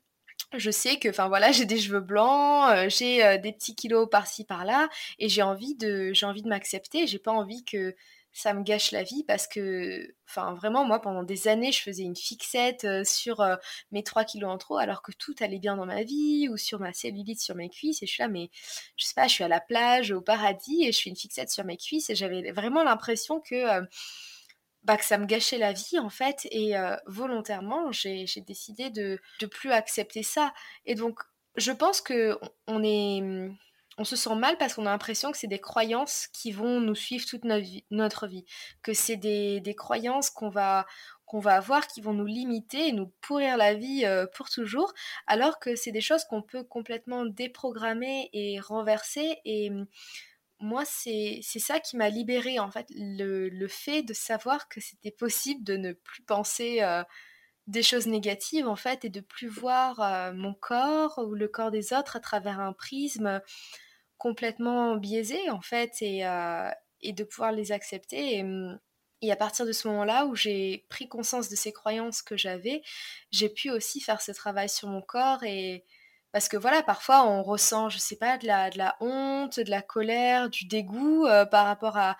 je 0.57 0.70
sais 0.70 0.99
que 0.99 1.09
enfin 1.09 1.30
j'ai 1.53 1.66
des 1.66 1.78
cheveux 1.78 2.01
blancs 2.01 2.70
euh, 2.70 2.88
j'ai 2.88 3.38
des 3.38 3.53
petits 3.53 3.74
kilos 3.74 4.09
par-ci 4.11 4.44
par-là 4.44 4.88
et 5.18 5.28
j'ai 5.28 5.42
envie 5.42 5.74
de 5.76 6.12
j'ai 6.12 6.26
envie 6.26 6.42
de 6.42 6.49
m'accepter 6.49 7.07
j'ai 7.07 7.18
pas 7.18 7.32
envie 7.32 7.64
que 7.64 7.94
ça 8.32 8.55
me 8.55 8.62
gâche 8.62 8.92
la 8.92 9.03
vie 9.03 9.24
parce 9.24 9.49
que, 9.49 10.14
enfin, 10.28 10.55
vraiment, 10.55 10.84
moi, 10.84 11.01
pendant 11.01 11.24
des 11.24 11.49
années, 11.49 11.72
je 11.72 11.82
faisais 11.82 12.05
une 12.05 12.14
fixette 12.14 12.86
sur 13.05 13.42
mes 13.90 14.05
3 14.05 14.24
kilos 14.24 14.51
en 14.51 14.59
trop 14.59 14.76
alors 14.78 15.03
que 15.03 15.12
tout 15.12 15.34
allait 15.40 15.59
bien 15.59 15.76
dans 15.76 15.86
ma 15.86 16.05
vie 16.05 16.49
ou 16.49 16.57
sur 16.57 16.78
ma 16.78 16.92
cellulite 16.92 17.40
sur 17.40 17.57
mes 17.57 17.68
cuisses. 17.68 18.03
Et 18.03 18.07
je 18.07 18.12
suis 18.12 18.22
là, 18.22 18.28
mais 18.28 18.51
je 18.96 19.07
sais 19.07 19.14
pas, 19.14 19.26
je 19.26 19.32
suis 19.34 19.44
à 19.44 19.49
la 19.49 19.61
plage, 19.61 20.12
au 20.12 20.20
paradis 20.20 20.84
et 20.84 20.92
je 20.92 21.01
fais 21.01 21.11
une 21.11 21.16
fixette 21.16 21.51
sur 21.51 21.64
mes 21.64 21.76
cuisses 21.76 22.11
et 22.11 22.14
j'avais 22.14 22.53
vraiment 22.53 22.84
l'impression 22.84 23.40
que. 23.40 23.84
Bah, 24.85 24.97
que 24.97 25.05
ça 25.05 25.18
me 25.18 25.26
gâchait 25.26 25.59
la 25.59 25.72
vie 25.72 25.99
en 25.99 26.09
fait 26.09 26.47
et 26.51 26.74
volontairement 27.07 27.91
j'ai 27.93 28.26
décidé 28.47 28.91
de 28.91 29.18
ne 29.43 29.47
plus 29.47 29.72
accepter 29.72 30.22
ça 30.22 30.55
et 30.87 30.95
donc 30.95 31.20
je 31.57 31.72
pense 31.72 32.01
que 32.01 32.39
on 32.68 32.83
est 32.83 33.20
mmh, 33.20 33.57
on 33.99 34.05
se 34.05 34.16
sent 34.16 34.35
mal 34.37 34.57
parce 34.59 34.74
qu'on 34.74 34.87
a 34.87 34.91
l'impression 34.91 35.33
que 35.33 35.39
c'est 35.39 35.49
des 35.49 35.59
croyances 35.59 36.29
qui 36.29 36.53
vont 36.53 36.81
nous 36.81 36.95
suivre 36.95 37.26
toute 37.26 37.43
notre 37.45 38.26
vie, 38.29 38.45
que 38.83 38.95
c'est 38.95 39.16
des, 39.16 39.74
croyances 39.76 40.31
qu'on 40.31 40.49
va, 40.49 40.87
qu'on 41.26 41.41
va 41.41 41.57
avoir 41.57 41.89
qui 41.89 42.01
vont 42.01 42.12
nous 42.12 42.26
limiter 42.26 42.89
et 42.89 42.93
nous 42.93 43.12
pourrir 43.20 43.57
la 43.57 43.74
vie 43.74 44.07
pour 44.35 44.49
toujours, 44.51 44.95
alors 45.26 45.59
que 45.59 45.74
c'est 45.74 45.91
des 45.91 46.01
choses 46.01 46.24
qu'on 46.24 46.43
peut 46.43 46.62
complètement 46.62 47.24
déprogrammer 47.26 48.31
et 48.33 48.61
renverser. 48.61 49.41
Et 49.45 49.70
hum, 49.70 49.87
moi, 50.61 50.84
c'est 50.84 51.40
ça 51.42 51.80
qui 51.80 51.96
m'a 51.96 52.09
libérée, 52.09 52.59
en 52.59 52.70
fait, 52.70 52.86
le, 52.90 53.68
fait 53.68 54.02
de 54.02 54.12
savoir 54.12 54.68
que 54.68 54.80
c'était 54.80 55.11
possible 55.11 55.64
de 55.64 55.76
ne 55.76 55.92
plus 55.92 56.22
penser... 56.22 56.82
Des 57.66 57.82
choses 57.82 58.06
négatives 58.06 58.66
en 58.66 58.76
fait 58.76 59.04
et 59.04 59.11
de 59.11 59.20
plus 59.20 59.46
voir 59.46 60.32
mon 60.32 60.54
corps 60.54 61.18
ou 61.18 61.34
le 61.34 61.48
corps 61.48 61.70
des 61.70 61.92
autres 61.92 62.16
à 62.16 62.20
travers 62.20 62.61
un 62.61 62.72
prisme 62.72 63.42
complètement 64.16 64.96
biaisé 64.96 65.50
en 65.50 65.61
fait 65.61 65.92
et, 66.00 66.24
et 67.00 67.12
de 67.12 67.24
pouvoir 67.24 67.52
les 67.52 67.72
accepter. 67.72 68.42
Mm, 68.42 68.78
et, 69.22 69.32
à 69.32 69.36
partir 69.36 69.66
de 69.66 69.72
ce 69.72 69.88
moment-là 69.88 70.26
où 70.26 70.34
j'ai 70.34 70.86
pris 70.88 71.09
conscience 71.09 71.48
de 71.48 71.56
ces 71.56 71.72
croyances 71.72 72.22
que 72.22 72.36
j'avais, 72.36 72.82
j'ai 73.30 73.48
pu 73.48 73.70
aussi 73.70 74.00
faire 74.00 74.20
ce 74.20 74.32
travail 74.32 74.68
sur 74.68 74.88
mon 74.88 75.02
corps 75.02 75.42
et 75.42 75.84
parce 76.33 76.49
que 76.49 76.57
voilà, 76.57 76.83
parfois 76.83 77.26
on 77.26 77.43
ressent, 77.43 77.89
je 77.89 77.99
sais 77.99 78.16
pas, 78.16 78.39
de 78.39 78.47
la, 78.47 78.97
honte, 79.01 79.61
de 79.61 79.70
la 79.70 79.83
colère, 79.83 80.51
du 80.51 80.66
dégoût 80.66 81.26
euh, 81.26 81.47
par 81.47 81.66
rapport 81.66 81.97
à, 81.97 82.16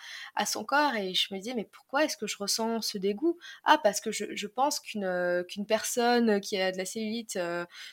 son 0.47 0.65
corps. 0.65 0.95
Et 0.97 1.15
je 1.15 1.33
me 1.35 1.39
disais, 1.39 1.55
mais 1.55 1.69
pourquoi 1.71 2.05
est-ce 2.05 2.17
que 2.17 2.27
je 2.27 2.37
ressens 2.39 2.83
ce 2.83 2.99
dégoût? 2.99 3.39
Ah, 3.65 3.79
parce 3.83 4.01
que 4.01 4.11
je, 4.13 4.47
pense 4.47 4.81
qu'une 4.81 5.05
euh, 5.05 5.43
qu'une 5.45 5.67
personne 5.67 6.41
qui 6.41 6.59
a 6.61 6.73
de 6.73 6.79
la 6.79 6.85
cellulite 6.85 7.39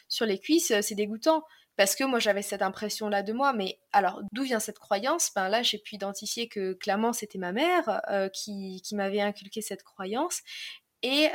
sur 0.08 0.26
les 0.26 0.40
cuisses, 0.40 0.74
c'est 0.82 0.96
dégoûtant 0.96 1.44
parce 1.78 1.96
que 1.96 2.04
moi 2.04 2.20
j'avais 2.20 2.42
cette 2.42 2.62
impression 2.62 3.10
là 3.10 3.24
de 3.24 3.34
moi 3.34 3.54
mais 3.54 3.80
alors 3.92 4.22
d'où 4.32 4.44
vient 4.44 4.60
cette 4.60 4.80
croyance? 4.80 5.32
Ben 5.36 5.50
là 5.50 5.62
j'ai 5.62 5.78
pu 5.78 5.96
identifier 5.96 6.48
que 6.48 6.74
clairement 6.74 7.14
c'était 7.14 7.38
ma 7.38 7.52
mère 7.52 8.02
euh, 8.10 8.30
qui 8.30 8.82
m'avait 8.94 9.22
inculqué 9.22 9.62
cette 9.62 9.84
croyance 9.84 10.42
et 11.06 11.30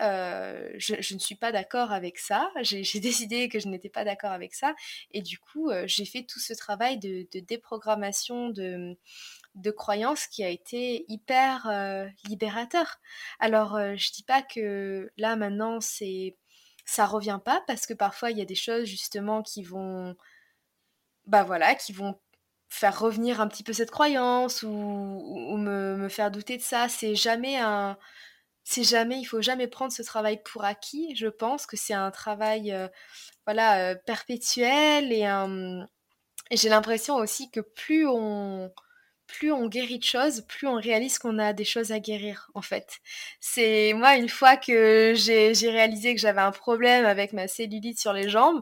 je, 0.78 1.14
ne 1.14 1.18
suis 1.18 1.34
pas 1.34 1.52
d'accord 1.52 1.92
avec 1.92 2.18
ça. 2.18 2.50
J'ai 2.62 2.82
décidé 3.00 3.48
que 3.48 3.58
je 3.60 3.68
n'étais 3.68 3.88
pas 3.88 4.04
d'accord 4.04 4.32
avec 4.32 4.54
ça. 4.54 4.74
Et 5.12 5.22
du 5.22 5.38
coup, 5.38 5.70
j'ai 5.86 6.04
fait 6.04 6.22
tout 6.22 6.40
ce 6.40 6.52
travail 6.54 6.98
de, 6.98 7.26
déprogrammation 7.40 8.50
de, 8.50 8.96
de 9.54 9.70
croyances 9.70 10.26
qui 10.26 10.42
a 10.42 10.48
été 10.48 11.04
hyper 11.08 11.70
libérateur. 12.24 13.00
Alors, 13.38 13.78
je 13.78 14.12
dis 14.12 14.24
pas 14.24 14.42
que 14.42 15.10
là, 15.16 15.36
maintenant, 15.36 15.80
c'est 15.80 16.36
ça 16.90 17.06
revient 17.06 17.38
pas 17.44 17.62
parce 17.68 17.86
que 17.86 17.94
parfois 17.94 18.32
il 18.32 18.38
y 18.38 18.42
a 18.42 18.46
des 18.46 18.56
choses 18.56 18.84
justement 18.84 19.42
qui 19.42 19.62
vont 19.62 20.16
bah 21.26 21.44
voilà 21.44 21.76
qui 21.76 21.92
vont 21.92 22.18
faire 22.68 22.98
revenir 22.98 23.40
un 23.40 23.46
petit 23.48 23.62
peu 23.62 23.72
cette 23.72 23.90
croyance 23.90 24.62
ou, 24.64 25.56
me, 25.56 26.08
faire 26.08 26.30
douter 26.32 26.56
de 26.56 26.62
ça 26.62 26.88
c'est 26.88 27.14
jamais 27.14 27.58
un 27.58 27.96
c'est 28.70 28.84
jamais 28.84 29.18
il 29.18 29.24
faut 29.24 29.42
jamais 29.42 29.66
prendre 29.66 29.92
ce 29.92 30.02
travail 30.02 30.40
pour 30.44 30.64
acquis 30.64 31.16
je 31.16 31.26
pense 31.26 31.66
que 31.66 31.76
c'est 31.76 31.94
un 31.94 32.12
travail 32.12 32.72
euh, 32.72 32.86
voilà 33.44 33.90
euh, 33.90 33.94
perpétuel 34.06 35.12
et, 35.12 35.26
j'ai 36.52 36.68
l'impression 36.68 37.16
aussi 37.16 37.50
que 37.50 37.60
plus 37.60 38.06
on 38.08 38.72
plus 39.26 39.52
on 39.52 39.68
guérit 39.68 40.00
de 40.00 40.04
choses, 40.04 40.42
plus 40.48 40.66
on 40.66 40.74
réalise 40.74 41.18
qu'on 41.18 41.38
a 41.38 41.52
des 41.52 41.64
choses 41.64 41.92
à 41.92 42.00
guérir, 42.00 42.50
en 42.54 42.62
fait. 42.62 42.98
C'est 43.40 43.92
moi, 43.94 44.16
une 44.16 44.28
fois 44.28 44.56
que 44.56 45.12
j'ai 45.14 45.52
réalisé 45.70 46.16
que 46.16 46.20
j'avais 46.20 46.40
un 46.40 46.50
problème 46.50 47.06
avec 47.06 47.32
ma 47.32 47.46
cellulite 47.46 48.00
sur 48.00 48.12
les 48.12 48.28
jambes, 48.28 48.60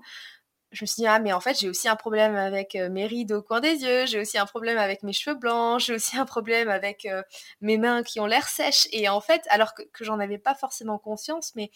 je 0.71 0.85
me 0.85 0.87
suis 0.87 0.97
dit, 0.97 1.07
ah, 1.07 1.19
mais 1.19 1.33
en 1.33 1.41
fait, 1.41 1.59
j'ai 1.59 1.69
aussi 1.69 1.89
un 1.89 1.97
problème 1.97 2.37
avec 2.37 2.75
euh, 2.75 2.91
mes 2.91 3.07
rides 3.07 3.33
au 3.33 3.43
coin 3.43 3.61
des 3.61 3.83
yeux, 3.83 4.07
j'ai 4.07 4.21
aussi 4.21 4.39
un 4.39 4.47
problème 4.47 4.79
avec 4.79 5.03
mes 5.03 5.13
cheveux 5.13 5.37
blancs, 5.37 5.81
j'ai 5.81 5.95
aussi 5.95 6.17
un 6.19 6.27
problème 6.27 6.69
avec 6.69 7.07
euh, 7.07 7.23
mes 7.61 7.79
mains 7.79 8.03
qui 8.03 8.21
ont 8.21 8.27
l'air 8.27 8.49
sèches. 8.49 8.87
Et 8.93 9.09
en 9.09 9.21
fait, 9.21 9.43
alors 9.49 9.75
que, 9.75 9.83
que 9.83 10.05
j'en 10.05 10.19
avais 10.19 10.39
pas 10.39 10.55
forcément 10.55 10.99
conscience, 10.99 11.53
mais 11.55 11.71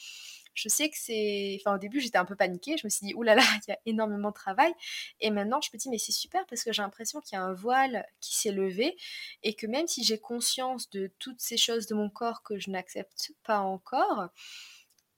je 0.55 0.69
sais 0.69 0.91
que 0.91 0.97
c'est. 0.99 1.59
Enfin, 1.61 1.77
au 1.77 1.79
début, 1.79 2.01
j'étais 2.01 2.19
un 2.19 2.25
peu 2.25 2.37
paniquée. 2.37 2.77
Je 2.77 2.87
me 2.87 2.91
suis 2.91 3.07
dit, 3.07 3.15
oulala, 3.15 3.43
il 3.67 3.71
y 3.71 3.73
a 3.73 3.79
énormément 3.87 4.29
de 4.29 4.35
travail. 4.35 4.73
Et 5.21 5.31
maintenant, 5.31 5.61
je 5.61 5.71
me 5.73 5.79
dis, 5.79 5.89
mais 5.89 5.99
c'est 5.99 6.13
super 6.13 6.45
parce 6.47 6.63
que 6.63 6.73
j'ai 6.73 6.83
l'impression 6.83 7.21
qu'il 7.21 7.37
y 7.39 7.41
a 7.41 7.45
un 7.45 7.55
voile 7.55 8.07
qui 8.21 8.37
s'est 8.37 8.53
levé 8.53 8.97
et 9.43 9.55
que 9.55 9.67
même 9.67 9.87
si 9.87 10.05
j'ai 10.05 10.19
conscience 10.19 10.91
de 10.91 11.11
toutes 11.19 11.41
ces 11.41 11.57
choses 11.57 11.87
de 11.87 11.95
mon 11.95 12.11
corps 12.11 12.43
que 12.43 12.59
je 12.59 12.71
n'accepte 12.71 13.33
pas 13.45 13.61
encore, 13.61 14.29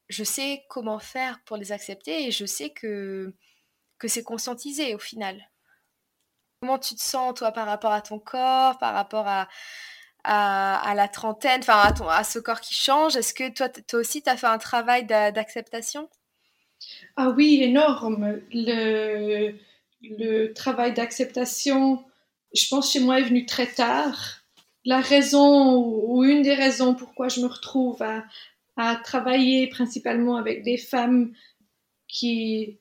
je 0.09 0.25
sais 0.25 0.65
comment 0.69 0.99
faire 0.99 1.41
pour 1.45 1.57
les 1.57 1.73
accepter 1.73 2.27
et 2.27 2.31
je 2.31 2.47
sais 2.47 2.71
que, 2.71 3.35
que 3.99 4.09
c'est 4.09 4.23
conscientisé 4.23 4.95
au 4.95 4.99
final. 4.99 5.51
Comment 6.61 6.79
tu 6.79 6.95
te 6.95 7.03
sens, 7.03 7.35
toi, 7.35 7.53
par 7.53 7.67
rapport 7.67 7.93
à 7.93 8.01
ton 8.01 8.19
corps, 8.19 8.79
par 8.79 8.95
rapport 8.95 9.27
à, 9.27 9.49
à, 10.25 10.95
la 10.95 11.09
trentaine, 11.09 11.61
enfin 11.61 11.75
à, 11.75 12.19
à, 12.19 12.25
ce 12.25 12.39
corps 12.39 12.61
qui 12.61 12.75
change? 12.75 13.17
Est-ce 13.17 13.35
que 13.35 13.53
toi, 13.53 13.69
toi 13.69 14.01
aussi, 14.01 14.23
tu 14.23 14.31
as 14.31 14.37
fait 14.37 14.47
un 14.47 14.59
travail 14.59 15.05
d'acceptation? 15.05 16.09
Ah 17.17 17.31
oui, 17.31 17.63
énorme. 17.63 18.41
Le, 18.53 19.55
le 20.03 20.53
travail 20.53 20.93
d'acceptation, 20.93 22.05
je 22.55 22.67
pense 22.69 22.93
chez 22.93 23.01
moi, 23.01 23.21
est 23.21 23.25
venu 23.25 23.47
très 23.47 23.67
tard. 23.67 24.41
La 24.85 25.01
raison 25.01 25.77
ou 25.77 26.25
une 26.25 26.43
des 26.43 26.55
raisons 26.55 26.95
pourquoi 26.95 27.29
je 27.29 27.41
me 27.41 27.47
retrouve 27.47 28.03
à, 28.03 28.25
à 28.77 28.97
travailler 28.97 29.69
principalement 29.69 30.37
avec 30.37 30.63
des 30.63 30.77
femmes 30.77 31.33
qui 32.09 32.79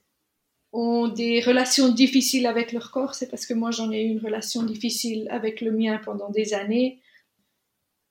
ont 0.74 1.08
des 1.08 1.40
relations 1.40 1.90
difficiles 1.90 2.48
avec 2.48 2.72
leur 2.72 2.92
corps, 2.92 3.16
c'est 3.16 3.30
parce 3.30 3.46
que 3.46 3.54
moi 3.54 3.72
j'en 3.72 3.92
ai 3.92 4.04
eu 4.04 4.10
une 4.10 4.26
relation 4.26 4.64
difficile 4.64 5.28
avec 5.30 5.62
le 5.62 5.72
mien 5.72 6.02
pendant 6.04 6.30
des 6.30 6.54
années. 6.54 7.00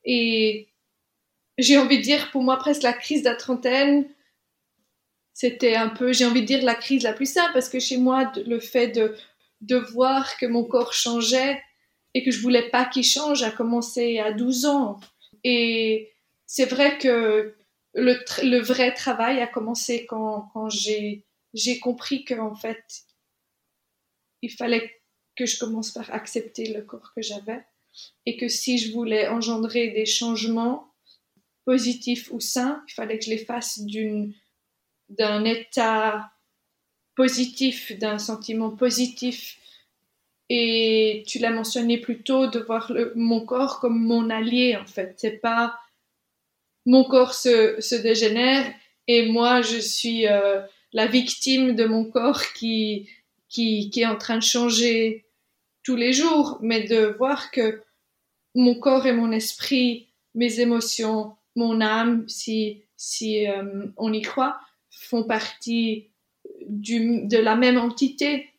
Et 0.04 0.68
j'ai 1.58 1.76
envie 1.78 1.98
de 1.98 2.02
dire, 2.02 2.30
pour 2.30 2.42
moi, 2.42 2.56
presque 2.56 2.82
la 2.82 2.92
crise 2.92 3.22
de 3.22 3.28
la 3.28 3.36
trentaine, 3.36 4.08
c'était 5.34 5.74
un 5.74 5.88
peu, 5.88 6.12
j'ai 6.12 6.24
envie 6.24 6.42
de 6.42 6.46
dire, 6.46 6.62
la 6.62 6.74
crise 6.74 7.02
la 7.02 7.12
plus 7.12 7.30
simple, 7.30 7.52
parce 7.52 7.68
que 7.68 7.80
chez 7.80 7.96
moi, 7.96 8.32
le 8.46 8.60
fait 8.60 8.88
de, 8.88 9.14
de 9.60 9.76
voir 9.76 10.36
que 10.36 10.46
mon 10.46 10.64
corps 10.64 10.92
changeait 10.92 11.60
et 12.14 12.22
que 12.22 12.30
je 12.30 12.40
voulais 12.40 12.68
pas 12.70 12.84
qu'il 12.84 13.04
change 13.04 13.42
a 13.42 13.50
commencé 13.50 14.18
à 14.18 14.32
12 14.32 14.66
ans. 14.66 15.00
Et 15.44 16.12
c'est 16.46 16.66
vrai 16.66 16.98
que 16.98 17.54
le, 17.94 18.18
le, 18.42 18.60
vrai 18.60 18.92
travail 18.92 19.40
a 19.40 19.46
commencé 19.46 20.06
quand, 20.06 20.50
quand 20.52 20.68
j'ai, 20.68 21.24
j'ai 21.54 21.78
compris 21.78 22.24
qu'en 22.24 22.54
fait, 22.54 23.04
il 24.42 24.50
fallait 24.50 25.00
que 25.36 25.46
je 25.46 25.58
commence 25.58 25.90
par 25.90 26.12
accepter 26.12 26.72
le 26.72 26.82
corps 26.82 27.12
que 27.14 27.22
j'avais 27.22 27.64
et 28.26 28.36
que 28.36 28.48
si 28.48 28.78
je 28.78 28.92
voulais 28.92 29.28
engendrer 29.28 29.88
des 29.88 30.06
changements 30.06 30.92
positifs 31.64 32.30
ou 32.32 32.40
sains, 32.40 32.82
il 32.88 32.92
fallait 32.92 33.18
que 33.18 33.24
je 33.24 33.30
les 33.30 33.44
fasse 33.44 33.80
d'un 35.08 35.44
état 35.44 36.32
positif, 37.14 37.96
d'un 37.98 38.18
sentiment 38.18 38.70
positif. 38.70 39.58
Et 40.48 41.24
tu 41.26 41.38
l'as 41.38 41.50
mentionné 41.50 41.98
plus 41.98 42.22
tôt, 42.22 42.46
de 42.46 42.58
voir 42.58 42.92
mon 43.14 43.44
corps 43.44 43.80
comme 43.80 43.98
mon 43.98 44.28
allié, 44.28 44.76
en 44.76 44.86
fait. 44.86 45.14
C'est 45.18 45.38
pas 45.38 45.78
mon 46.84 47.04
corps 47.04 47.34
se, 47.34 47.80
se, 47.80 47.94
dégénère 47.94 48.74
et 49.06 49.26
moi, 49.26 49.62
je 49.62 49.78
suis 49.78 50.26
euh, 50.26 50.60
la 50.92 51.06
victime 51.06 51.74
de 51.74 51.84
mon 51.84 52.04
corps 52.04 52.42
qui, 52.54 53.08
qui, 53.48 53.90
est 53.96 54.06
en 54.06 54.16
train 54.16 54.36
de 54.36 54.42
changer 54.42 55.24
tous 55.82 55.96
les 55.96 56.12
jours, 56.12 56.58
mais 56.60 56.84
de 56.84 57.14
voir 57.18 57.50
que 57.50 57.82
mon 58.54 58.74
corps 58.74 59.06
et 59.06 59.12
mon 59.12 59.32
esprit, 59.32 60.08
mes 60.34 60.60
émotions, 60.60 61.34
mon 61.56 61.80
âme, 61.80 62.28
si, 62.28 62.82
si 62.96 63.48
euh, 63.48 63.86
on 63.96 64.12
y 64.12 64.22
croit, 64.22 64.60
font 64.90 65.24
partie 65.24 66.10
du, 66.66 67.26
de 67.26 67.38
la 67.38 67.56
même 67.56 67.78
entité 67.78 68.50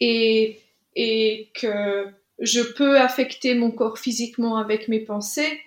et, 0.00 0.60
et 0.94 1.50
que 1.54 2.06
je 2.40 2.60
peux 2.60 2.98
affecter 2.98 3.54
mon 3.54 3.70
corps 3.70 3.98
physiquement 3.98 4.58
avec 4.58 4.88
mes 4.88 5.00
pensées, 5.00 5.60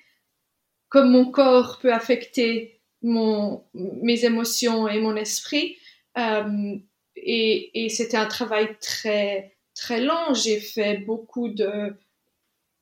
comme 0.90 1.12
mon 1.12 1.32
corps 1.32 1.80
peut 1.82 1.94
affecter 1.94 2.80
mon, 3.02 3.64
mes 3.74 4.26
émotions 4.26 4.88
et 4.88 5.00
mon 5.00 5.16
esprit. 5.16 5.78
Euh, 6.18 6.76
et, 7.16 7.86
et 7.86 7.90
c'était 7.90 8.18
un 8.18 8.26
travail 8.26 8.78
très, 8.80 9.56
très 9.74 10.02
long. 10.02 10.34
J'ai 10.34 10.60
fait 10.60 10.98
beaucoup 10.98 11.50
de, 11.50 11.96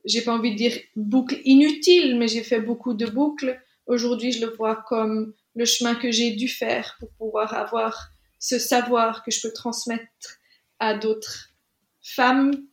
j'ai 0.05 0.21
pas 0.21 0.34
envie 0.34 0.51
de 0.51 0.57
dire 0.57 0.77
boucle 0.95 1.39
inutile, 1.45 2.17
mais 2.17 2.27
j'ai 2.27 2.43
fait 2.43 2.59
beaucoup 2.59 2.93
de 2.93 3.05
boucles. 3.05 3.59
Aujourd'hui, 3.88 4.31
je 4.31 4.45
le 4.45 4.51
vois 4.53 4.84
comme 4.88 5.34
le 5.55 5.65
chemin 5.65 5.95
que 5.95 6.11
j'ai 6.11 6.31
dû 6.31 6.47
faire 6.47 6.95
pour 6.99 7.09
pouvoir 7.11 7.53
avoir 7.53 8.11
ce 8.39 8.59
savoir 8.59 9.23
que 9.23 9.31
je 9.31 9.41
peux 9.41 9.53
transmettre 9.53 10.39
à 10.79 10.93
d'autres 10.95 11.53
femmes 12.01 12.65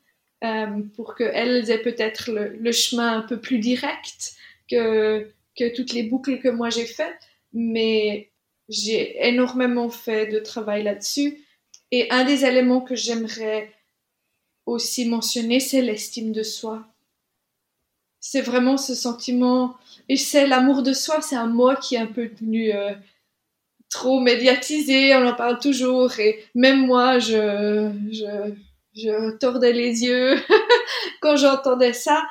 euh, 0.43 0.83
pour 0.97 1.15
qu'elles 1.15 1.71
aient 1.71 1.83
peut-être 1.83 2.31
le, 2.31 2.73
chemin 2.73 3.19
un 3.19 3.23
peu 3.23 3.41
plus 3.41 3.59
direct 3.59 4.35
que, 4.69 5.31
que 5.57 5.75
toutes 5.75 5.93
les 5.93 6.03
boucles 6.05 6.41
que 6.41 6.49
moi 6.49 6.71
j'ai 6.71 6.87
faites. 6.87 7.21
Mais 7.53 8.30
j'ai 8.71 9.27
énormément 9.27 9.91
fait 9.91 10.27
de 10.29 10.39
travail 10.39 10.85
là-dessus. 10.85 11.45
Et 11.91 12.11
un 12.11 12.25
des 12.25 12.45
éléments 12.45 12.81
que 12.81 12.95
j'aimerais 12.95 13.73
aussi 14.65 15.07
mentionner, 15.07 15.59
c'est 15.61 15.83
l'estime 15.83 16.33
de 16.33 16.45
soi. 16.45 16.87
C'est 18.21 18.43
vraiment 18.43 18.77
ce 18.77 18.95
sentiment, 18.95 19.77
et 20.09 20.17
c'est 20.17 20.47
l'amour 20.47 20.83
de 20.83 20.93
soi, 20.93 21.21
c'est 21.21 21.37
un 21.37 21.47
mot 21.47 21.75
qui 21.75 21.95
est 21.97 21.99
un 21.99 22.07
peu 22.07 22.29
devenu 22.29 22.73
euh, 22.73 22.93
trop 23.89 24.21
médiatisé, 24.21 25.17
on 25.17 25.27
en 25.27 25.35
parle 25.35 25.59
toujours, 25.59 26.19
et 26.21 26.45
même 26.55 26.87
moi, 26.87 27.19
je, 27.19 27.91
je, 28.13 28.53
je 28.95 29.37
tordais 29.39 29.73
les 29.73 30.05
yeux 30.05 30.37
quand 31.23 31.37
j'entendais 31.37 31.95
ça, 31.95 32.23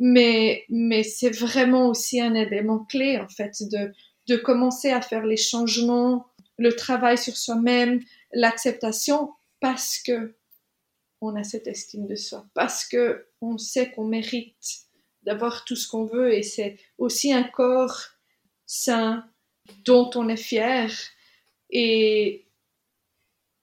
mais, 0.00 0.64
mais 0.68 1.04
c'est 1.04 1.30
vraiment 1.30 1.88
aussi 1.88 2.20
un 2.20 2.34
élément 2.34 2.80
clé, 2.80 3.18
en 3.18 3.28
fait, 3.28 3.52
de, 3.60 3.92
de 4.28 4.36
commencer 4.36 4.90
à 4.90 5.00
faire 5.00 5.24
les 5.24 5.36
changements, 5.36 6.26
le 6.58 6.74
travail 6.74 7.18
sur 7.18 7.36
soi-même, 7.36 8.02
l'acceptation, 8.32 9.32
parce 9.60 9.98
que 9.98 10.34
on 11.20 11.34
a 11.34 11.44
cette 11.44 11.66
estime 11.66 12.06
de 12.06 12.14
soi, 12.14 12.46
parce 12.54 12.84
que 12.84 13.26
on 13.40 13.58
sait 13.58 13.90
qu'on 13.90 14.04
mérite 14.04 14.86
d'avoir 15.22 15.64
tout 15.64 15.76
ce 15.76 15.88
qu'on 15.88 16.04
veut, 16.04 16.34
et 16.34 16.42
c'est 16.42 16.78
aussi 16.98 17.32
un 17.32 17.42
corps 17.42 18.00
sain, 18.66 19.24
dont 19.84 20.10
on 20.14 20.28
est 20.28 20.36
fier. 20.36 20.90
Et 21.70 22.46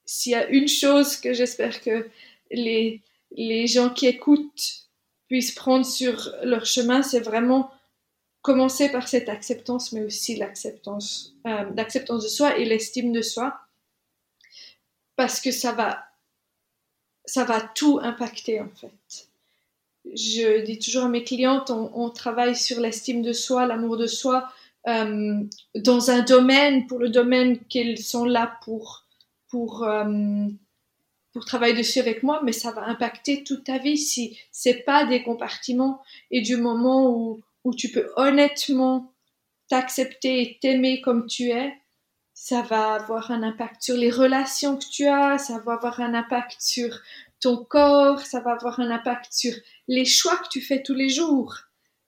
s'il 0.05 0.34
y 0.34 0.36
a 0.36 0.47
une 0.47 0.68
chose 0.68 1.18
que 1.18 1.34
j'espère 1.34 1.82
que 1.82 2.09
les, 2.51 3.01
les 3.32 3.68
gens 3.68 3.89
qui 3.89 4.07
écoutent 4.07 4.89
puissent 5.28 5.55
prendre 5.55 5.86
sur 5.86 6.34
leur 6.43 6.66
chemin, 6.66 7.01
c'est 7.01 7.22
vraiment 7.22 7.72
commencer 8.44 8.91
par 8.91 9.08
cette 9.08 9.30
acceptance, 9.30 9.94
mais 9.94 10.04
aussi 10.04 10.36
l'acceptance, 10.36 11.34
euh, 11.48 11.72
de 11.72 12.28
soi 12.28 12.58
et 12.58 12.66
l'estime 12.66 13.12
de 13.12 13.24
soi, 13.24 13.58
parce 15.16 15.41
que 15.41 15.52
ça 15.52 15.72
va, 15.72 16.06
ça 17.26 17.46
va 17.46 17.62
tout 17.62 18.00
impacter 18.04 18.60
en 18.60 18.70
fait. 18.70 19.30
Je 20.14 20.62
dis 20.66 20.78
toujours 20.78 21.06
à 21.06 21.10
mes 21.10 21.24
clientes, 21.24 21.72
on 21.72 22.10
travaille 22.10 22.58
sur 22.58 22.82
l'estime 22.82 23.22
de 23.22 23.32
soi, 23.32 23.66
l'amour 23.66 23.96
de 23.96 24.08
soi, 24.08 24.52
euh, 24.88 25.41
dans 25.76 26.12
un 26.12 26.22
domaine, 26.24 26.88
pour 26.88 27.00
le 27.00 27.10
domaine 27.10 27.60
qu'ils 27.66 28.04
sont 28.04 28.26
là 28.26 28.58
pour, 28.64 29.06
pour, 29.48 29.84
euh, 29.84 30.48
pour 31.32 31.46
travailler 31.46 31.74
dessus 31.74 32.00
avec 32.00 32.22
moi, 32.22 32.41
mais 32.44 32.52
ça 32.52 32.72
va 32.72 32.86
impacter 32.88 33.46
toute 33.46 33.64
ta 33.64 33.78
vie 33.78 33.98
si 33.98 34.38
c'est 34.52 34.84
pas 34.84 35.06
des 35.06 35.24
compartiments. 35.24 36.02
Et 36.32 36.41
du 36.41 36.58
moment 36.58 37.10
où, 37.10 37.41
où 37.64 37.74
tu 37.74 37.89
peux 37.89 38.11
honnêtement 38.16 39.14
t'accepter 39.70 40.41
et 40.41 40.59
t'aimer 40.61 41.01
comme 41.01 41.26
tu 41.26 41.49
es, 41.49 41.74
ça 42.34 42.61
va 42.61 42.95
avoir 42.95 43.32
un 43.32 43.43
impact 43.43 43.82
sur 43.82 43.95
les 43.95 44.09
relations 44.09 44.78
que 44.78 44.86
tu 44.91 45.05
as, 45.05 45.38
ça 45.38 45.61
va 45.66 45.74
avoir 45.74 45.99
un 45.99 46.14
impact 46.14 46.57
sur 46.59 46.99
ton 47.39 47.64
corps, 47.64 48.20
ça 48.20 48.39
va 48.39 48.51
avoir 48.51 48.80
un 48.80 48.89
impact 48.89 49.32
sur 49.32 49.53
les 49.88 50.05
choix 50.05 50.38
que 50.38 50.49
tu 50.49 50.61
fais 50.61 50.82
tous 50.82 50.93
les 50.93 51.09
jours. 51.09 51.57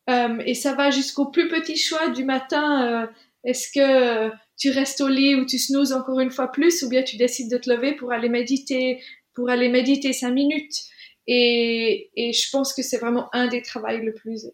Euh, 0.10 0.38
et 0.46 0.54
ça 0.54 0.74
va 0.74 0.92
jusqu'au 0.92 1.26
plus 1.26 1.48
petit 1.48 1.78
choix 1.78 2.10
du 2.10 2.24
matin. 2.24 2.86
Euh, 2.86 3.08
est-ce 3.44 3.72
que 3.72 4.36
tu 4.58 4.70
restes 4.72 5.02
au 5.02 5.08
lit 5.08 5.36
ou 5.36 5.46
tu 5.46 5.58
snoozes 5.58 5.94
encore 5.94 6.20
une 6.20 6.32
fois 6.32 6.52
plus 6.52 6.84
ou 6.84 6.90
bien 6.90 7.04
tu 7.04 7.18
décides 7.18 7.52
de 7.52 7.58
te 7.58 7.70
lever 7.70 7.96
pour 7.96 8.12
aller 8.12 8.30
méditer, 8.30 9.02
pour 9.34 9.50
aller 9.50 9.70
méditer 9.70 10.14
cinq 10.14 10.32
minutes. 10.32 10.84
Et, 11.28 12.10
et 12.16 12.34
je 12.34 12.50
pense 12.52 12.74
que 12.74 12.82
c'est 12.82 12.98
vraiment 12.98 13.30
un 13.34 13.48
des 13.48 13.62
travaux 13.62 13.88
le 13.88 14.14
plus, 14.14 14.46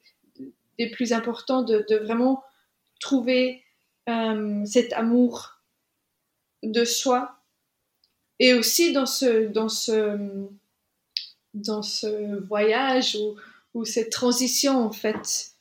des 0.82 0.90
plus 0.90 1.14
importants 1.14 1.62
de, 1.62 1.96
vraiment 2.04 2.44
trouver 3.00 3.64
euh, 4.10 4.66
cet 4.66 4.94
amour 4.94 5.62
de 6.64 6.84
soi 6.86 7.40
et 8.40 8.54
aussi 8.54 8.94
dans 8.94 9.06
ce, 9.06 9.48
dans 9.48 9.70
ce, 9.70 10.48
dans 11.54 11.84
ce 11.84 12.40
voyage 12.48 13.18
ou 13.74 13.86
cette 13.86 14.12
transition 14.12 14.84
en 14.84 14.92
fait 14.92 15.52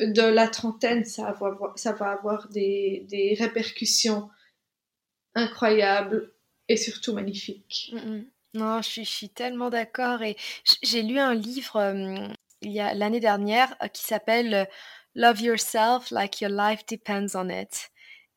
de 0.00 0.22
la 0.22 0.48
trentaine, 0.48 1.04
ça 1.04 1.32
va 1.32 1.46
avoir, 1.46 1.78
ça 1.78 1.92
va 1.92 2.10
avoir 2.10 2.48
des, 2.48 3.04
des 3.08 3.34
répercussions 3.34 4.30
incroyables 5.34 6.32
et 6.68 6.76
surtout 6.76 7.12
magnifiques. 7.12 7.92
Non, 8.54 8.80
je 8.82 8.88
suis, 8.88 9.04
je 9.04 9.10
suis 9.10 9.28
tellement 9.28 9.68
d'accord. 9.68 10.22
Et 10.22 10.36
j'ai 10.82 11.02
lu 11.02 11.18
un 11.18 11.34
livre 11.34 11.76
euh, 11.76 12.28
il 12.64 12.72
y 12.72 12.80
a 12.80 12.94
l'année 12.94 13.20
dernière 13.20 13.74
euh, 13.82 13.88
qui 13.88 14.02
s'appelle 14.02 14.54
euh, 14.54 14.64
Love 15.14 15.40
Yourself 15.42 16.10
Like 16.10 16.40
Your 16.40 16.50
Life 16.50 16.80
Depends 16.86 17.34
on 17.34 17.48
It. 17.48 17.90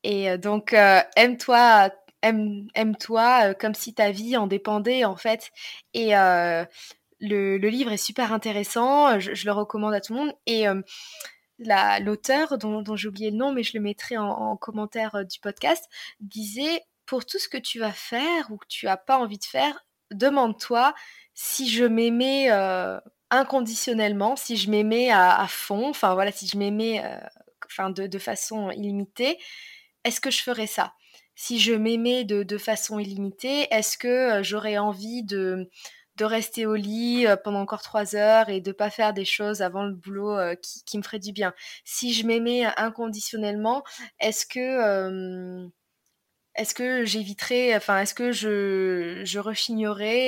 Et 0.04 0.38
donc, 0.38 0.74
aime-toi 0.74 1.90
aime, 2.22 2.68
aime-toi 2.76 3.56
comme 3.56 3.74
si 3.74 3.96
ta 3.96 4.12
vie 4.12 4.38
en 4.38 4.46
dépendait 4.46 5.04
en 5.06 5.16
fait. 5.16 5.52
Et 5.96 6.12
le, 6.12 7.58
livre 7.58 7.92
est 7.92 7.98
super 7.98 8.32
intéressant, 8.32 9.20
je, 9.20 9.44
le 9.44 9.52
recommande 9.52 9.96
à 9.96 10.00
tout 10.00 10.14
le 10.14 10.20
monde. 10.20 10.34
Et 10.46 10.66
l'auteur, 12.00 12.60
dont, 12.60 12.96
j'ai 12.96 13.08
oublié 13.08 13.32
le 13.32 13.38
nom, 13.38 13.52
mais 13.52 13.64
je 13.64 13.76
le 13.76 13.82
mettrai 13.82 14.18
en, 14.18 14.56
commentaire 14.56 15.26
du 15.26 15.40
podcast, 15.40 15.84
disait 16.22 16.84
pour 17.08 17.26
tout 17.26 17.40
ce 17.40 17.50
que 17.50 17.58
tu 17.58 17.80
vas 17.80 17.92
faire 17.92 18.52
ou 18.52 18.58
que 18.58 18.68
tu 18.68 18.86
n'as 18.86 18.98
pas 18.98 19.18
envie 19.18 19.40
de 19.40 19.46
faire, 19.46 19.84
demande-toi 20.12 20.94
si 21.34 21.68
je 21.68 21.86
m'aimais 21.86 22.50
inconditionnellement, 23.30 24.36
si 24.36 24.58
je 24.58 24.70
m'aimais 24.70 25.10
à, 25.12 25.46
fond, 25.48 25.90
enfin 25.90 26.14
voilà, 26.14 26.32
si 26.32 26.48
je 26.48 26.58
m'aimais 26.58 27.04
enfin 27.66 27.90
de, 27.90 28.20
façon 28.20 28.72
illimitée, 28.72 29.38
est-ce 30.04 30.22
que 30.22 30.32
je 30.32 30.42
ferais 30.42 30.68
ça? 30.68 30.94
Si 31.36 31.60
je 31.60 31.74
m'aimais 31.74 32.24
de, 32.24 32.58
façon 32.58 33.00
illimitée, 33.00 33.68
est-ce 33.72 33.98
que 33.98 34.42
j'aurais 34.44 34.78
envie 34.78 35.24
de 35.24 35.70
de 36.16 36.26
rester 36.26 36.66
au 36.66 36.74
lit 36.74 37.28
pendant 37.44 37.60
encore 37.60 37.84
trois 37.84 38.16
heures 38.16 38.50
et 38.50 38.60
de 38.60 38.72
pas 38.72 38.90
faire 38.90 39.14
des 39.14 39.26
choses 39.26 39.62
avant 39.62 39.84
le 39.84 39.94
boulot 39.94 40.36
qui, 40.64 40.98
me 40.98 41.04
ferait 41.04 41.20
du 41.20 41.32
bien? 41.32 41.54
Si 41.86 42.14
je 42.14 42.26
m'aimais 42.26 42.66
inconditionnellement, 42.78 43.84
est-ce 44.20 44.48
que 44.48 45.70
est-ce 46.58 46.74
que 46.74 47.06
j'éviterais, 47.06 47.76
enfin, 47.76 48.02
est-ce 48.02 48.14
que 48.14 48.32
je, 48.32 49.22
je 49.24 49.40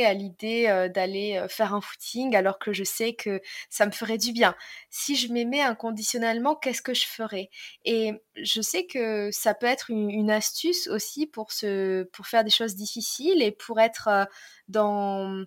à 0.06 0.14
l'idée 0.14 0.90
d'aller 0.94 1.44
faire 1.50 1.74
un 1.74 1.82
footing 1.82 2.36
alors 2.36 2.60
que 2.60 2.72
je 2.72 2.84
sais 2.84 3.14
que 3.14 3.42
ça 3.70 3.86
me 3.86 3.92
ferait 3.92 4.18
du 4.18 4.32
bien? 4.32 4.56
Si 4.90 5.16
je 5.16 5.34
m'aimais 5.34 5.62
inconditionnellement, 5.62 6.56
qu'est-ce 6.56 6.82
que 6.82 6.94
je 6.94 7.06
ferais? 7.06 7.50
Et 7.84 8.14
je 8.36 8.62
sais 8.62 8.86
que 8.86 9.30
ça 9.32 9.54
peut 9.54 9.66
être 9.66 9.90
une, 9.90 10.30
astuce 10.30 10.88
aussi 10.88 11.26
pour, 11.26 11.52
faire 11.52 12.44
des 12.44 12.50
choses 12.50 12.76
difficiles 12.76 13.42
et 13.42 13.52
pour 13.52 13.80
être 13.80 14.28
dans 14.68 15.46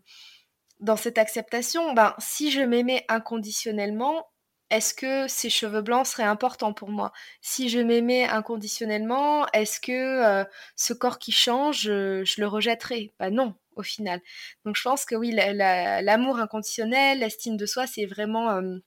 dans 0.81 0.97
cette 0.97 1.17
acceptation, 1.17 1.95
ben, 1.95 2.13
si 2.19 2.51
je 2.51 2.61
m'aimais 2.61 3.05
inconditionnellement, 3.09 4.27
est-ce 4.73 4.95
que 4.95 5.29
ces 5.29 5.51
cheveux 5.51 5.83
blancs 5.83 6.07
seraient 6.07 6.23
importants 6.25 6.73
pour 6.73 6.89
moi? 6.89 7.13
Si 7.41 7.69
je 7.69 7.79
m'aimais 7.79 8.25
inconditionnellement, 8.25 9.47
est-ce 9.53 9.79
que 9.79 9.93
euh, 9.93 10.45
ce 10.77 10.93
corps 10.95 11.19
qui 11.19 11.31
change, 11.31 11.83
je, 11.83 12.41
le 12.41 12.47
rejetterais? 12.47 13.13
Ben 13.21 13.31
non, 13.31 13.55
au 13.77 13.83
final. 13.83 14.21
Donc 14.65 14.77
je 14.77 14.83
pense 14.83 15.05
que 15.05 15.15
oui, 15.15 15.31
l'amour 15.33 16.39
inconditionnel, 16.39 17.21
l'estime 17.21 17.57
de 17.57 17.67
soi, 17.67 17.87
c'est 17.87 18.07
vraiment... 18.07 18.51
Euh, 18.51 18.79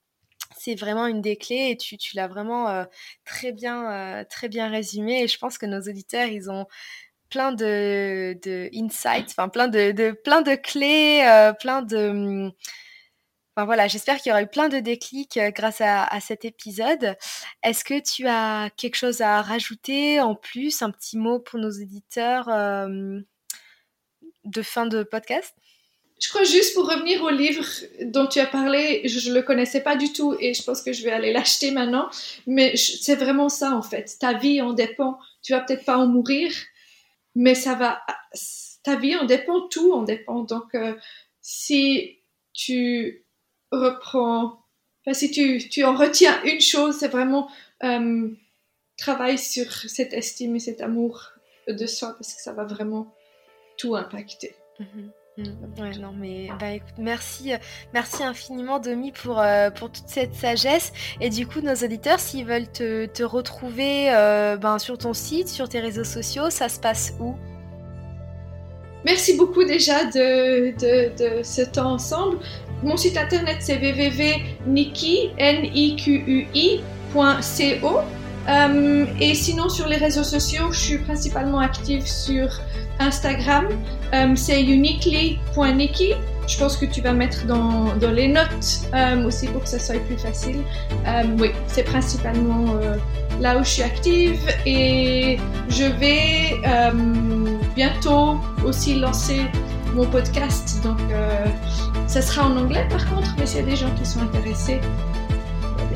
une 0.68 1.22
des 1.22 1.36
clés 1.36 1.72
et 1.72 1.78
tu, 1.78 1.98
l'as 2.16 2.28
vraiment 2.28 2.70
euh, 2.70 2.86
très 3.26 3.52
bien 3.52 4.70
résumé 4.70 5.22
et 5.22 5.28
je 5.28 5.38
pense 5.38 5.58
que 5.58 5.66
nos 5.66 5.82
auditeurs 5.82 6.28
ils 6.28 6.50
ont 6.50 6.66
plein 7.30 7.52
de, 7.52 8.70
insights, 8.74 9.36
plein 9.52 9.68
de, 9.68 10.12
plein 10.24 10.42
de 10.42 10.56
clés, 10.56 11.24
euh, 11.28 11.54
plein 11.54 11.82
de... 11.82 11.98
Hum, 11.98 12.52
enfin 13.56 13.66
voilà, 13.66 13.88
j'espère 13.88 14.18
qu'il 14.18 14.32
y 14.32 14.34
aura 14.34 14.44
eu 14.44 14.48
plein 14.48 14.68
de 14.68 14.80
déclics 14.80 15.38
euh, 15.38 15.52
grâce 15.52 15.82
à, 15.82 16.20
cet 16.20 16.44
épisode. 16.44 17.16
Est-ce 17.64 17.86
que 17.86 18.00
tu 18.02 18.28
as 18.28 18.70
quelque 18.76 18.96
chose 18.96 19.22
à 19.22 19.42
rajouter 19.42 20.20
en 20.20 20.36
plus, 20.36 20.82
un 20.82 20.92
petit 20.92 21.18
mot 21.18 21.40
pour 21.40 21.60
nos 21.60 21.70
éditeurs 21.70 22.50
euh, 22.50 23.20
de 24.44 24.62
fin 24.62 24.86
de 24.86 25.04
podcast? 25.04 25.54
Je 26.22 26.30
crois 26.30 26.44
juste 26.44 26.74
pour 26.76 26.90
revenir 26.90 27.24
au 27.24 27.30
livre 27.30 27.66
dont 28.04 28.26
tu 28.26 28.40
as 28.40 28.46
parlé, 28.46 29.02
je 29.06 29.30
ne 29.30 29.36
le 29.36 29.42
connaissais 29.42 29.82
pas 29.82 29.98
du 29.98 30.14
tout 30.14 30.36
et 30.40 30.54
je 30.54 30.64
pense 30.64 30.82
que 30.82 30.94
je 30.94 31.04
vais 31.04 31.12
aller 31.12 31.34
l'acheter 31.34 31.72
maintenant. 31.72 32.10
Mais 32.48 32.76
c'est 32.78 33.16
vraiment 33.16 33.50
ça 33.50 33.72
en 33.72 33.82
fait. 33.82 34.18
Ta 34.20 34.34
vie 34.34 34.62
en 34.62 34.74
dépend. 34.74 35.20
Tu 35.42 35.52
vas 35.52 35.60
peut-être 35.60 35.84
pas 35.84 35.98
en 35.98 36.08
mourir, 36.08 36.52
mais 37.36 37.54
ça 37.54 37.76
va, 37.76 38.02
ta 38.84 38.96
vie 38.96 39.16
en 39.18 39.26
dépend, 39.26 39.68
tout 39.68 39.94
en 39.94 40.04
dépend. 40.04 40.44
Donc, 40.44 40.74
euh, 40.74 40.96
si 41.42 42.20
tu 42.54 43.25
reprends, 43.72 44.64
enfin, 45.06 45.14
si 45.14 45.32
tu, 45.32 45.58
tu 45.70 45.84
en 45.84 45.96
retiens 45.96 46.42
une 46.44 46.62
chose, 46.62 46.98
c'est 47.00 47.08
vraiment 47.08 47.50
euh, 47.84 48.30
travaille 48.98 49.38
sur 49.38 49.72
cette 49.72 50.14
estime 50.14 50.56
et 50.56 50.60
cet 50.60 50.82
amour 50.82 51.32
de 51.68 51.86
soi 51.86 52.14
parce 52.14 52.34
que 52.34 52.42
ça 52.42 52.54
va 52.54 52.64
vraiment 52.64 53.14
tout 53.78 53.96
impacter. 53.96 54.56
Mhm. 54.80 55.12
Mhm. 55.38 55.74
Ouais, 55.78 55.98
non, 55.98 56.14
mais 56.14 56.48
bah, 56.60 56.72
écoute, 56.72 56.94
merci, 56.98 57.52
merci 57.94 58.24
infiniment, 58.24 58.80
Domi, 58.80 59.12
pour, 59.12 59.40
euh, 59.40 59.70
pour 59.70 59.92
toute 59.92 60.08
cette 60.08 60.34
sagesse. 60.34 60.94
Et 61.20 61.30
du 61.30 61.46
coup, 61.46 61.60
nos 61.60 61.76
auditeurs, 61.76 62.20
s'ils 62.20 62.46
veulent 62.46 62.72
te, 62.72 63.06
te 63.08 63.24
retrouver 63.24 64.14
euh, 64.14 64.56
ben, 64.56 64.80
sur 64.80 64.98
ton 64.98 65.14
site, 65.14 65.50
sur 65.50 65.68
tes 65.68 65.82
réseaux 65.82 66.06
sociaux, 66.06 66.50
ça 66.50 66.70
se 66.70 66.80
passe 66.80 67.14
où? 67.20 67.36
Merci 69.06 69.38
beaucoup 69.38 69.64
déjà 69.64 70.06
de, 70.06 70.72
de, 70.72 71.44
ce 71.44 71.62
temps 71.62 71.94
ensemble. 71.94 72.40
Mon 72.84 72.98
site 72.98 73.18
internet 73.18 73.58
c'est 73.60 73.78
www.niki.co. 73.78 74.76
Euh, 78.48 79.06
et 79.20 79.34
sinon 79.34 79.70
sur 79.70 79.88
les 79.88 79.96
réseaux 79.98 80.24
sociaux, 80.24 80.72
je 80.72 80.80
suis 80.80 80.98
principalement 81.00 81.60
active 81.60 82.06
sur 82.06 82.48
Instagram, 83.00 83.68
euh, 84.14 84.36
c'est 84.36 84.62
uniquely.nikki. 84.62 86.14
Je 86.48 86.58
pense 86.58 86.78
que 86.78 86.86
tu 86.86 87.02
vas 87.02 87.14
mettre 87.14 87.46
dans, 87.46 87.96
dans 87.96 88.12
les 88.12 88.28
notes 88.28 88.82
euh, 88.94 89.26
aussi 89.26 89.48
pour 89.48 89.64
que 89.64 89.70
ça 89.70 89.80
soit 89.80 90.00
plus 90.06 90.18
facile. 90.18 90.62
Euh, 91.08 91.24
oui, 91.40 91.52
c'est 91.68 91.84
principalement 91.84 92.76
euh, 92.76 92.98
là 93.40 93.58
où 93.58 93.64
je 93.64 93.70
suis 93.70 93.84
active 93.84 94.40
et 94.66 95.38
je 95.70 95.84
vais 95.84 96.62
bientôt 97.76 98.40
aussi 98.66 99.00
lancer 99.00 99.42
mon 99.94 100.06
podcast. 100.06 100.80
Donc, 100.84 101.00
ça 102.08 102.22
sera 102.22 102.48
en 102.48 102.58
anglais 102.58 102.88
par 102.90 103.06
contre, 103.10 103.36
mais 103.38 103.46
s'il 103.46 103.62
y 103.62 103.64
a 103.64 103.66
des 103.66 103.76
gens 103.76 103.92
qui 104.00 104.06
sont 104.06 104.22
intéressés, 104.22 104.80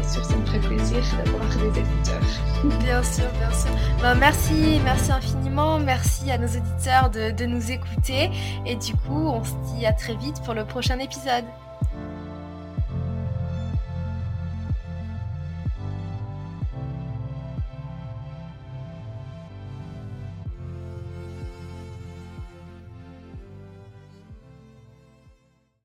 sûr, 0.09 0.25
ça 0.25 0.35
me 0.35 0.45
ferait 0.45 0.59
plaisir 0.59 1.01
d'avoir 1.17 1.45
des 1.49 1.79
éditeurs. 1.79 2.21
Bien 2.79 3.03
sûr, 3.03 3.25
bien 3.37 3.51
sûr. 3.51 3.69
Ben, 4.01 4.15
merci, 4.15 4.79
merci 4.83 5.11
infiniment. 5.11 5.79
Merci 5.79 6.31
à 6.31 6.37
nos 6.37 6.47
auditeurs 6.47 7.09
de, 7.09 7.31
de 7.31 7.45
nous 7.45 7.71
écouter. 7.71 8.31
Et 8.65 8.75
du 8.75 8.93
coup, 8.93 9.27
on 9.27 9.43
se 9.43 9.53
dit 9.73 9.85
à 9.85 9.93
très 9.93 10.15
vite 10.15 10.41
pour 10.43 10.53
le 10.53 10.65
prochain 10.65 10.99
épisode. 10.99 11.45